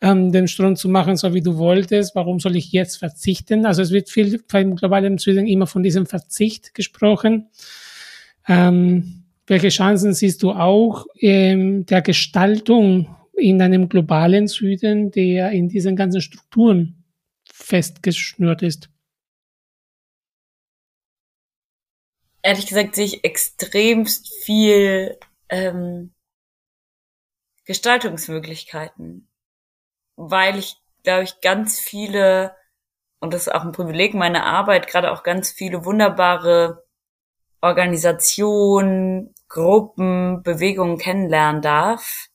ähm, 0.00 0.30
den 0.30 0.48
Strom 0.48 0.76
zu 0.76 0.88
machen, 0.88 1.16
so 1.16 1.34
wie 1.34 1.40
du 1.40 1.56
wolltest. 1.56 2.14
Warum 2.14 2.40
soll 2.40 2.56
ich 2.56 2.72
jetzt 2.72 2.96
verzichten? 2.96 3.66
Also 3.66 3.82
es 3.82 3.90
wird 3.90 4.10
viel 4.10 4.42
beim 4.50 4.76
globalen 4.76 5.18
Süden 5.18 5.46
immer 5.46 5.66
von 5.66 5.82
diesem 5.82 6.06
Verzicht 6.06 6.74
gesprochen. 6.74 7.48
Ähm, 8.46 9.24
welche 9.46 9.68
Chancen 9.68 10.12
siehst 10.12 10.42
du 10.42 10.52
auch 10.52 11.06
ähm, 11.18 11.86
der 11.86 12.02
Gestaltung 12.02 13.08
in 13.36 13.60
einem 13.62 13.88
globalen 13.88 14.46
Süden, 14.46 15.10
der 15.10 15.50
in 15.52 15.68
diesen 15.68 15.96
ganzen 15.96 16.20
Strukturen 16.20 17.04
festgeschnürt 17.50 18.62
ist? 18.62 18.90
Ehrlich 22.42 22.66
gesagt 22.66 22.94
sehe 22.94 23.06
ich 23.06 23.24
extremst 23.24 24.32
viel 24.44 25.18
ähm, 25.48 26.12
Gestaltungsmöglichkeiten 27.64 29.28
weil 30.16 30.58
ich, 30.58 30.76
glaube 31.04 31.24
ich, 31.24 31.40
ganz 31.40 31.78
viele, 31.78 32.56
und 33.20 33.32
das 33.32 33.42
ist 33.42 33.54
auch 33.54 33.62
ein 33.62 33.72
Privileg 33.72 34.14
meiner 34.14 34.44
Arbeit, 34.44 34.88
gerade 34.88 35.12
auch 35.12 35.22
ganz 35.22 35.50
viele 35.50 35.84
wunderbare 35.84 36.84
Organisationen, 37.60 39.34
Gruppen, 39.48 40.42
Bewegungen 40.42 40.98
kennenlernen 40.98 41.62
darf, 41.62 42.26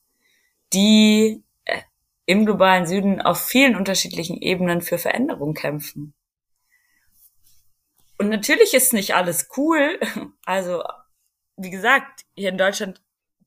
die 0.72 1.42
äh, 1.64 1.80
im 2.26 2.44
globalen 2.46 2.86
Süden 2.86 3.20
auf 3.20 3.40
vielen 3.44 3.76
unterschiedlichen 3.76 4.40
Ebenen 4.40 4.80
für 4.82 4.98
Veränderung 4.98 5.54
kämpfen. 5.54 6.14
Und 8.18 8.28
natürlich 8.28 8.74
ist 8.74 8.92
nicht 8.92 9.14
alles 9.14 9.48
cool. 9.56 9.98
Also, 10.44 10.82
wie 11.56 11.70
gesagt, 11.70 12.22
hier 12.34 12.48
in 12.48 12.58
Deutschland 12.58 13.00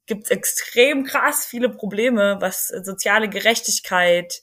gibt's 0.05 0.29
extrem 0.29 1.03
krass 1.03 1.45
viele 1.45 1.69
Probleme, 1.69 2.37
was 2.39 2.69
soziale 2.69 3.27
Gerechtigkeit, 3.29 4.41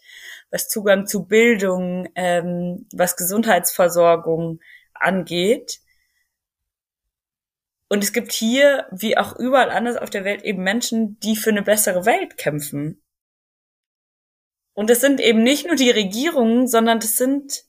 was 0.51 0.69
Zugang 0.69 1.07
zu 1.07 1.25
Bildung, 1.25 2.09
ähm, 2.15 2.87
was 2.93 3.17
Gesundheitsversorgung 3.17 4.61
angeht. 4.95 5.81
Und 7.93 8.03
es 8.03 8.15
gibt 8.15 8.33
hier, 8.33 8.87
wie 8.91 9.19
auch 9.19 9.39
überall 9.39 9.69
anders 9.69 9.99
auf 9.99 10.09
der 10.09 10.25
Welt, 10.25 10.45
eben 10.45 10.63
Menschen, 10.63 11.21
die 11.21 11.37
für 11.37 11.51
eine 11.51 11.61
bessere 11.61 12.07
Welt 12.07 12.39
kämpfen. 12.39 13.05
Und 14.73 14.89
es 14.89 15.03
sind 15.03 15.21
eben 15.21 15.43
nicht 15.43 15.67
nur 15.67 15.77
die 15.77 15.91
Regierungen, 15.91 16.67
sondern 16.67 17.01
das 17.01 17.19
sind 17.19 17.67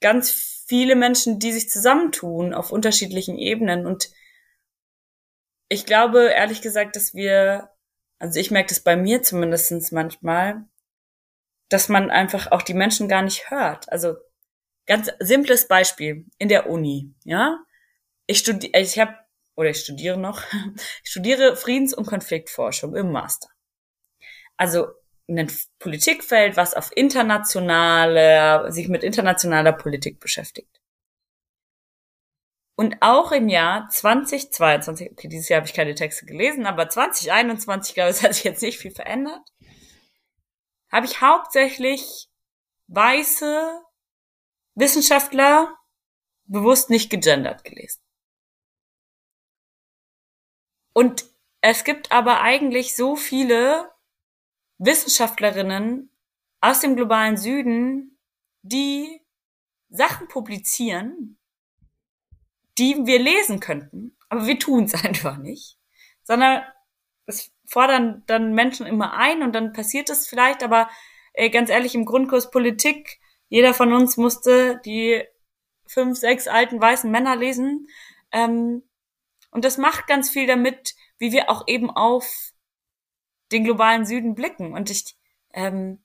ganz 0.00 0.32
viele 0.66 0.96
Menschen, 0.96 1.38
die 1.38 1.52
sich 1.52 1.70
zusammentun 1.70 2.52
auf 2.52 2.72
unterschiedlichen 2.72 3.38
Ebenen 3.38 3.86
und 3.86 4.10
ich 5.68 5.86
glaube 5.86 6.24
ehrlich 6.24 6.62
gesagt, 6.62 6.96
dass 6.96 7.14
wir 7.14 7.70
also 8.18 8.40
ich 8.40 8.50
merke 8.50 8.70
das 8.70 8.80
bei 8.80 8.96
mir 8.96 9.22
zumindestens 9.22 9.92
manchmal, 9.92 10.64
dass 11.68 11.88
man 11.88 12.10
einfach 12.10 12.50
auch 12.50 12.62
die 12.62 12.74
Menschen 12.74 13.06
gar 13.06 13.22
nicht 13.22 13.52
hört. 13.52 13.88
Also 13.92 14.16
ganz 14.86 15.12
simples 15.20 15.68
Beispiel 15.68 16.26
in 16.38 16.48
der 16.48 16.68
Uni, 16.68 17.14
ja. 17.22 17.64
Ich 18.32 18.38
studiere, 18.38 18.80
ich 18.80 18.98
habe 18.98 19.14
oder 19.56 19.68
ich 19.68 19.80
studiere 19.80 20.16
noch, 20.16 20.42
ich 21.04 21.10
studiere 21.10 21.54
Friedens- 21.54 21.92
und 21.92 22.06
Konfliktforschung 22.06 22.96
im 22.96 23.12
Master. 23.12 23.50
Also 24.56 24.86
ein 25.28 25.52
Politikfeld, 25.78 26.56
was 26.56 26.72
auf 26.72 26.96
internationale, 26.96 28.72
sich 28.72 28.88
mit 28.88 29.04
internationaler 29.04 29.74
Politik 29.74 30.18
beschäftigt. 30.18 30.80
Und 32.74 32.96
auch 33.02 33.32
im 33.32 33.50
Jahr 33.50 33.90
2022, 33.90 35.10
okay, 35.12 35.28
dieses 35.28 35.50
Jahr 35.50 35.58
habe 35.58 35.68
ich 35.68 35.74
keine 35.74 35.94
Texte 35.94 36.24
gelesen, 36.24 36.64
aber 36.64 36.88
2021, 36.88 37.92
glaube 37.92 38.12
ich, 38.12 38.22
hat 38.22 38.32
sich 38.32 38.44
jetzt 38.44 38.62
nicht 38.62 38.78
viel 38.78 38.92
verändert, 38.92 39.46
habe 40.90 41.04
ich 41.04 41.20
hauptsächlich 41.20 42.30
weiße 42.86 43.78
Wissenschaftler 44.74 45.76
bewusst 46.46 46.88
nicht 46.88 47.10
gegendert 47.10 47.64
gelesen. 47.64 48.00
Und 50.92 51.24
es 51.60 51.84
gibt 51.84 52.12
aber 52.12 52.40
eigentlich 52.40 52.96
so 52.96 53.16
viele 53.16 53.90
Wissenschaftlerinnen 54.78 56.10
aus 56.60 56.80
dem 56.80 56.96
globalen 56.96 57.36
Süden, 57.36 58.18
die 58.62 59.20
Sachen 59.88 60.28
publizieren, 60.28 61.38
die 62.78 63.06
wir 63.06 63.18
lesen 63.18 63.60
könnten, 63.60 64.16
aber 64.28 64.46
wir 64.46 64.58
tun 64.58 64.84
es 64.84 64.94
einfach 65.04 65.36
nicht, 65.36 65.78
sondern 66.24 66.62
es 67.26 67.52
fordern 67.66 68.22
dann 68.26 68.54
Menschen 68.54 68.86
immer 68.86 69.14
ein 69.14 69.42
und 69.42 69.52
dann 69.52 69.72
passiert 69.72 70.10
es 70.10 70.26
vielleicht, 70.26 70.62
aber 70.62 70.90
äh, 71.34 71.50
ganz 71.50 71.70
ehrlich, 71.70 71.94
im 71.94 72.04
Grundkurs 72.04 72.50
Politik, 72.50 73.20
jeder 73.48 73.74
von 73.74 73.92
uns 73.92 74.16
musste 74.16 74.80
die 74.84 75.22
fünf, 75.86 76.18
sechs 76.18 76.48
alten 76.48 76.80
weißen 76.80 77.10
Männer 77.10 77.36
lesen. 77.36 77.88
Ähm, 78.32 78.82
und 79.52 79.64
das 79.64 79.78
macht 79.78 80.06
ganz 80.06 80.30
viel 80.30 80.46
damit, 80.46 80.94
wie 81.18 81.30
wir 81.30 81.50
auch 81.50 81.68
eben 81.68 81.90
auf 81.90 82.52
den 83.52 83.64
globalen 83.64 84.06
Süden 84.06 84.34
blicken. 84.34 84.72
Und 84.72 84.90
ich, 84.90 85.16
ähm, 85.52 86.02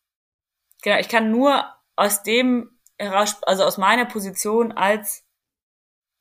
genau, 0.84 1.00
ich 1.00 1.08
kann 1.08 1.32
nur 1.32 1.66
aus 1.96 2.24
dem 2.24 2.78
heraus, 3.00 3.42
also 3.44 3.64
aus 3.64 3.78
meiner 3.78 4.06
Position 4.06 4.74
als 4.74 5.26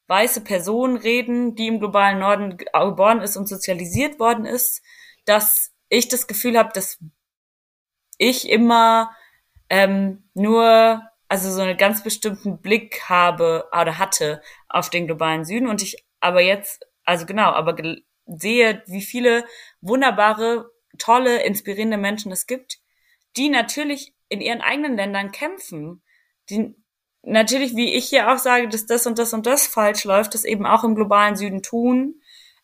weiße 0.07 0.43
Person 0.45 0.97
reden, 0.97 1.57
die 1.57 1.67
im 1.67 1.81
globalen 1.81 2.21
Norden 2.21 2.57
geboren 2.57 3.21
ist 3.21 3.37
und 3.37 3.49
sozialisiert 3.49 4.21
worden 4.21 4.47
ist, 4.47 4.83
dass 5.25 5.73
ich 5.89 6.07
das 6.07 6.29
Gefühl 6.29 6.57
habe, 6.57 6.71
dass 6.73 6.99
ich 8.19 8.49
immer 8.49 9.11
ähm, 9.69 10.31
nur 10.33 11.03
also 11.29 11.51
so 11.51 11.61
einen 11.61 11.77
ganz 11.77 12.05
bestimmten 12.05 12.61
Blick 12.61 13.03
habe 13.09 13.69
oder 13.73 13.99
hatte 13.99 14.43
auf 14.69 14.91
den 14.91 15.09
globalen 15.09 15.45
Süden 15.45 15.67
und 15.67 15.83
ich 15.83 16.07
aber 16.21 16.41
jetzt 16.41 16.86
also 17.07 17.25
genau 17.25 17.53
aber 17.53 17.77
sehe 18.27 18.83
wie 18.87 19.03
viele 19.03 19.45
wunderbare 19.81 20.71
tolle 20.99 21.43
inspirierende 21.43 21.97
Menschen 21.97 22.33
es 22.33 22.47
gibt 22.47 22.81
die 23.37 23.49
natürlich 23.49 24.15
in 24.29 24.41
ihren 24.41 24.61
eigenen 24.61 24.97
Ländern 24.97 25.33
kämpfen 25.33 26.03
die 26.51 26.75
natürlich, 27.27 27.77
wie 27.77 27.93
ich 27.95 28.09
hier 28.09 28.33
auch 28.33 28.39
sage, 28.39 28.69
dass 28.69 28.87
das 28.87 29.07
und 29.07 29.19
das 29.19 29.35
und 29.35 29.47
das 29.47 29.67
falsch 29.67 30.05
läuft, 30.05 30.35
das 30.35 30.45
eben 30.45 30.65
auch 30.65 30.85
im 30.85 30.95
globalen 30.95 31.37
Süden 31.37 31.63
tun. 31.63 32.23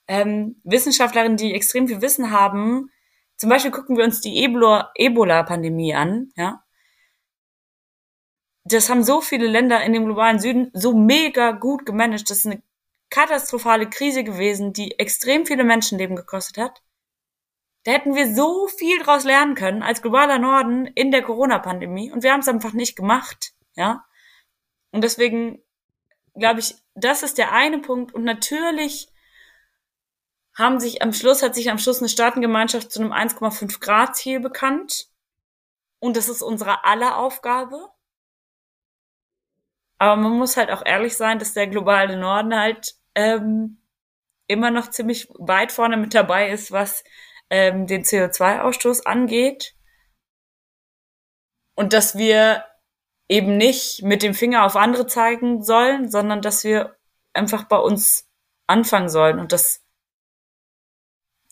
Ähm, 0.08 0.60
Wissenschaftlerinnen, 0.64 1.36
die 1.36 1.54
extrem 1.54 1.88
viel 1.88 2.00
Wissen 2.00 2.30
haben, 2.30 2.90
zum 3.36 3.50
Beispiel 3.50 3.70
gucken 3.72 3.96
wir 3.96 4.04
uns 4.04 4.20
die 4.20 4.44
Ebola-Pandemie 4.44 5.94
an, 5.94 6.32
ja. 6.36 6.62
Das 8.64 8.88
haben 8.88 9.02
so 9.02 9.20
viele 9.20 9.48
Länder 9.48 9.82
in 9.82 9.92
dem 9.92 10.04
globalen 10.04 10.38
Süden 10.38 10.70
so 10.72 10.94
mega 10.96 11.50
gut 11.50 11.84
gemanagt. 11.84 12.30
Das 12.30 12.38
ist 12.38 12.46
eine 12.46 12.62
katastrophale 13.12 13.88
Krise 13.88 14.24
gewesen, 14.24 14.72
die 14.72 14.98
extrem 14.98 15.46
viele 15.46 15.62
Menschenleben 15.62 16.16
gekostet 16.16 16.58
hat. 16.58 16.82
Da 17.84 17.92
hätten 17.92 18.14
wir 18.14 18.34
so 18.34 18.66
viel 18.66 18.98
draus 19.00 19.24
lernen 19.24 19.54
können 19.54 19.82
als 19.82 20.02
globaler 20.02 20.38
Norden 20.38 20.86
in 20.86 21.10
der 21.10 21.22
Corona-Pandemie 21.22 22.10
und 22.10 22.22
wir 22.22 22.32
haben 22.32 22.40
es 22.40 22.48
einfach 22.48 22.72
nicht 22.72 22.96
gemacht, 22.96 23.52
ja. 23.74 24.04
Und 24.92 25.04
deswegen 25.04 25.62
glaube 26.34 26.60
ich, 26.60 26.74
das 26.94 27.22
ist 27.22 27.38
der 27.38 27.52
eine 27.52 27.78
Punkt. 27.78 28.14
Und 28.14 28.24
natürlich 28.24 29.08
haben 30.54 30.80
sich 30.80 31.02
am 31.02 31.12
Schluss, 31.12 31.42
hat 31.42 31.54
sich 31.54 31.70
am 31.70 31.78
Schluss 31.78 31.98
eine 31.98 32.08
Staatengemeinschaft 32.08 32.90
zu 32.90 33.00
einem 33.00 33.12
1,5 33.12 33.80
Grad 33.80 34.16
Ziel 34.16 34.40
bekannt. 34.40 35.08
Und 35.98 36.16
das 36.16 36.28
ist 36.28 36.42
unsere 36.42 36.84
aller 36.84 37.16
Aufgabe. 37.16 37.88
Aber 39.98 40.20
man 40.20 40.32
muss 40.32 40.56
halt 40.56 40.70
auch 40.70 40.84
ehrlich 40.84 41.16
sein, 41.16 41.38
dass 41.38 41.54
der 41.54 41.68
globale 41.68 42.16
Norden 42.18 42.58
halt 42.58 42.96
ähm, 43.14 43.82
immer 44.46 44.70
noch 44.70 44.90
ziemlich 44.90 45.28
weit 45.38 45.72
vorne 45.72 45.96
mit 45.96 46.14
dabei 46.14 46.50
ist, 46.50 46.72
was 46.72 47.04
ähm, 47.50 47.86
den 47.86 48.02
CO2-Ausstoß 48.04 49.04
angeht. 49.04 49.74
Und 51.74 51.92
dass 51.92 52.16
wir 52.16 52.64
eben 53.28 53.56
nicht 53.56 54.02
mit 54.02 54.22
dem 54.22 54.34
Finger 54.34 54.64
auf 54.64 54.76
andere 54.76 55.06
zeigen 55.06 55.62
sollen, 55.62 56.10
sondern 56.10 56.42
dass 56.42 56.64
wir 56.64 56.96
einfach 57.32 57.64
bei 57.64 57.78
uns 57.78 58.28
anfangen 58.66 59.08
sollen. 59.08 59.38
Und 59.38 59.52
das 59.52 59.82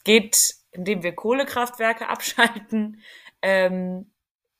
geht, 0.04 0.56
indem 0.72 1.02
wir 1.02 1.14
Kohlekraftwerke 1.14 2.08
abschalten, 2.10 3.02
ähm, 3.42 4.12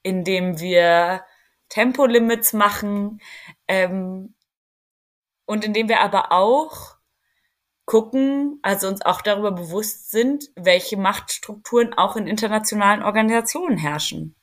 indem 0.03 0.61
wir 0.61 1.25
Tempolimits 1.69 2.53
machen 2.53 3.21
ähm, 3.69 4.35
und 5.51 5.65
indem 5.65 5.89
wir 5.89 5.99
aber 5.99 6.31
auch 6.31 6.95
gucken, 7.85 8.61
also 8.63 8.87
uns 8.87 9.03
auch 9.03 9.21
darüber 9.21 9.51
bewusst 9.51 10.13
sind, 10.13 10.45
welche 10.55 10.97
Machtstrukturen 10.97 11.93
auch 11.93 12.15
in 12.15 12.29
internationalen 12.29 13.03
Organisationen 13.03 13.77
herrschen. 13.77 14.37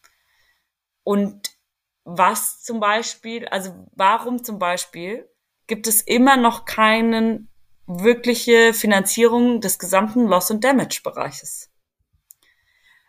Und 1.05 1.55
was 2.03 2.61
zum 2.61 2.81
Beispiel, 2.81 3.47
also 3.47 3.87
warum 3.93 4.43
zum 4.43 4.59
Beispiel 4.59 5.29
gibt 5.65 5.87
es 5.87 6.01
immer 6.01 6.35
noch 6.35 6.65
keine 6.65 7.47
wirkliche 7.85 8.73
Finanzierung 8.73 9.61
des 9.61 9.79
gesamten 9.79 10.27
Loss- 10.27 10.51
und 10.51 10.65
Damage-Bereiches? 10.65 11.71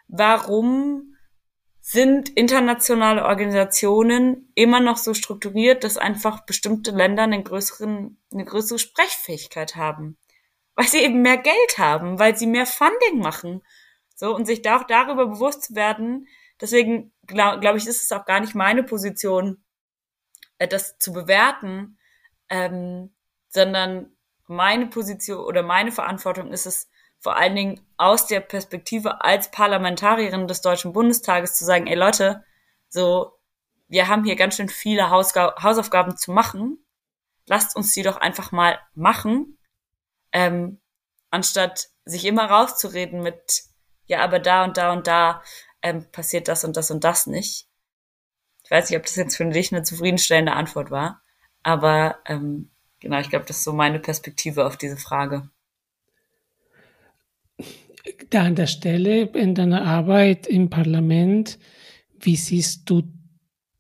Warum 0.07 1.08
sind 1.91 2.29
internationale 2.29 3.25
Organisationen 3.25 4.53
immer 4.55 4.81
noch 4.81 4.97
so 4.97 5.15
strukturiert, 5.15 5.85
dass 5.85 5.97
einfach 5.97 6.45
bestimmte 6.45 6.91
Länder 6.91 7.23
einen 7.23 7.45
größeren, 7.45 8.21
eine 8.33 8.45
größere 8.45 8.79
Sprechfähigkeit 8.79 9.77
haben? 9.77 10.19
Weil 10.75 10.87
sie 10.87 10.99
eben 10.99 11.23
mehr 11.23 11.39
Geld 11.39 11.79
haben, 11.79 12.19
weil 12.19 12.37
sie 12.37 12.47
mehr 12.47 12.67
Funding 12.67 13.21
machen. 13.21 13.63
So, 14.15 14.35
und 14.35 14.47
sich 14.47 14.63
da 14.63 14.79
auch 14.79 14.85
darüber 14.85 15.27
bewusst 15.27 15.65
zu 15.65 15.75
werden, 15.75 16.29
Deswegen 16.61 17.13
glaube 17.27 17.61
glaub 17.61 17.77
ich, 17.77 17.87
ist 17.87 18.03
es 18.03 18.13
auch 18.13 18.25
gar 18.25 18.41
nicht 18.41 18.55
meine 18.55 18.83
Position, 18.83 19.63
äh, 20.59 20.69
das 20.69 20.99
zu 20.99 21.13
bewerten, 21.13 21.99
ähm, 22.49 23.15
sondern 23.49 24.17
meine 24.47 24.87
Position 24.87 25.45
oder 25.45 25.63
meine 25.63 25.93
Verantwortung 25.93 26.53
ist 26.53 26.67
es, 26.67 26.91
vor 27.21 27.37
allen 27.37 27.57
Dingen 27.57 27.81
aus 27.97 28.27
der 28.27 28.41
Perspektive 28.41 29.23
als 29.23 29.51
Parlamentarierin 29.51 30.47
des 30.47 30.61
Deutschen 30.61 30.93
Bundestages 30.93 31.55
zu 31.55 31.65
sagen, 31.65 31.87
ey 31.87 31.97
Leute, 31.97 32.45
so, 32.89 33.39
wir 33.89 34.09
haben 34.09 34.25
hier 34.25 34.37
ganz 34.37 34.57
schön 34.57 34.69
viele 34.69 35.11
Hausga 35.11 35.55
Hausaufgaben 35.63 36.17
zu 36.17 36.31
machen. 36.31 36.79
Lasst 37.47 37.75
uns 37.77 37.93
die 37.93 38.03
doch 38.03 38.19
einfach 38.19 38.53
mal 38.53 38.79
machen, 38.95 39.59
ähm, 40.33 40.81
anstatt 41.31 41.89
sich 42.05 42.25
immer 42.25 42.45
rauszureden 42.45 43.23
mit, 43.23 43.65
ja, 44.07 44.21
aber 44.21 44.39
da 44.39 44.65
und 44.65 44.77
da 44.77 44.93
und 44.93 45.07
da 45.07 45.43
ähm, 45.83 46.11
passiert 46.13 46.49
das 46.49 46.65
und 46.65 46.77
das 46.77 46.91
und 46.91 47.05
das 47.05 47.27
nicht. 47.27 47.67
Ich 48.65 48.71
weiß 48.71 48.91
nicht, 48.91 48.99
ob 48.99 49.07
das 49.07 49.17
jetzt 49.17 49.37
für 49.37 49.47
dich 49.47 49.73
eine 49.73 49.83
zufriedenstellende 49.83 50.53
Antwort 50.53 50.91
war, 50.91 51.23
aber 51.63 52.19
ähm, 52.27 52.71
genau, 53.01 53.19
ich 53.19 53.31
glaube, 53.31 53.47
das 53.47 53.59
ist 53.59 53.65
so 53.65 53.73
meine 53.73 53.99
Perspektive 53.99 54.67
auf 54.67 54.77
diese 54.77 54.99
Frage. 54.99 55.49
Da 58.31 58.43
an 58.45 58.55
der 58.55 58.67
Stelle 58.67 59.23
in 59.35 59.55
deiner 59.55 59.85
Arbeit 59.85 60.47
im 60.47 60.71
Parlament, 60.71 61.59
wie 62.21 62.37
siehst 62.37 62.89
du 62.91 63.03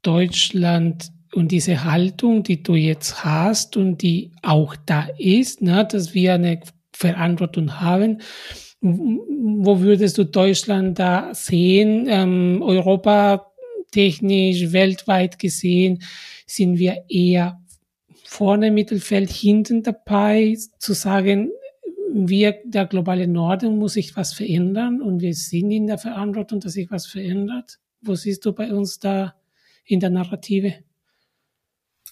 Deutschland 0.02 1.10
und 1.34 1.52
diese 1.52 1.84
Haltung, 1.84 2.42
die 2.42 2.62
du 2.62 2.74
jetzt 2.74 3.24
hast 3.24 3.76
und 3.76 4.02
die 4.02 4.32
auch 4.42 4.76
da 4.86 5.08
ist, 5.18 5.62
ne, 5.62 5.86
dass 5.90 6.14
wir 6.14 6.34
eine 6.34 6.60
Verantwortung 6.92 7.80
haben, 7.80 8.20
wo 8.80 9.80
würdest 9.80 10.18
du 10.18 10.24
Deutschland 10.24 10.98
da 10.98 11.34
sehen? 11.34 12.06
Ähm, 12.08 12.62
Europa 12.62 13.46
technisch, 13.90 14.72
weltweit 14.72 15.38
gesehen, 15.38 16.02
sind 16.46 16.78
wir 16.78 17.04
eher 17.08 17.60
vorne 18.24 18.68
im 18.68 18.74
Mittelfeld, 18.74 19.30
hinten 19.30 19.82
dabei, 19.82 20.56
zu 20.78 20.92
sagen, 20.92 21.50
wir, 22.12 22.60
der 22.64 22.86
globale 22.86 23.28
Norden, 23.28 23.78
muss 23.78 23.94
sich 23.94 24.16
was 24.16 24.32
verändern 24.34 25.00
und 25.02 25.20
wir 25.20 25.34
sind 25.34 25.70
in 25.70 25.86
der 25.86 25.98
Verantwortung, 25.98 26.60
dass 26.60 26.72
sich 26.72 26.90
was 26.90 27.06
verändert. 27.06 27.78
Wo 28.00 28.14
siehst 28.14 28.44
du 28.44 28.52
bei 28.52 28.72
uns 28.72 28.98
da 28.98 29.34
in 29.84 30.00
der 30.00 30.10
Narrative? 30.10 30.74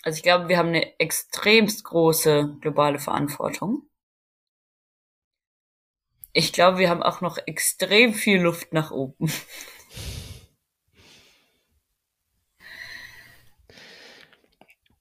Also 0.02 0.18
ich 0.18 0.22
glaube, 0.22 0.48
wir 0.48 0.58
haben 0.58 0.68
eine 0.68 0.98
extremst 1.00 1.84
große 1.84 2.58
globale 2.60 2.98
Verantwortung. 2.98 3.82
Ich 6.32 6.52
glaube, 6.52 6.78
wir 6.78 6.90
haben 6.90 7.02
auch 7.02 7.20
noch 7.22 7.38
extrem 7.46 8.12
viel 8.12 8.40
Luft 8.40 8.72
nach 8.72 8.90
oben. 8.90 9.30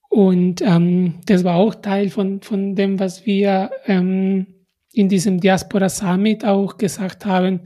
Und 0.10 0.62
ähm, 0.62 1.20
das 1.26 1.44
war 1.44 1.56
auch 1.56 1.76
Teil 1.76 2.10
von, 2.10 2.42
von 2.42 2.74
dem, 2.76 3.00
was 3.02 3.26
wir 3.26 3.70
ähm, 3.86 4.55
in 4.96 5.10
diesem 5.10 5.40
Diaspora 5.40 5.90
Summit 5.90 6.46
auch 6.46 6.78
gesagt 6.78 7.26
haben. 7.26 7.62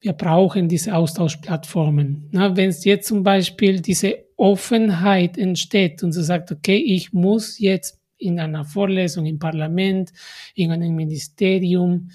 Wir 0.00 0.12
brauchen 0.12 0.68
diese 0.68 0.94
Austauschplattformen. 0.96 2.28
Wenn 2.32 2.68
es 2.68 2.84
jetzt 2.84 3.06
zum 3.06 3.22
Beispiel 3.22 3.80
diese 3.80 4.16
Offenheit 4.36 5.38
entsteht 5.38 6.02
und 6.02 6.12
so 6.12 6.22
sagt, 6.22 6.50
okay, 6.50 6.76
ich 6.76 7.12
muss 7.12 7.60
jetzt 7.60 8.00
in 8.18 8.40
einer 8.40 8.64
Vorlesung 8.64 9.26
im 9.26 9.38
Parlament, 9.38 10.12
in 10.54 10.72
einem 10.72 10.96
Ministerium 10.96 12.10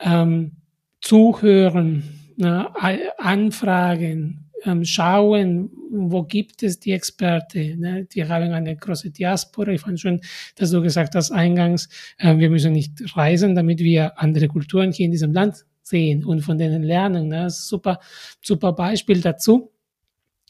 ähm, 0.00 0.56
zuhören, 1.00 2.02
ne, 2.36 2.68
anfragen, 3.18 4.47
ähm, 4.64 4.84
schauen, 4.84 5.70
wo 5.90 6.22
gibt 6.22 6.62
es 6.62 6.80
die 6.80 6.92
Experte. 6.92 7.76
Ne? 7.76 8.06
Die 8.06 8.24
haben 8.24 8.52
eine 8.52 8.76
große 8.76 9.10
Diaspora. 9.10 9.72
Ich 9.72 9.80
fand 9.80 10.00
schon, 10.00 10.20
dass 10.56 10.70
du 10.70 10.82
gesagt 10.82 11.14
hast 11.14 11.30
eingangs, 11.30 11.88
äh, 12.18 12.36
wir 12.36 12.50
müssen 12.50 12.72
nicht 12.72 13.16
reisen, 13.16 13.54
damit 13.54 13.80
wir 13.80 14.18
andere 14.18 14.48
Kulturen 14.48 14.92
hier 14.92 15.06
in 15.06 15.12
diesem 15.12 15.32
Land 15.32 15.64
sehen 15.82 16.24
und 16.24 16.42
von 16.42 16.58
denen 16.58 16.82
lernen. 16.82 17.28
Ne? 17.28 17.50
Super, 17.50 18.00
super 18.42 18.72
Beispiel 18.72 19.20
dazu. 19.20 19.72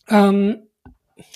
Ähm, 0.08 0.56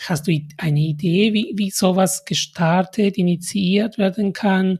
hast 0.06 0.26
du 0.26 0.40
eine 0.56 0.80
Idee, 0.80 1.32
wie, 1.32 1.52
wie 1.56 1.70
sowas 1.70 2.24
gestartet, 2.24 3.18
initiiert 3.18 3.98
werden 3.98 4.32
kann? 4.32 4.78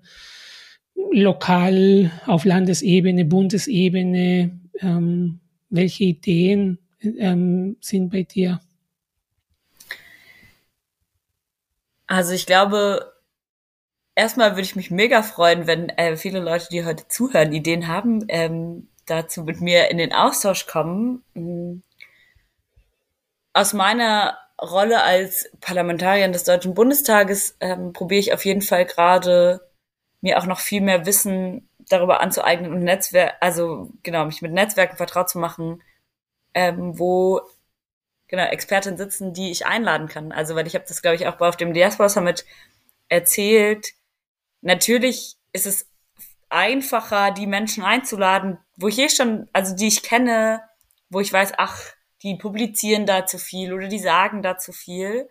Lokal, 1.13 2.11
auf 2.27 2.45
Landesebene, 2.45 3.25
Bundesebene? 3.25 4.59
Ähm, 4.81 5.41
welche 5.69 6.05
Ideen 6.05 6.79
ähm, 7.03 7.77
sind 7.81 8.11
bei 8.11 8.23
dir? 8.23 8.61
Also 12.07 12.33
ich 12.33 12.47
glaube, 12.47 13.13
erstmal 14.15 14.53
würde 14.53 14.63
ich 14.63 14.77
mich 14.77 14.91
mega 14.91 15.23
freuen, 15.23 15.67
wenn 15.67 15.89
äh, 15.91 16.17
viele 16.17 16.41
Leute, 16.41 16.69
die 16.71 16.85
heute 16.85 17.09
zuhören, 17.09 17.53
Ideen 17.53 17.89
haben, 17.89 18.25
ähm, 18.29 18.89
dazu 19.07 19.45
mit 19.45 19.61
mir 19.61 19.91
in 19.91 19.99
den 19.99 20.13
Austausch 20.13 20.67
kommen. 20.67 21.23
Mhm. 21.35 21.83
Aus 23.55 23.73
meiner 23.73 24.39
Rolle 24.61 25.03
als 25.03 25.51
Parlamentarierin 25.61 26.33
des 26.33 26.45
Deutschen 26.45 26.75
Bundestages 26.75 27.57
ähm, 27.61 27.93
probiere 27.93 28.21
ich 28.21 28.33
auf 28.33 28.45
jeden 28.45 28.63
Fall 28.63 28.87
gerade 28.87 29.61
mir 30.21 30.39
auch 30.39 30.47
noch 30.47 30.61
viel 30.61 30.81
mehr 30.81 31.05
Wissen 31.05 31.69
darüber 31.89 32.21
anzueignen 32.21 32.73
und 32.73 32.85
Netzwerk, 32.85 33.35
also 33.41 33.91
genau, 34.03 34.25
mich 34.25 34.41
mit 34.41 34.53
Netzwerken 34.53 34.97
vertraut 34.97 35.29
zu 35.29 35.39
machen, 35.39 35.83
ähm, 36.55 36.99
wo 36.99 37.41
genau 38.29 38.45
Experten 38.45 38.97
sitzen, 38.97 39.35
die 39.35 39.51
ich 39.51 39.67
einladen 39.67 40.09
kann. 40.09 40.33
Also 40.33 40.55
weil 40.55 40.67
ich 40.67 40.75
habe 40.75 40.87
das, 40.89 41.03
glaube 41.03 41.17
ich, 41.17 41.27
auch 41.27 41.39
auf 41.41 41.57
dem 41.57 41.75
Diaspora 41.75 42.09
Summit 42.09 42.47
erzählt. 43.09 43.93
Natürlich 44.63 45.37
ist 45.53 45.67
es 45.67 45.91
einfacher, 46.49 47.31
die 47.31 47.47
Menschen 47.47 47.85
einzuladen, 47.85 48.59
wo 48.77 48.89
ich 48.89 48.99
eh 48.99 49.09
schon, 49.09 49.49
also 49.53 49.75
die 49.75 49.89
ich 49.89 50.03
kenne, 50.03 50.63
wo 51.11 51.21
ich 51.21 51.33
weiß, 51.33 51.53
ach, 51.59 51.79
die 52.23 52.37
publizieren 52.37 53.05
da 53.05 53.27
zu 53.27 53.39
viel 53.39 53.73
oder 53.73 53.89
die 53.89 53.99
sagen 53.99 54.43
da 54.43 54.57
zu 54.57 54.73
viel. 54.73 55.29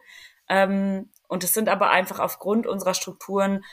Ähm, 0.48 1.10
und 1.28 1.44
es 1.44 1.54
sind 1.54 1.70
aber 1.70 1.90
einfach 1.90 2.20
aufgrund 2.20 2.68
unserer 2.68 2.94
Strukturen 2.94 3.64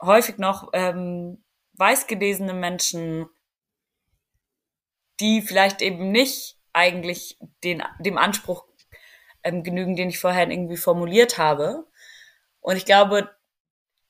häufig 0.00 0.38
noch 0.38 0.70
ähm, 0.72 1.42
weißgelesene 1.74 2.54
Menschen, 2.54 3.28
die 5.20 5.40
vielleicht 5.42 5.82
eben 5.82 6.12
nicht 6.12 6.58
eigentlich 6.72 7.38
den, 7.64 7.82
dem 8.00 8.18
Anspruch 8.18 8.64
ähm, 9.42 9.62
genügen, 9.62 9.96
den 9.96 10.08
ich 10.08 10.18
vorher 10.18 10.48
irgendwie 10.48 10.76
formuliert 10.76 11.38
habe. 11.38 11.86
Und 12.60 12.76
ich 12.76 12.84
glaube, 12.84 13.30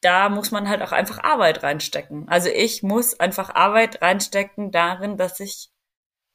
da 0.01 0.29
muss 0.29 0.51
man 0.51 0.69
halt 0.69 0.83
auch 0.83 0.93
einfach 0.93 1.23
Arbeit 1.23 1.63
reinstecken. 1.63 2.29
Also 2.29 2.49
ich 2.49 2.83
muss 2.83 3.19
einfach 3.19 3.55
Arbeit 3.55 4.03
reinstecken 4.03 4.73
darin, 4.73 5.17
dass 5.17 5.41
ich 5.41 5.71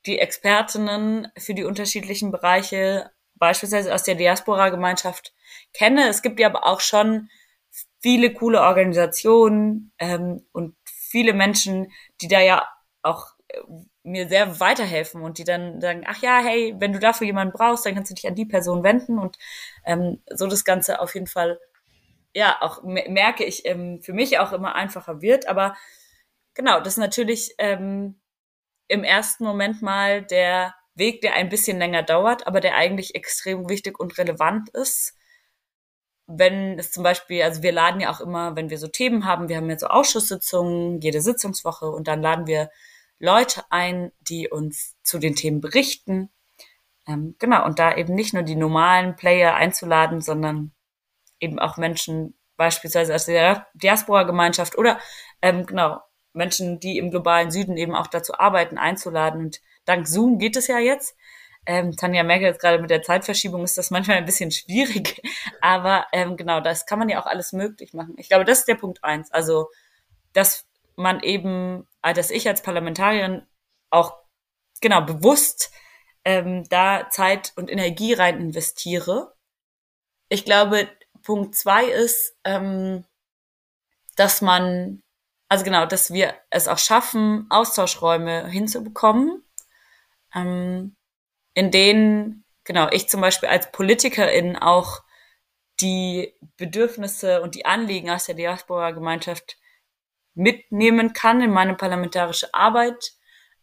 die 0.05 0.19
Expertinnen 0.19 1.28
für 1.38 1.53
die 1.53 1.65
unterschiedlichen 1.65 2.32
Bereiche 2.32 3.11
beispielsweise 3.36 3.93
aus 3.93 4.03
der 4.03 4.15
Diaspora-Gemeinschaft 4.15 5.34
kenne. 5.73 6.07
Es 6.07 6.21
gibt 6.21 6.39
ja 6.39 6.47
aber 6.47 6.65
auch 6.65 6.80
schon 6.80 7.30
viele 7.99 8.34
coole 8.34 8.61
Organisationen 8.61 9.91
ähm, 9.99 10.45
und 10.53 10.75
viele 10.86 11.34
Menschen, 11.34 11.91
die 12.21 12.28
da 12.28 12.39
ja 12.39 12.67
auch 13.01 13.28
äh, 13.49 13.59
mir 14.08 14.30
sehr 14.30 14.60
weiterhelfen 14.60 15.22
und 15.22 15.38
die 15.38 15.43
dann 15.43 15.82
sagen, 15.82 16.03
ach 16.08 16.22
ja, 16.22 16.39
hey, 16.39 16.74
wenn 16.80 16.93
du 16.93 16.99
dafür 16.99 17.28
jemanden 17.28 17.53
brauchst, 17.53 17.86
dann 17.86 17.95
kannst 17.95 18.10
du 18.10 18.16
dich 18.16 18.28
an 18.28 18.36
die 18.36 18.45
Person 18.45 18.84
wenden 18.84 19.20
und 19.20 19.38
ähm, 19.86 20.22
so 20.34 20.47
das 20.47 20.64
Ganze 20.64 21.01
auf 21.01 21.14
jeden 21.14 21.28
Fall, 21.28 21.60
ja, 22.34 22.58
auch 22.62 22.84
merke 22.84 23.43
ich, 23.43 23.66
ähm, 23.66 24.01
für 24.01 24.14
mich 24.14 24.39
auch 24.39 24.53
immer 24.53 24.76
einfacher 24.76 25.22
wird. 25.22 25.47
Aber 25.47 25.76
genau, 26.53 26.80
das 26.80 26.93
ist 26.93 26.99
natürlich 26.99 27.53
ähm, 27.58 28.20
im 28.88 29.03
ersten 29.03 29.43
Moment 29.43 29.82
mal 29.82 30.22
der 30.24 30.74
Weg, 30.95 31.22
der 31.22 31.34
ein 31.34 31.49
bisschen 31.49 31.78
länger 31.78 32.03
dauert, 32.03 32.47
aber 32.47 32.60
der 32.60 32.76
eigentlich 32.76 33.14
extrem 33.14 33.70
wichtig 33.70 33.99
und 33.99 34.18
relevant 34.18 34.70
ist. 34.70 35.16
Wenn 36.28 36.80
es 36.80 36.91
zum 36.91 37.03
Beispiel, 37.03 37.43
also 37.43 37.62
wir 37.62 37.72
laden 37.72 38.01
ja 38.01 38.12
auch 38.12 38.22
immer, 38.22 38.55
wenn 38.55 38.70
wir 38.70 38.78
so 38.78 38.88
Themen 38.88 39.26
haben, 39.26 39.49
wir 39.49 39.58
haben 39.58 39.70
ja 39.70 39.78
so 39.78 39.88
Ausschusssitzungen, 39.88 40.99
jede 41.01 41.22
Sitzungswoche 41.22 41.89
und 41.89 42.08
dann 42.08 42.22
laden 42.22 42.47
wir 42.47 42.70
Leute 43.20 43.63
ein, 43.70 44.11
die 44.22 44.49
uns 44.49 44.95
zu 45.03 45.20
den 45.20 45.36
Themen 45.36 45.61
berichten. 45.61 46.30
Ähm, 47.07 47.36
genau, 47.39 47.65
und 47.65 47.80
da 47.80 47.95
eben 47.95 48.13
nicht 48.13 48.34
nur 48.34 48.43
die 48.43 48.55
normalen 48.55 49.15
Player 49.15 49.55
einzuladen, 49.55 50.22
sondern 50.22 50.74
eben 51.39 51.59
auch 51.59 51.78
Menschen 51.78 52.38
beispielsweise 52.57 53.15
aus 53.15 53.26
der 53.26 53.68
Diaspora-Gemeinschaft 53.76 54.78
oder 54.78 54.99
ähm, 55.41 55.65
genau 55.65 56.01
Menschen, 56.34 56.80
die 56.80 56.97
im 56.97 57.11
globalen 57.11 57.51
Süden 57.51 57.78
eben 57.78 57.95
auch 57.95 58.07
dazu 58.07 58.34
arbeiten, 58.36 58.78
einzuladen. 58.78 59.45
Und 59.45 59.61
dank 59.86 60.07
Zoom 60.07 60.38
geht 60.38 60.55
es 60.55 60.68
ja 60.68 60.80
jetzt. 60.80 61.15
Ähm, 61.65 61.95
Tanja 61.95 62.24
Merkel 62.24 62.47
jetzt 62.47 62.61
gerade 62.61 62.80
mit 62.80 62.89
der 62.89 63.01
Zeitverschiebung 63.01 63.63
ist 63.63 63.78
das 63.78 63.91
manchmal 63.91 64.18
ein 64.18 64.26
bisschen 64.26 64.51
schwierig, 64.51 65.22
aber 65.61 66.07
ähm, 66.13 66.38
genau, 66.38 66.61
das 66.61 66.86
kann 66.86 66.97
man 66.97 67.09
ja 67.09 67.22
auch 67.22 67.26
alles 67.26 67.51
möglich 67.51 67.93
machen. 67.93 68.15
Ich 68.18 68.30
glaube, 68.30 68.45
das 68.45 68.59
ist 68.59 68.68
der 68.70 68.76
Punkt 68.76 69.03
eins. 69.03 69.32
Also, 69.32 69.68
dass 70.32 70.66
man 70.98 71.22
eben, 71.22 71.88
äh, 72.02 72.14
dass 72.14 72.32
ich 72.32 72.48
als 72.48 72.62
Parlamentarierin 72.62 73.45
auch 73.89 74.18
genau 74.82 75.02
bewusst 75.02 75.72
ähm, 76.26 76.68
da 76.70 77.10
Zeit 77.10 77.54
und 77.56 77.72
Energie 77.72 78.14
rein 78.14 78.39
investiere. 78.39 79.34
Ich 80.30 80.43
glaube, 80.43 80.89
Punkt 81.24 81.56
zwei 81.56 81.86
ist, 81.86 82.36
ähm, 82.43 83.06
dass 84.16 84.41
man, 84.41 85.02
also 85.50 85.64
genau, 85.64 85.86
dass 85.86 86.12
wir 86.12 86.36
es 86.50 86.68
auch 86.68 86.80
schaffen, 86.80 87.48
Austauschräume 87.50 88.48
hinzubekommen, 88.50 89.43
ähm, 90.36 90.95
in 91.54 91.72
denen, 91.72 92.43
genau, 92.64 92.89
ich 92.91 93.10
zum 93.10 93.22
Beispiel 93.22 93.50
als 93.50 93.72
Politikerin 93.72 94.58
auch 94.58 95.04
die 95.80 96.34
Bedürfnisse 96.58 97.41
und 97.41 97.56
die 97.56 97.66
Anliegen 97.66 98.10
aus 98.10 98.26
der 98.26 98.36
Diaspora-Gemeinschaft 98.36 99.58
mitnehmen 100.38 101.13
kann 101.13 101.41
in 101.41 101.51
meine 101.51 101.75
parlamentarische 101.75 102.53
Arbeit 102.53 103.13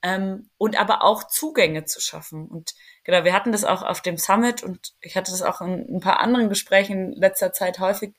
ähm, 0.02 0.50
und 0.58 0.78
aber 0.78 1.02
auch 1.02 1.24
Zugänge 1.28 1.84
zu 1.84 2.00
schaffen. 2.00 2.46
Und 2.46 2.74
genau, 3.04 3.24
wir 3.24 3.32
hatten 3.32 3.52
das 3.52 3.64
auch 3.64 3.82
auf 3.82 4.02
dem 4.02 4.18
Summit 4.18 4.62
und 4.62 4.94
ich 5.00 5.16
hatte 5.16 5.30
das 5.30 5.42
auch 5.42 5.60
in 5.60 5.96
ein 5.96 6.00
paar 6.00 6.20
anderen 6.20 6.48
Gesprächen 6.48 7.12
in 7.12 7.20
letzter 7.20 7.52
Zeit 7.52 7.78
häufig, 7.78 8.14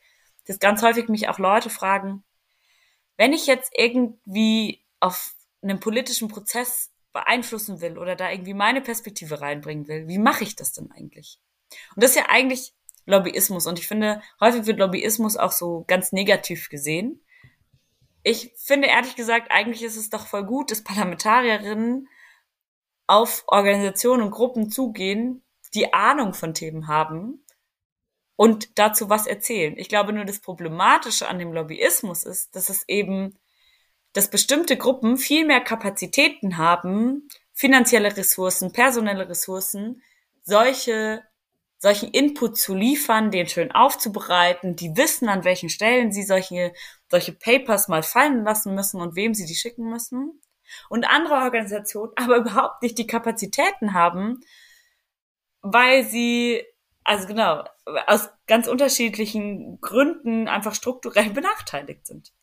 dass 0.47 0.59
ganz 0.59 0.81
häufig 0.81 1.09
mich 1.09 1.27
auch 1.29 1.37
Leute 1.37 1.69
fragen, 1.69 2.23
wenn 3.17 3.33
ich 3.33 3.45
jetzt 3.45 3.71
irgendwie 3.75 4.83
auf 4.99 5.35
einen 5.61 5.79
politischen 5.79 6.27
Prozess 6.27 6.91
beeinflussen 7.13 7.81
will 7.81 7.97
oder 7.97 8.15
da 8.15 8.31
irgendwie 8.31 8.53
meine 8.53 8.81
Perspektive 8.81 9.41
reinbringen 9.41 9.87
will, 9.87 10.07
wie 10.07 10.17
mache 10.17 10.43
ich 10.43 10.55
das 10.55 10.73
denn 10.73 10.91
eigentlich? 10.91 11.39
Und 11.95 12.03
das 12.03 12.11
ist 12.11 12.17
ja 12.17 12.25
eigentlich 12.29 12.73
Lobbyismus. 13.05 13.67
Und 13.67 13.79
ich 13.79 13.87
finde, 13.87 14.21
häufig 14.39 14.65
wird 14.65 14.79
Lobbyismus 14.79 15.37
auch 15.37 15.51
so 15.51 15.83
ganz 15.87 16.11
negativ 16.11 16.69
gesehen 16.69 17.21
ich 18.25 18.51
finde 18.57 18.87
ehrlich 18.87 19.15
gesagt, 19.15 19.51
eigentlich 19.51 19.83
ist 19.83 19.97
es 19.97 20.09
doch 20.09 20.25
voll 20.25 20.43
gut, 20.43 20.71
dass 20.71 20.83
Parlamentarierinnen 20.83 22.09
auf 23.07 23.43
Organisationen 23.47 24.23
und 24.23 24.31
Gruppen 24.31 24.71
zugehen, 24.71 25.43
die 25.75 25.93
Ahnung 25.93 26.33
von 26.33 26.55
Themen 26.55 26.87
haben 26.87 27.45
und 28.35 28.79
dazu 28.79 29.09
was 29.09 29.27
erzählen. 29.27 29.77
Ich 29.77 29.89
glaube 29.89 30.11
nur, 30.11 30.25
das 30.25 30.39
Problematische 30.39 31.27
an 31.27 31.37
dem 31.37 31.53
Lobbyismus 31.53 32.23
ist, 32.23 32.55
dass 32.55 32.69
es 32.69 32.89
eben 32.89 33.37
dass 34.13 34.29
bestimmte 34.29 34.77
Gruppen 34.77 35.17
viel 35.17 35.45
mehr 35.45 35.59
Kapazitäten 35.59 36.55
haben, 36.57 37.27
finanzielle 37.51 38.15
Ressourcen, 38.15 38.71
personelle 38.71 39.27
Ressourcen, 39.27 40.01
solche 40.41 41.21
solchen 41.77 42.09
Input 42.09 42.57
zu 42.57 42.73
liefern, 42.73 43.31
den 43.31 43.47
schön 43.47 43.71
aufzubereiten, 43.71 44.75
die 44.75 44.95
wissen, 44.95 45.29
an 45.29 45.43
welchen 45.43 45.69
Stellen 45.69 46.11
sie 46.11 46.23
solche, 46.23 46.73
solche 47.09 47.33
Papers 47.33 47.87
mal 47.87 48.03
fallen 48.03 48.43
lassen 48.43 48.73
müssen 48.75 49.01
und 49.01 49.15
wem 49.15 49.33
sie 49.33 49.45
die 49.45 49.55
schicken 49.55 49.89
müssen. 49.89 50.41
Und 50.89 51.05
andere 51.05 51.35
Organisationen 51.35 52.13
aber 52.17 52.37
überhaupt 52.37 52.81
nicht 52.81 52.97
die 52.97 53.07
Kapazitäten 53.07 53.93
haben, 53.93 54.41
weil 55.61 56.03
sie, 56.03 56.63
also 57.03 57.27
genau, 57.27 57.63
aus 58.07 58.29
ganz 58.47 58.67
unterschiedlichen 58.67 59.79
Gründen 59.81 60.47
einfach 60.47 60.75
strukturell 60.75 61.29
benachteiligt 61.31 62.07
sind. 62.07 62.33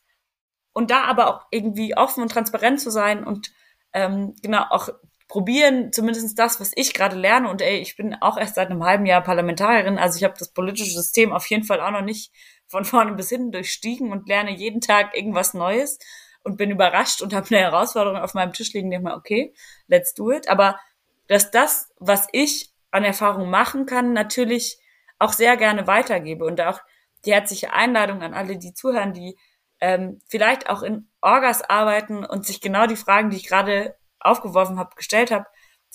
Und 0.73 0.89
da 0.89 1.03
aber 1.03 1.27
auch 1.27 1.45
irgendwie 1.51 1.95
offen 1.95 2.23
und 2.23 2.31
transparent 2.31 2.81
zu 2.81 2.89
sein 2.89 3.23
und 3.23 3.51
ähm, 3.93 4.35
genau 4.41 4.65
auch 4.69 4.89
probieren, 5.33 5.91
zumindest 5.91 6.37
das, 6.37 6.59
was 6.59 6.73
ich 6.75 6.93
gerade 6.93 7.15
lerne. 7.15 7.49
Und 7.49 7.63
ey, 7.63 7.79
ich 7.79 7.95
bin 7.95 8.13
auch 8.21 8.37
erst 8.37 8.53
seit 8.53 8.69
einem 8.69 8.83
halben 8.83 9.07
Jahr 9.07 9.23
Parlamentarierin, 9.23 9.97
also 9.97 10.15
ich 10.15 10.23
habe 10.23 10.35
das 10.37 10.53
politische 10.53 10.91
System 10.91 11.33
auf 11.33 11.47
jeden 11.47 11.63
Fall 11.63 11.81
auch 11.81 11.89
noch 11.89 12.03
nicht 12.03 12.31
von 12.67 12.85
vorne 12.85 13.13
bis 13.13 13.29
hinten 13.29 13.51
durchstiegen 13.51 14.11
und 14.11 14.27
lerne 14.27 14.51
jeden 14.51 14.79
Tag 14.79 15.17
irgendwas 15.17 15.55
Neues 15.55 15.97
und 16.43 16.57
bin 16.57 16.69
überrascht 16.69 17.23
und 17.23 17.33
habe 17.33 17.47
eine 17.49 17.61
Herausforderung 17.61 18.19
auf 18.19 18.35
meinem 18.35 18.53
Tisch 18.53 18.73
liegen, 18.73 18.91
denke 18.91 19.05
mal, 19.05 19.17
okay, 19.17 19.55
let's 19.87 20.13
do 20.13 20.29
it. 20.29 20.49
Aber 20.49 20.79
dass 21.25 21.49
das, 21.49 21.91
was 21.97 22.27
ich 22.31 22.71
an 22.91 23.03
Erfahrung 23.03 23.49
machen 23.49 23.87
kann, 23.87 24.13
natürlich 24.13 24.77
auch 25.17 25.33
sehr 25.33 25.57
gerne 25.57 25.87
weitergebe 25.87 26.45
und 26.45 26.61
auch 26.61 26.79
die 27.25 27.33
herzliche 27.33 27.73
Einladung 27.73 28.21
an 28.21 28.35
alle, 28.35 28.59
die 28.59 28.75
zuhören, 28.75 29.13
die 29.13 29.35
ähm, 29.79 30.21
vielleicht 30.27 30.69
auch 30.69 30.83
in 30.83 31.09
Orgas 31.21 31.63
arbeiten 31.63 32.23
und 32.23 32.45
sich 32.45 32.61
genau 32.61 32.85
die 32.85 32.97
Fragen, 32.97 33.31
die 33.31 33.37
ich 33.37 33.47
gerade 33.47 33.95
aufgeworfen 34.23 34.79
habe, 34.79 34.95
gestellt 34.95 35.31
habe. 35.31 35.45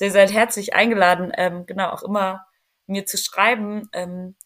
Ihr 0.01 0.13
seid 0.13 0.33
herzlich 0.33 0.75
eingeladen, 0.75 1.33
ähm, 1.37 1.67
genau 1.67 1.91
auch 1.91 2.03
immer 2.03 2.47
mir 2.87 3.05
zu 3.05 3.19
schreiben 3.19 3.89
ähm, 3.93 4.37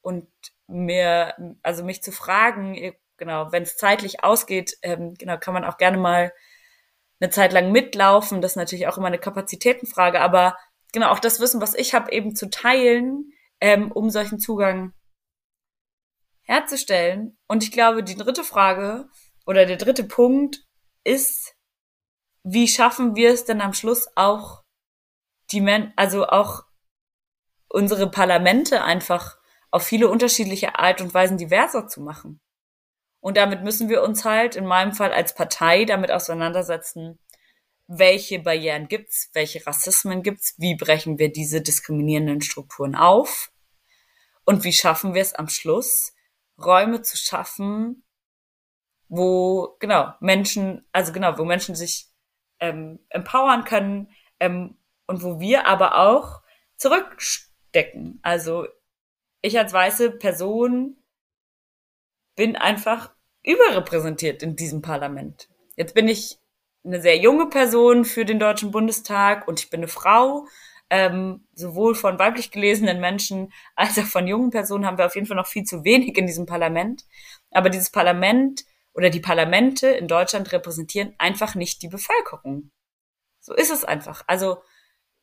und 0.00 0.28
mir, 0.66 1.34
also 1.62 1.84
mich 1.84 2.02
zu 2.02 2.10
fragen, 2.10 2.94
genau, 3.16 3.52
wenn 3.52 3.62
es 3.62 3.76
zeitlich 3.76 4.24
ausgeht, 4.24 4.76
ähm, 4.82 5.14
genau, 5.14 5.38
kann 5.38 5.54
man 5.54 5.64
auch 5.64 5.76
gerne 5.76 5.98
mal 5.98 6.32
eine 7.20 7.30
Zeit 7.30 7.52
lang 7.52 7.72
mitlaufen. 7.72 8.40
Das 8.40 8.52
ist 8.52 8.56
natürlich 8.56 8.86
auch 8.86 8.98
immer 8.98 9.06
eine 9.06 9.18
Kapazitätenfrage, 9.18 10.20
aber 10.20 10.56
genau 10.92 11.10
auch 11.10 11.20
das 11.20 11.40
Wissen, 11.40 11.60
was 11.60 11.74
ich 11.74 11.94
habe, 11.94 12.12
eben 12.12 12.34
zu 12.34 12.50
teilen, 12.50 13.32
ähm, 13.60 13.92
um 13.92 14.10
solchen 14.10 14.38
Zugang 14.38 14.92
herzustellen. 16.42 17.38
Und 17.46 17.62
ich 17.62 17.72
glaube, 17.72 18.02
die 18.02 18.16
dritte 18.16 18.44
Frage 18.44 19.08
oder 19.46 19.66
der 19.66 19.76
dritte 19.76 20.04
Punkt 20.04 20.64
ist, 21.04 21.54
wie 22.44 22.68
schaffen 22.68 23.16
wir 23.16 23.30
es 23.30 23.44
denn 23.44 23.60
am 23.60 23.72
Schluss 23.72 24.06
auch 24.14 24.62
die 25.50 25.60
Men 25.60 25.92
also 25.96 26.26
auch 26.26 26.64
unsere 27.68 28.10
Parlamente 28.10 28.84
einfach 28.84 29.38
auf 29.70 29.82
viele 29.82 30.08
unterschiedliche 30.08 30.78
Art 30.78 31.00
und 31.00 31.12
Weisen 31.12 31.38
diverser 31.38 31.88
zu 31.88 32.00
machen. 32.00 32.40
Und 33.20 33.36
damit 33.36 33.64
müssen 33.64 33.88
wir 33.88 34.02
uns 34.02 34.24
halt 34.24 34.54
in 34.54 34.66
meinem 34.66 34.92
Fall 34.92 35.12
als 35.12 35.34
Partei 35.34 35.84
damit 35.84 36.10
auseinandersetzen, 36.10 37.18
welche 37.86 38.38
Barrieren 38.38 38.88
gibt's, 38.88 39.30
welche 39.32 39.66
Rassismen 39.66 40.22
gibt's, 40.22 40.54
wie 40.58 40.76
brechen 40.76 41.18
wir 41.18 41.32
diese 41.32 41.60
diskriminierenden 41.60 42.42
Strukturen 42.42 42.94
auf 42.94 43.50
und 44.44 44.64
wie 44.64 44.72
schaffen 44.72 45.14
wir 45.14 45.22
es 45.22 45.34
am 45.34 45.48
Schluss, 45.48 46.14
Räume 46.62 47.02
zu 47.02 47.16
schaffen, 47.16 48.04
wo 49.08 49.76
genau 49.80 50.12
Menschen, 50.20 50.86
also 50.92 51.12
genau, 51.12 51.36
wo 51.38 51.44
Menschen 51.44 51.74
sich 51.74 52.13
ähm, 52.64 52.98
empowern 53.10 53.64
können 53.64 54.08
ähm, 54.40 54.76
und 55.06 55.22
wo 55.22 55.38
wir 55.38 55.66
aber 55.66 55.98
auch 55.98 56.40
zurückstecken. 56.76 58.18
Also 58.22 58.66
ich 59.42 59.58
als 59.58 59.72
weiße 59.72 60.12
Person 60.12 60.96
bin 62.36 62.56
einfach 62.56 63.10
überrepräsentiert 63.42 64.42
in 64.42 64.56
diesem 64.56 64.80
Parlament. 64.80 65.48
Jetzt 65.76 65.94
bin 65.94 66.08
ich 66.08 66.38
eine 66.84 67.00
sehr 67.00 67.18
junge 67.18 67.46
Person 67.46 68.04
für 68.04 68.24
den 68.24 68.38
Deutschen 68.38 68.70
Bundestag 68.70 69.46
und 69.46 69.60
ich 69.60 69.70
bin 69.70 69.80
eine 69.80 69.88
Frau. 69.88 70.46
Ähm, 70.90 71.46
sowohl 71.54 71.94
von 71.94 72.18
weiblich 72.18 72.50
gelesenen 72.50 73.00
Menschen 73.00 73.52
als 73.74 73.98
auch 73.98 74.04
von 74.04 74.26
jungen 74.26 74.50
Personen 74.50 74.86
haben 74.86 74.98
wir 74.98 75.06
auf 75.06 75.14
jeden 75.14 75.26
Fall 75.26 75.36
noch 75.36 75.46
viel 75.46 75.64
zu 75.64 75.82
wenig 75.82 76.16
in 76.16 76.26
diesem 76.26 76.46
Parlament. 76.46 77.04
Aber 77.50 77.70
dieses 77.70 77.90
Parlament 77.90 78.64
oder 78.94 79.10
die 79.10 79.20
Parlamente 79.20 79.88
in 79.88 80.08
Deutschland 80.08 80.52
repräsentieren 80.52 81.14
einfach 81.18 81.54
nicht 81.54 81.82
die 81.82 81.88
Bevölkerung. 81.88 82.70
So 83.40 83.54
ist 83.54 83.70
es 83.70 83.84
einfach. 83.84 84.22
Also, 84.26 84.62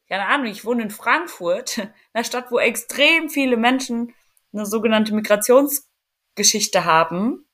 keine 0.08 0.28
Ahnung, 0.28 0.48
ich 0.48 0.66
wohne 0.66 0.84
in 0.84 0.92
Frankfurt, 0.92 1.80
einer 2.14 2.24
Stadt, 2.24 2.52
wo 2.52 2.60
extrem 2.60 3.30
viele 3.30 3.58
Menschen 3.58 4.14
eine 4.54 4.66
sogenannte 4.66 5.14
Migrationsgeschichte 5.14 6.86
haben. 6.86 7.48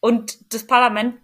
Und 0.00 0.52
das 0.52 0.66
Parlament 0.66 1.20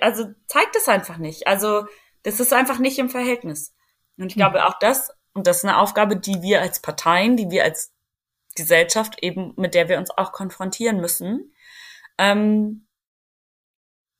also 0.00 0.26
zeigt 0.46 0.76
es 0.76 0.88
einfach 0.88 1.18
nicht. 1.18 1.46
Also 1.46 1.86
das 2.22 2.40
ist 2.40 2.52
einfach 2.52 2.78
nicht 2.78 2.98
im 2.98 3.10
Verhältnis. 3.10 3.74
Und 4.16 4.26
ich 4.26 4.34
glaube 4.34 4.66
auch 4.66 4.78
das, 4.78 5.10
und 5.32 5.46
das 5.46 5.58
ist 5.58 5.64
eine 5.64 5.78
Aufgabe, 5.78 6.16
die 6.16 6.42
wir 6.42 6.60
als 6.60 6.80
Parteien, 6.80 7.36
die 7.36 7.50
wir 7.50 7.64
als 7.64 7.92
Gesellschaft 8.54 9.22
eben, 9.22 9.54
mit 9.56 9.74
der 9.74 9.88
wir 9.88 9.98
uns 9.98 10.10
auch 10.10 10.32
konfrontieren 10.32 11.00
müssen, 11.00 11.53
ähm, 12.18 12.86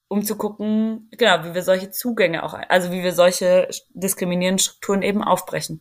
um 0.09 0.25
zu 0.25 0.37
gucken, 0.37 1.09
genau, 1.13 1.45
wie 1.45 1.55
wir 1.55 1.63
solche 1.63 1.91
Zugänge 1.91 2.43
auch, 2.43 2.55
also 2.69 2.93
wie 2.93 3.03
wir 3.03 3.13
solche 3.13 3.69
diskriminierenden 3.91 4.61
Strukturen 4.61 5.03
eben 5.03 5.25
aufbrechen. 5.25 5.81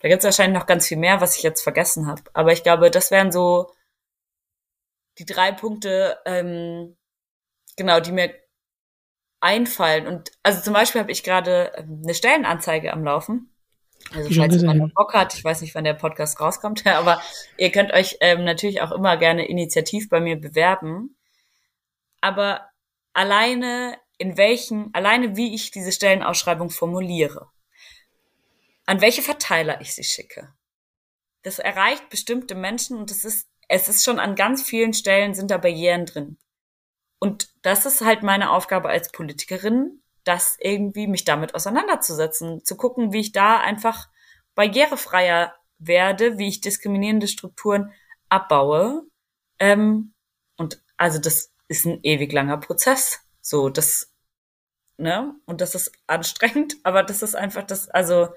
Da 0.00 0.08
gibt 0.08 0.20
es 0.20 0.24
wahrscheinlich 0.24 0.58
noch 0.58 0.66
ganz 0.66 0.86
viel 0.86 0.96
mehr, 0.96 1.20
was 1.20 1.36
ich 1.36 1.42
jetzt 1.42 1.62
vergessen 1.62 2.06
habe. 2.06 2.22
Aber 2.32 2.52
ich 2.52 2.62
glaube, 2.62 2.90
das 2.90 3.10
wären 3.10 3.32
so 3.32 3.70
die 5.18 5.26
drei 5.26 5.52
Punkte, 5.52 6.18
ähm, 6.24 6.96
genau, 7.76 8.00
die 8.00 8.12
mir 8.12 8.34
einfallen. 9.40 10.06
Und 10.06 10.30
also 10.42 10.60
zum 10.62 10.72
Beispiel 10.72 11.00
habe 11.00 11.12
ich 11.12 11.22
gerade 11.22 11.72
ähm, 11.76 12.00
eine 12.02 12.14
Stellenanzeige 12.14 12.92
am 12.92 13.04
Laufen. 13.04 13.54
Also 14.14 14.30
falls 14.32 14.56
jemand 14.56 14.94
Bock 14.94 15.12
hat, 15.12 15.34
ich 15.34 15.44
weiß 15.44 15.60
nicht, 15.60 15.74
wann 15.74 15.84
der 15.84 15.94
Podcast 15.94 16.40
rauskommt, 16.40 16.86
aber 16.86 17.20
ihr 17.58 17.70
könnt 17.70 17.92
euch 17.92 18.16
ähm, 18.20 18.44
natürlich 18.44 18.80
auch 18.80 18.92
immer 18.92 19.16
gerne 19.18 19.46
initiativ 19.46 20.08
bei 20.08 20.20
mir 20.20 20.40
bewerben 20.40 21.16
aber 22.20 22.70
alleine 23.12 23.98
in 24.18 24.36
welchen, 24.36 24.92
alleine 24.92 25.36
wie 25.36 25.54
ich 25.54 25.70
diese 25.70 25.92
Stellenausschreibung 25.92 26.68
formuliere, 26.68 27.48
an 28.84 29.00
welche 29.00 29.22
Verteiler 29.22 29.80
ich 29.80 29.94
sie 29.94 30.04
schicke. 30.04 30.52
Das 31.42 31.58
erreicht 31.58 32.10
bestimmte 32.10 32.54
Menschen 32.54 32.98
und 32.98 33.10
es 33.10 33.24
ist, 33.24 33.48
es 33.68 33.88
ist 33.88 34.04
schon 34.04 34.18
an 34.18 34.34
ganz 34.34 34.62
vielen 34.62 34.92
Stellen 34.92 35.34
sind 35.34 35.50
da 35.50 35.56
Barrieren 35.56 36.04
drin. 36.04 36.38
Und 37.18 37.48
das 37.62 37.86
ist 37.86 38.02
halt 38.02 38.22
meine 38.22 38.50
Aufgabe 38.50 38.88
als 38.88 39.10
Politikerin, 39.10 40.02
das 40.24 40.56
irgendwie 40.60 41.06
mich 41.06 41.24
damit 41.24 41.54
auseinanderzusetzen, 41.54 42.64
zu 42.64 42.76
gucken, 42.76 43.12
wie 43.12 43.20
ich 43.20 43.32
da 43.32 43.58
einfach 43.58 44.08
barrierefreier 44.54 45.54
werde, 45.78 46.36
wie 46.36 46.48
ich 46.48 46.60
diskriminierende 46.60 47.28
Strukturen 47.28 47.92
abbaue. 48.28 49.04
Ähm, 49.58 50.14
und 50.56 50.82
also 50.96 51.18
das 51.18 51.52
ist 51.70 51.86
ein 51.86 52.00
ewig 52.02 52.32
langer 52.32 52.58
Prozess. 52.58 53.20
So, 53.40 53.68
das, 53.68 54.12
ne? 54.96 55.34
Und 55.46 55.60
das 55.60 55.76
ist 55.76 55.92
anstrengend, 56.08 56.76
aber 56.82 57.04
das 57.04 57.22
ist 57.22 57.36
einfach 57.36 57.62
das, 57.62 57.88
also 57.88 58.28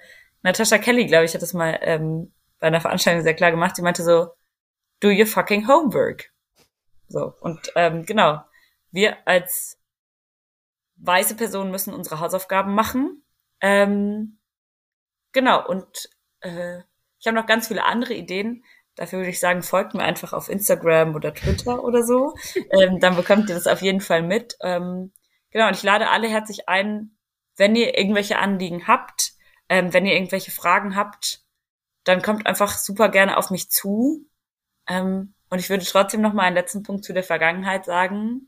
Natasha 0.43 0.77
Kelly, 0.77 1.07
glaube 1.07 1.25
ich, 1.25 1.33
hat 1.33 1.41
das 1.41 1.53
mal 1.53 1.79
ähm, 1.81 2.31
bei 2.59 2.67
einer 2.67 2.79
Veranstaltung 2.79 3.23
sehr 3.23 3.33
klar 3.33 3.51
gemacht. 3.51 3.75
Die 3.77 3.81
meinte 3.81 4.03
so, 4.03 4.29
do 4.99 5.09
your 5.09 5.25
fucking 5.25 5.67
homework. 5.67 6.31
So, 7.07 7.33
und 7.41 7.71
ähm, 7.75 8.05
genau, 8.05 8.43
wir 8.91 9.27
als 9.27 9.79
weiße 10.97 11.35
Personen 11.35 11.71
müssen 11.71 11.93
unsere 11.93 12.19
Hausaufgaben 12.19 12.75
machen. 12.75 13.23
Ähm, 13.61 14.37
genau, 15.31 15.67
und 15.67 16.09
äh, 16.41 16.79
ich 17.19 17.25
habe 17.25 17.35
noch 17.35 17.47
ganz 17.47 17.67
viele 17.67 17.83
andere 17.83 18.13
Ideen, 18.13 18.63
Dafür 18.95 19.19
würde 19.19 19.31
ich 19.31 19.39
sagen, 19.39 19.63
folgt 19.63 19.95
mir 19.95 20.03
einfach 20.03 20.33
auf 20.33 20.49
Instagram 20.49 21.15
oder 21.15 21.33
Twitter 21.33 21.83
oder 21.83 22.03
so. 22.03 22.35
Ähm, 22.71 22.99
dann 22.99 23.15
bekommt 23.15 23.49
ihr 23.49 23.55
das 23.55 23.67
auf 23.67 23.81
jeden 23.81 24.01
Fall 24.01 24.21
mit. 24.21 24.55
Ähm, 24.61 25.11
genau, 25.51 25.67
und 25.67 25.75
ich 25.75 25.83
lade 25.83 26.09
alle 26.09 26.27
herzlich 26.27 26.69
ein, 26.69 27.17
wenn 27.57 27.75
ihr 27.75 27.97
irgendwelche 27.97 28.37
Anliegen 28.37 28.87
habt, 28.87 29.33
ähm, 29.69 29.93
wenn 29.93 30.05
ihr 30.05 30.13
irgendwelche 30.13 30.51
Fragen 30.51 30.95
habt, 30.95 31.41
dann 32.03 32.21
kommt 32.21 32.45
einfach 32.45 32.77
super 32.77 33.09
gerne 33.09 33.37
auf 33.37 33.49
mich 33.49 33.69
zu. 33.69 34.27
Ähm, 34.87 35.33
und 35.49 35.59
ich 35.59 35.69
würde 35.69 35.85
trotzdem 35.85 36.21
noch 36.21 36.33
mal 36.33 36.43
einen 36.43 36.55
letzten 36.55 36.83
Punkt 36.83 37.05
zu 37.05 37.13
der 37.13 37.23
Vergangenheit 37.23 37.85
sagen. 37.85 38.45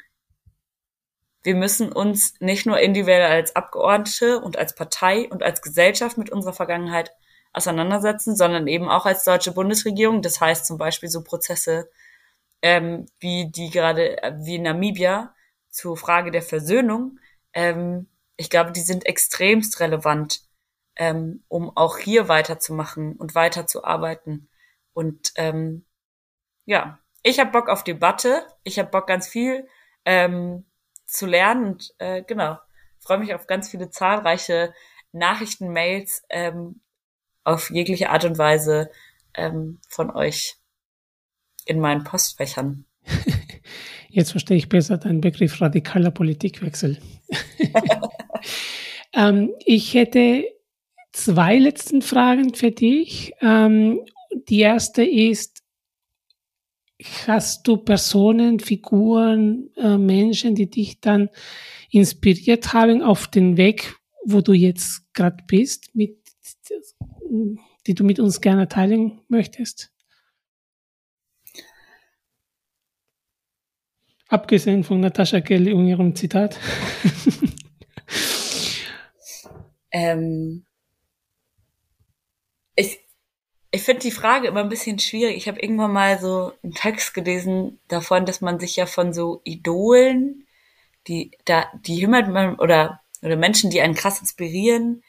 Wir 1.43 1.55
müssen 1.55 1.91
uns 1.91 2.39
nicht 2.39 2.65
nur 2.65 2.79
individuell 2.79 3.21
als 3.31 3.55
Abgeordnete 3.55 4.41
und 4.41 4.57
als 4.57 4.73
Partei 4.73 5.29
und 5.29 5.43
als 5.43 5.61
Gesellschaft 5.61 6.17
mit 6.17 6.31
unserer 6.31 6.53
Vergangenheit 6.53 7.11
auseinandersetzen, 7.55 8.35
sondern 8.35 8.67
eben 8.67 8.89
auch 8.89 9.05
als 9.05 9.23
deutsche 9.23 9.51
Bundesregierung. 9.51 10.21
Das 10.21 10.41
heißt 10.41 10.65
zum 10.65 10.77
Beispiel 10.77 11.09
so 11.09 11.23
Prozesse 11.23 11.89
ähm, 12.61 13.05
wie 13.19 13.51
die 13.51 13.69
gerade, 13.69 14.21
äh, 14.23 14.33
wie 14.39 14.59
Namibia, 14.59 15.33
zur 15.69 15.97
Frage 15.97 16.31
der 16.31 16.41
Versöhnung, 16.41 17.19
ähm, 17.53 18.07
ich 18.37 18.49
glaube, 18.49 18.71
die 18.71 18.81
sind 18.81 19.05
extremst 19.05 19.79
relevant, 19.79 20.41
ähm, 20.95 21.43
um 21.47 21.75
auch 21.75 21.97
hier 21.97 22.27
weiterzumachen 22.27 23.17
und 23.17 23.35
weiterzuarbeiten. 23.35 24.49
Und 24.93 25.31
ähm, 25.35 25.85
ja, 26.65 26.99
ich 27.23 27.39
habe 27.39 27.51
Bock 27.51 27.69
auf 27.69 27.83
Debatte, 27.83 28.45
ich 28.63 28.79
habe 28.79 28.89
Bock 28.89 29.07
ganz 29.07 29.27
viel 29.27 29.67
ähm, 30.05 30.65
zu 31.05 31.25
lernen 31.25 31.65
und 31.65 31.93
äh, 31.99 32.23
genau, 32.23 32.57
freue 32.99 33.19
mich 33.19 33.33
auf 33.33 33.47
ganz 33.47 33.69
viele 33.69 33.89
zahlreiche 33.89 34.73
Nachrichten, 35.11 35.69
Mails 35.71 36.23
ähm, 36.29 36.81
auf 37.45 37.69
jegliche 37.69 38.09
Art 38.09 38.25
und 38.25 38.37
Weise 38.37 38.89
ähm, 39.33 39.79
von 39.87 40.11
euch 40.11 40.57
in 41.65 41.79
meinen 41.79 42.03
Postfächern. 42.03 42.85
Jetzt 44.09 44.31
verstehe 44.31 44.57
ich 44.57 44.69
besser 44.69 44.97
deinen 44.97 45.21
Begriff 45.21 45.61
radikaler 45.61 46.11
Politikwechsel. 46.11 46.97
ähm, 49.13 49.51
ich 49.65 49.93
hätte 49.93 50.45
zwei 51.11 51.57
letzten 51.57 52.01
Fragen 52.01 52.53
für 52.53 52.71
dich. 52.71 53.33
Ähm, 53.41 54.01
die 54.49 54.59
erste 54.59 55.03
ist, 55.03 55.63
hast 57.27 57.67
du 57.67 57.77
Personen, 57.77 58.59
Figuren, 58.59 59.69
äh, 59.75 59.97
Menschen, 59.97 60.55
die 60.55 60.69
dich 60.69 61.01
dann 61.01 61.29
inspiriert 61.89 62.73
haben 62.73 63.01
auf 63.01 63.27
den 63.27 63.57
Weg, 63.57 63.95
wo 64.23 64.41
du 64.41 64.53
jetzt 64.53 65.13
gerade 65.13 65.43
bist, 65.47 65.93
mit, 65.93 66.17
die 67.88 67.93
du 67.93 68.03
mit 68.03 68.19
uns 68.19 68.41
gerne 68.41 68.67
teilen 68.67 69.21
möchtest? 69.28 69.91
Abgesehen 74.28 74.84
von 74.84 74.99
Natascha 74.99 75.39
Kelly 75.39 75.73
und 75.73 75.88
ihrem 75.88 76.15
Zitat. 76.15 76.59
ähm, 79.91 80.65
ich 82.76 82.99
ich 83.69 83.84
finde 83.84 84.01
die 84.01 84.11
Frage 84.11 84.47
immer 84.47 84.61
ein 84.61 84.69
bisschen 84.69 84.99
schwierig. 84.99 85.38
Ich 85.38 85.47
habe 85.47 85.59
irgendwann 85.59 85.93
mal 85.93 86.19
so 86.19 86.53
einen 86.63 86.73
Text 86.73 87.13
gelesen 87.13 87.80
davon, 87.88 88.26
dass 88.26 88.41
man 88.41 88.59
sich 88.59 88.76
ja 88.78 88.88
von 88.88 89.13
so 89.13 89.41
Idolen, 89.43 90.47
die 91.07 91.32
da 91.45 91.65
die 91.86 92.07
man 92.07 92.55
oder 92.55 93.01
oder 93.21 93.36
Menschen, 93.36 93.69
die 93.69 93.82
einen 93.82 93.95
krass 93.95 94.19
inspirieren, 94.19 95.03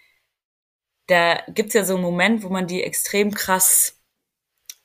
da 1.07 1.41
gibt's 1.49 1.75
ja 1.75 1.85
so 1.85 1.95
einen 1.95 2.03
Moment, 2.03 2.43
wo 2.43 2.49
man 2.49 2.67
die 2.67 2.83
extrem 2.83 3.33
krass 3.33 4.01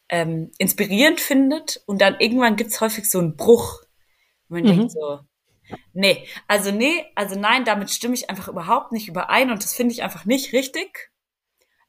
ähm, 0.10 0.52
inspirierend 0.58 1.22
findet 1.22 1.84
und 1.86 2.02
dann 2.02 2.18
irgendwann 2.20 2.56
gibt's 2.56 2.82
häufig 2.82 3.10
so 3.10 3.20
einen 3.20 3.36
Bruch 3.36 3.84
man 4.52 4.64
mhm. 4.64 4.68
denkt 4.68 4.92
so, 4.92 5.20
nee, 5.94 6.28
also 6.48 6.72
nee, 6.72 7.06
also 7.16 7.40
nein, 7.40 7.64
damit 7.64 7.90
stimme 7.90 8.14
ich 8.14 8.30
einfach 8.30 8.50
überhaupt 8.50 8.92
nicht 8.92 9.08
überein 9.08 9.50
und 9.50 9.64
das 9.64 9.74
finde 9.74 9.94
ich 9.94 10.04
einfach 10.04 10.26
nicht 10.26 10.54
richtig. 10.54 11.10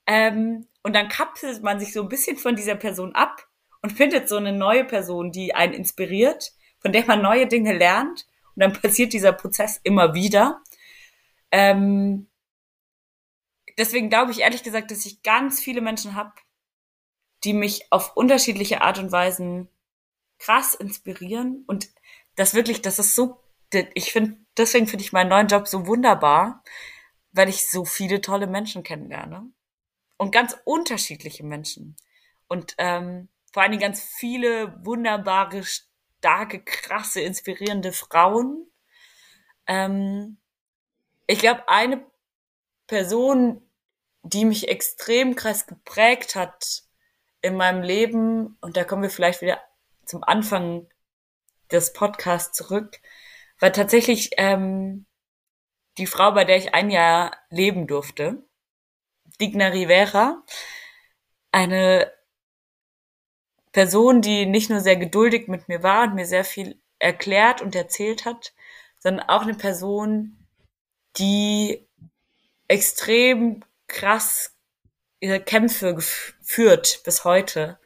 Ähm, 0.07 0.69
und 0.83 0.95
dann 0.95 1.09
kapselt 1.09 1.63
man 1.63 1.81
sich 1.81 1.93
so 1.93 2.03
ein 2.03 2.09
bisschen 2.09 2.37
von 2.37 2.57
dieser 2.57 2.77
Person 2.77 3.15
ab 3.15 3.49
und 3.83 3.91
findet 3.91 4.29
so 4.29 4.37
eine 4.37 4.53
neue 4.53 4.85
Person, 4.85 5.33
die 5.33 5.55
einen 5.55 5.75
inspiriert, 5.75 6.53
von 6.79 6.93
der 6.93 7.05
man 7.07 7.21
neue 7.21 7.47
Dinge 7.47 7.73
lernt. 7.73 8.27
Und 8.55 8.63
dann 8.63 8.73
passiert 8.73 9.13
dieser 9.13 9.33
Prozess 9.33 9.81
immer 9.83 10.15
wieder. 10.15 10.61
Ähm, 11.51 12.29
deswegen 13.79 14.09
glaube 14.09 14.33
ich 14.33 14.41
ehrlich 14.41 14.63
gesagt, 14.63 14.91
dass 14.91 15.07
ich 15.07 15.23
ganz 15.23 15.61
viele 15.61 15.81
Menschen 15.81 16.15
habe, 16.15 16.33
die 17.45 17.53
mich 17.53 17.91
auf 17.91 18.17
unterschiedliche 18.17 18.83
Art 18.83 18.99
und 18.99 19.13
Weisen 19.13 19.69
krass 20.39 20.75
inspirieren. 20.75 21.65
Und 21.67 21.89
das 22.37 22.55
wirklich, 22.55 22.83
das 22.83 22.99
ist 22.99 23.15
so, 23.15 23.43
ich 23.95 24.13
finde, 24.13 24.37
deswegen 24.57 24.87
finde 24.87 25.05
ich 25.05 25.13
meinen 25.13 25.31
neuen 25.31 25.49
Job 25.49 25.67
so 25.67 25.87
wunderbar, 25.87 26.63
weil 27.33 27.49
ich 27.49 27.71
so 27.71 27.85
viele 27.85 28.21
tolle 28.21 28.47
Menschen 28.47 28.83
kennenlerne. 28.83 29.51
Und 30.17 30.31
ganz 30.31 30.57
unterschiedliche 30.65 31.45
Menschen. 31.45 31.97
Und 32.47 32.75
ähm, 32.79 33.29
vor 33.53 33.63
allen 33.63 33.73
Dingen 33.73 33.83
ganz 33.83 34.03
viele 34.03 34.85
wunderbare, 34.85 35.63
starke, 35.65 36.63
krasse, 36.63 37.21
inspirierende 37.21 37.93
Frauen. 37.93 38.71
Ähm, 39.67 40.39
ich 41.27 41.41
glaube, 41.41 41.69
eine 41.69 42.05
Person, 42.93 43.67
die 44.23 44.45
mich 44.45 44.69
extrem 44.69 45.35
krass 45.35 45.67
geprägt 45.67 46.35
hat 46.35 46.83
in 47.41 47.57
meinem 47.57 47.83
Leben, 47.83 48.59
und 48.61 48.77
da 48.77 48.85
kommen 48.85 49.03
wir 49.03 49.09
vielleicht 49.09 49.41
wieder 49.41 49.63
zum 50.05 50.23
Anfang 50.23 50.87
des 51.71 51.95
Podcasts 51.95 52.55
zurück, 52.55 53.01
war 53.61 53.73
tatsächlich 53.73 54.33
ähm, 54.37 55.07
die 55.97 56.07
Frau, 56.07 56.33
bei 56.33 56.45
der 56.45 56.59
ich 56.59 56.75
ein 56.75 56.91
Jahr 56.91 57.35
leben 57.49 57.87
durfte. 57.87 58.45
Digna 59.41 59.69
Rivera. 59.69 60.43
Eine 61.51 62.13
Person, 63.73 64.21
die 64.21 64.45
nicht 64.45 64.69
nur 64.69 64.81
sehr 64.81 64.97
geduldig 64.97 65.49
mit 65.49 65.67
mir 65.69 65.83
war 65.83 66.03
und 66.03 66.15
mir 66.15 66.27
sehr 66.27 66.45
viel 66.45 66.79
erklärt 66.99 67.63
und 67.63 67.75
erzählt 67.75 68.27
hat, 68.27 68.53
sondern 68.99 69.31
auch 69.31 69.43
eine 69.45 69.55
Person, 69.55 70.47
die 71.17 71.89
extrem 72.73 73.63
krass 73.87 74.57
ihre 75.21 75.41
Kämpfe 75.41 75.95
geführt 75.95 77.03
bis 77.05 77.25
heute. 77.25 77.79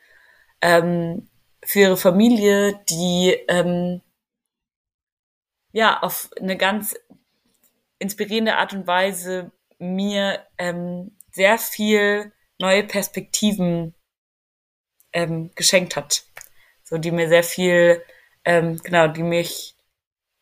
Ähm, 0.63 1.29
für 1.65 1.81
ihre 1.81 1.97
Familie, 1.97 2.81
die 2.89 3.37
ähm, 3.49 4.01
ja 5.73 6.01
auf 6.01 6.31
eine 6.41 6.57
ganz 6.57 6.97
inspirierende 7.99 8.57
Art 8.57 8.73
und 8.73 8.87
Weise 8.87 9.51
mir 9.79 10.47
ähm, 10.57 11.17
sehr 11.33 11.59
viel 11.59 12.33
neue 12.59 12.85
Perspektiven 12.85 13.95
ähm, 15.13 15.51
geschenkt 15.55 15.97
hat. 15.97 16.25
So, 16.85 16.99
die 16.99 17.11
mir 17.11 17.29
sehr 17.29 17.43
viel, 17.43 18.03
ähm, 18.45 18.81
genau, 18.85 19.09
die 19.09 19.25
mich, 19.25 19.76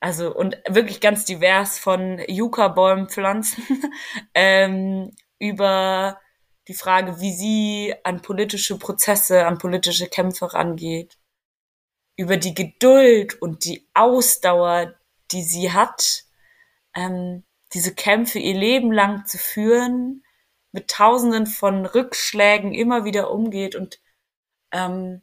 also 0.04 0.36
und 0.36 0.58
wirklich 0.68 1.00
ganz 1.00 1.24
divers 1.24 1.78
von 1.78 2.22
Yucca-Bäumen 2.28 3.08
pflanzen 3.08 3.64
ähm, 4.34 5.16
über 5.38 6.20
die 6.68 6.74
Frage, 6.74 7.20
wie 7.20 7.32
sie 7.32 7.94
an 8.04 8.20
politische 8.20 8.78
Prozesse, 8.78 9.46
an 9.46 9.56
politische 9.56 10.08
Kämpfe 10.08 10.52
rangeht, 10.52 11.16
über 12.18 12.36
die 12.36 12.52
Geduld 12.52 13.40
und 13.40 13.64
die 13.64 13.88
Ausdauer, 13.94 14.92
die 15.32 15.42
sie 15.42 15.72
hat, 15.72 16.24
ähm, 16.94 17.44
diese 17.72 17.94
Kämpfe 17.94 18.38
ihr 18.38 18.58
Leben 18.58 18.92
lang 18.92 19.24
zu 19.24 19.38
führen, 19.38 20.22
mit 20.70 20.90
Tausenden 20.90 21.46
von 21.46 21.86
Rückschlägen 21.86 22.74
immer 22.74 23.06
wieder 23.06 23.30
umgeht 23.30 23.74
und 23.74 24.02
ähm, 24.70 25.22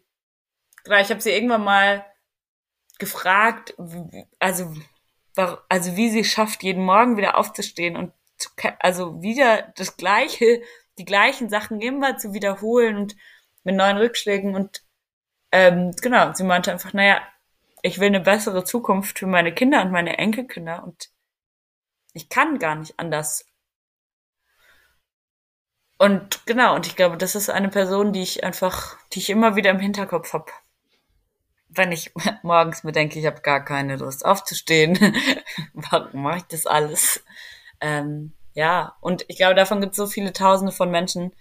ich 0.86 1.12
habe 1.12 1.22
sie 1.22 1.30
irgendwann 1.30 1.64
mal 1.64 2.04
gefragt, 3.02 3.76
also 4.40 4.74
also 5.68 5.96
wie 5.96 6.10
sie 6.10 6.24
schafft, 6.24 6.64
jeden 6.64 6.86
Morgen 6.86 7.18
wieder 7.18 7.38
aufzustehen 7.38 7.98
und 7.98 8.14
zu, 8.38 8.50
also 8.80 9.22
wieder 9.22 9.74
das 9.76 9.98
Gleiche 9.98 10.62
die 10.98 11.06
gleichen 11.06 11.50
Sachen 11.50 11.82
immer 11.82 12.18
zu 12.18 12.34
wiederholen 12.34 12.96
und 12.96 13.16
mit 13.64 13.76
neuen 13.76 13.98
Rückschlägen 13.98 14.56
und 14.56 14.84
ähm, 15.52 15.92
genau, 16.02 16.34
sie 16.34 16.44
meinte 16.44 16.72
einfach, 16.72 16.94
naja, 16.94 17.22
ich 17.82 18.00
will 18.00 18.08
eine 18.08 18.22
bessere 18.22 18.64
Zukunft 18.64 19.20
für 19.20 19.28
meine 19.28 19.54
Kinder 19.54 19.82
und 19.82 19.92
meine 19.92 20.18
Enkelkinder 20.18 20.84
und 20.84 21.10
ich 22.14 22.30
kann 22.30 22.60
gar 22.60 22.76
nicht 22.76 23.00
anders. 23.00 23.46
Und 25.98 26.46
genau, 26.46 26.76
und 26.76 26.88
ich 26.88 26.96
glaube, 26.96 27.18
das 27.18 27.36
ist 27.36 27.50
eine 27.50 27.70
Person, 27.70 28.14
die 28.14 28.22
ich 28.22 28.44
einfach, 28.44 28.98
die 29.14 29.20
ich 29.20 29.30
immer 29.30 29.56
wieder 29.56 29.72
im 29.72 29.80
Hinterkopf 29.80 30.34
habe. 30.34 30.52
Wenn 31.74 31.92
ich 31.92 32.12
morgens 32.44 32.84
mir 32.84 32.92
denke, 32.92 33.20
ich 33.20 33.26
habe 33.26 33.42
gar 33.42 33.64
keine 33.64 33.96
Lust 33.96 34.26
aufzustehen, 34.26 34.98
warum 35.74 36.24
mache 36.24 36.38
ich 36.38 36.44
das 36.44 36.66
alles? 36.66 37.24
Ähm, 37.80 38.34
ja, 38.54 38.96
und 39.02 39.26
ich 39.28 39.38
glaube, 39.38 39.56
davon 39.56 39.82
gibt 39.82 39.92
es 39.94 39.98
so 39.98 40.08
viele 40.08 40.34
Tausende 40.34 40.74
von 40.74 40.92
Menschen, 40.92 41.34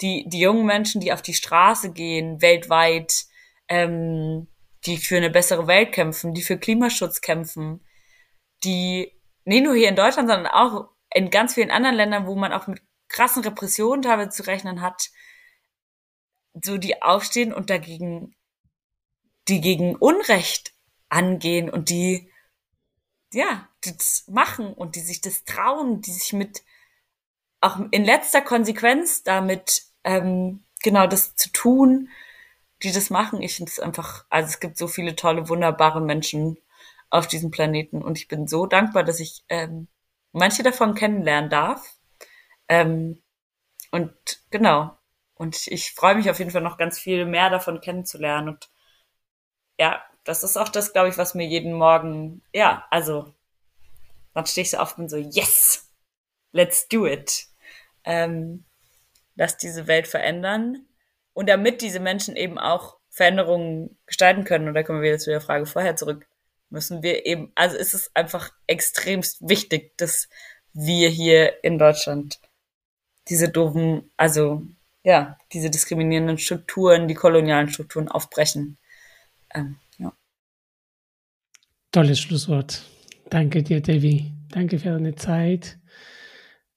die, 0.00 0.24
die 0.28 0.40
jungen 0.40 0.66
Menschen, 0.66 1.00
die 1.00 1.12
auf 1.12 1.22
die 1.22 1.34
Straße 1.34 1.92
gehen, 1.92 2.40
weltweit, 2.40 3.24
ähm, 3.68 4.48
die 4.86 4.96
für 4.96 5.16
eine 5.16 5.30
bessere 5.30 5.66
Welt 5.66 5.92
kämpfen, 5.92 6.34
die 6.34 6.42
für 6.42 6.58
Klimaschutz 6.58 7.20
kämpfen, 7.20 7.84
die 8.64 9.12
nicht 9.44 9.64
nur 9.64 9.74
hier 9.74 9.88
in 9.88 9.96
Deutschland, 9.96 10.28
sondern 10.28 10.46
auch 10.46 10.88
in 11.14 11.30
ganz 11.30 11.54
vielen 11.54 11.70
anderen 11.70 11.96
Ländern, 11.96 12.26
wo 12.26 12.34
man 12.36 12.52
auch 12.52 12.66
mit 12.66 12.80
krassen 13.08 13.42
Repressionen 13.42 14.02
teilweise 14.02 14.30
zu 14.30 14.46
rechnen 14.46 14.80
hat, 14.80 15.10
so 16.62 16.78
die 16.78 17.02
aufstehen 17.02 17.52
und 17.52 17.70
dagegen, 17.70 18.34
die 19.48 19.60
gegen 19.60 19.96
Unrecht 19.96 20.72
angehen 21.08 21.68
und 21.70 21.90
die 21.90 22.30
ja, 23.32 23.68
die 23.84 23.96
das 23.96 24.24
machen 24.28 24.74
und 24.74 24.94
die 24.96 25.00
sich 25.00 25.20
das 25.20 25.44
trauen, 25.44 26.02
die 26.02 26.12
sich 26.12 26.32
mit 26.32 26.62
auch 27.60 27.78
in 27.90 28.04
letzter 28.04 28.42
Konsequenz 28.42 29.22
damit 29.22 29.84
ähm, 30.04 30.64
genau 30.82 31.06
das 31.06 31.36
zu 31.36 31.50
tun, 31.50 32.08
die 32.82 32.92
das 32.92 33.10
machen. 33.10 33.40
Ich 33.40 33.56
finde 33.56 33.70
es 33.70 33.80
einfach, 33.80 34.26
also 34.28 34.48
es 34.48 34.60
gibt 34.60 34.76
so 34.76 34.88
viele 34.88 35.16
tolle, 35.16 35.48
wunderbare 35.48 36.00
Menschen 36.00 36.58
auf 37.08 37.28
diesem 37.28 37.50
Planeten. 37.50 38.02
Und 38.02 38.18
ich 38.18 38.28
bin 38.28 38.48
so 38.48 38.66
dankbar, 38.66 39.04
dass 39.04 39.20
ich 39.20 39.44
ähm, 39.48 39.88
manche 40.32 40.62
davon 40.62 40.94
kennenlernen 40.94 41.50
darf. 41.50 41.96
Ähm, 42.68 43.22
und 43.92 44.12
genau. 44.50 44.96
Und 45.34 45.66
ich 45.68 45.92
freue 45.92 46.16
mich 46.16 46.30
auf 46.30 46.38
jeden 46.38 46.50
Fall 46.50 46.62
noch 46.62 46.78
ganz 46.78 46.98
viel 46.98 47.26
mehr 47.26 47.50
davon 47.50 47.80
kennenzulernen. 47.80 48.48
Und 48.48 48.70
ja, 49.82 50.00
das 50.22 50.44
ist 50.44 50.56
auch 50.56 50.68
das, 50.68 50.92
glaube 50.92 51.08
ich, 51.08 51.18
was 51.18 51.34
mir 51.34 51.44
jeden 51.44 51.72
Morgen, 51.72 52.40
ja, 52.52 52.86
also, 52.90 53.34
dann 54.32 54.46
stehe 54.46 54.62
ich 54.62 54.70
so 54.70 54.78
oft 54.78 54.96
und 54.96 55.08
so, 55.08 55.16
yes, 55.16 55.90
let's 56.52 56.86
do 56.86 57.04
it. 57.04 57.46
Ähm, 58.04 58.62
lass 59.34 59.56
diese 59.56 59.88
Welt 59.88 60.06
verändern. 60.06 60.86
Und 61.32 61.48
damit 61.48 61.82
diese 61.82 61.98
Menschen 61.98 62.36
eben 62.36 62.58
auch 62.58 62.98
Veränderungen 63.10 63.98
gestalten 64.06 64.44
können, 64.44 64.68
und 64.68 64.74
da 64.74 64.84
kommen 64.84 65.02
wir 65.02 65.08
wieder 65.08 65.18
zu 65.18 65.30
der 65.30 65.40
Frage 65.40 65.66
vorher 65.66 65.96
zurück, 65.96 66.28
müssen 66.70 67.02
wir 67.02 67.26
eben, 67.26 67.50
also 67.56 67.76
ist 67.76 67.92
es 67.92 68.14
einfach 68.14 68.52
extremst 68.68 69.48
wichtig, 69.48 69.98
dass 69.98 70.28
wir 70.72 71.08
hier 71.08 71.64
in 71.64 71.76
Deutschland 71.76 72.38
diese 73.28 73.48
doofen, 73.48 74.12
also 74.16 74.62
ja, 75.02 75.38
diese 75.52 75.70
diskriminierenden 75.70 76.38
Strukturen, 76.38 77.08
die 77.08 77.14
kolonialen 77.14 77.68
Strukturen 77.68 78.08
aufbrechen. 78.08 78.78
Ähm, 79.54 79.76
ja. 79.98 80.12
Tolles 81.90 82.20
Schlusswort. 82.20 82.82
Danke 83.30 83.62
dir, 83.62 83.80
Devi. 83.80 84.32
Danke 84.50 84.78
für 84.78 84.90
deine 84.90 85.14
Zeit. 85.14 85.78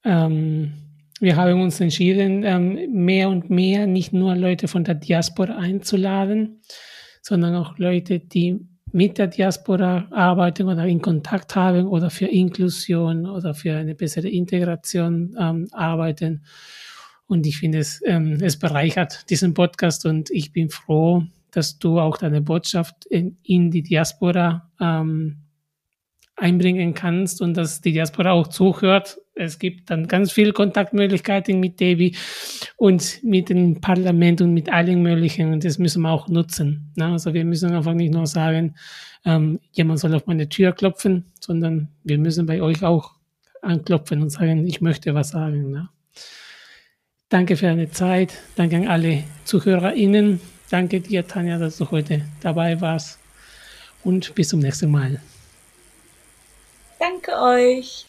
Ähm, 0.03 0.73
wir 1.19 1.35
haben 1.35 1.61
uns 1.61 1.79
entschieden, 1.79 2.43
ähm, 2.43 2.91
mehr 2.91 3.29
und 3.29 3.49
mehr 3.49 3.87
nicht 3.87 4.13
nur 4.13 4.35
Leute 4.35 4.67
von 4.67 4.83
der 4.83 4.95
Diaspora 4.95 5.57
einzuladen, 5.57 6.61
sondern 7.21 7.55
auch 7.55 7.77
Leute, 7.77 8.19
die 8.19 8.67
mit 8.91 9.17
der 9.17 9.27
Diaspora 9.27 10.07
arbeiten 10.11 10.69
oder 10.69 10.85
in 10.85 11.01
Kontakt 11.01 11.55
haben 11.55 11.87
oder 11.87 12.09
für 12.09 12.27
Inklusion 12.27 13.25
oder 13.25 13.53
für 13.53 13.75
eine 13.75 13.95
bessere 13.95 14.29
Integration 14.29 15.35
ähm, 15.39 15.67
arbeiten. 15.71 16.45
Und 17.27 17.45
ich 17.47 17.57
finde 17.57 17.79
es, 17.79 18.01
ähm, 18.05 18.37
es 18.41 18.57
bereichert 18.57 19.29
diesen 19.29 19.53
Podcast 19.53 20.05
und 20.05 20.29
ich 20.29 20.53
bin 20.53 20.69
froh, 20.69 21.23
dass 21.55 21.79
du 21.79 21.99
auch 21.99 22.17
deine 22.17 22.41
Botschaft 22.41 23.05
in, 23.05 23.37
in 23.43 23.71
die 23.71 23.81
Diaspora 23.81 24.69
ähm, 24.79 25.37
einbringen 26.35 26.93
kannst 26.93 27.41
und 27.41 27.55
dass 27.55 27.81
die 27.81 27.93
Diaspora 27.93 28.31
auch 28.31 28.47
zuhört. 28.47 29.17
Es 29.35 29.57
gibt 29.59 29.89
dann 29.89 30.07
ganz 30.07 30.31
viele 30.31 30.53
Kontaktmöglichkeiten 30.53 31.59
mit 31.59 31.79
Devi 31.79 32.15
und 32.77 33.23
mit 33.23 33.49
dem 33.49 33.79
Parlament 33.79 34.41
und 34.41 34.53
mit 34.53 34.71
allen 34.71 35.01
möglichen 35.01 35.53
und 35.53 35.63
das 35.63 35.77
müssen 35.77 36.01
wir 36.01 36.11
auch 36.11 36.27
nutzen. 36.27 36.91
Ne? 36.95 37.07
Also 37.07 37.33
wir 37.33 37.45
müssen 37.45 37.73
einfach 37.73 37.93
nicht 37.93 38.13
nur 38.13 38.27
sagen, 38.27 38.75
ähm, 39.23 39.59
jemand 39.71 39.99
soll 39.99 40.13
auf 40.13 40.27
meine 40.27 40.49
Tür 40.49 40.73
klopfen, 40.73 41.25
sondern 41.39 41.89
wir 42.03 42.17
müssen 42.17 42.45
bei 42.45 42.61
euch 42.61 42.83
auch 42.83 43.11
anklopfen 43.61 44.21
und 44.21 44.29
sagen, 44.29 44.67
ich 44.67 44.81
möchte 44.81 45.13
was 45.13 45.29
sagen. 45.29 45.71
Ne? 45.71 45.89
Danke 47.29 47.55
für 47.55 47.65
deine 47.65 47.89
Zeit. 47.89 48.33
Danke 48.55 48.75
an 48.77 48.87
alle 48.87 49.23
ZuhörerInnen. 49.45 50.39
Danke 50.69 50.99
dir, 50.99 51.27
Tanja, 51.27 51.57
dass 51.57 51.77
du 51.77 51.89
heute 51.91 52.21
dabei 52.41 52.79
warst 52.81 53.19
und 54.03 54.33
bis 54.35 54.49
zum 54.49 54.59
nächsten 54.59 54.89
Mal. 54.91 55.21
Danke 56.99 57.31
euch. 57.37 58.07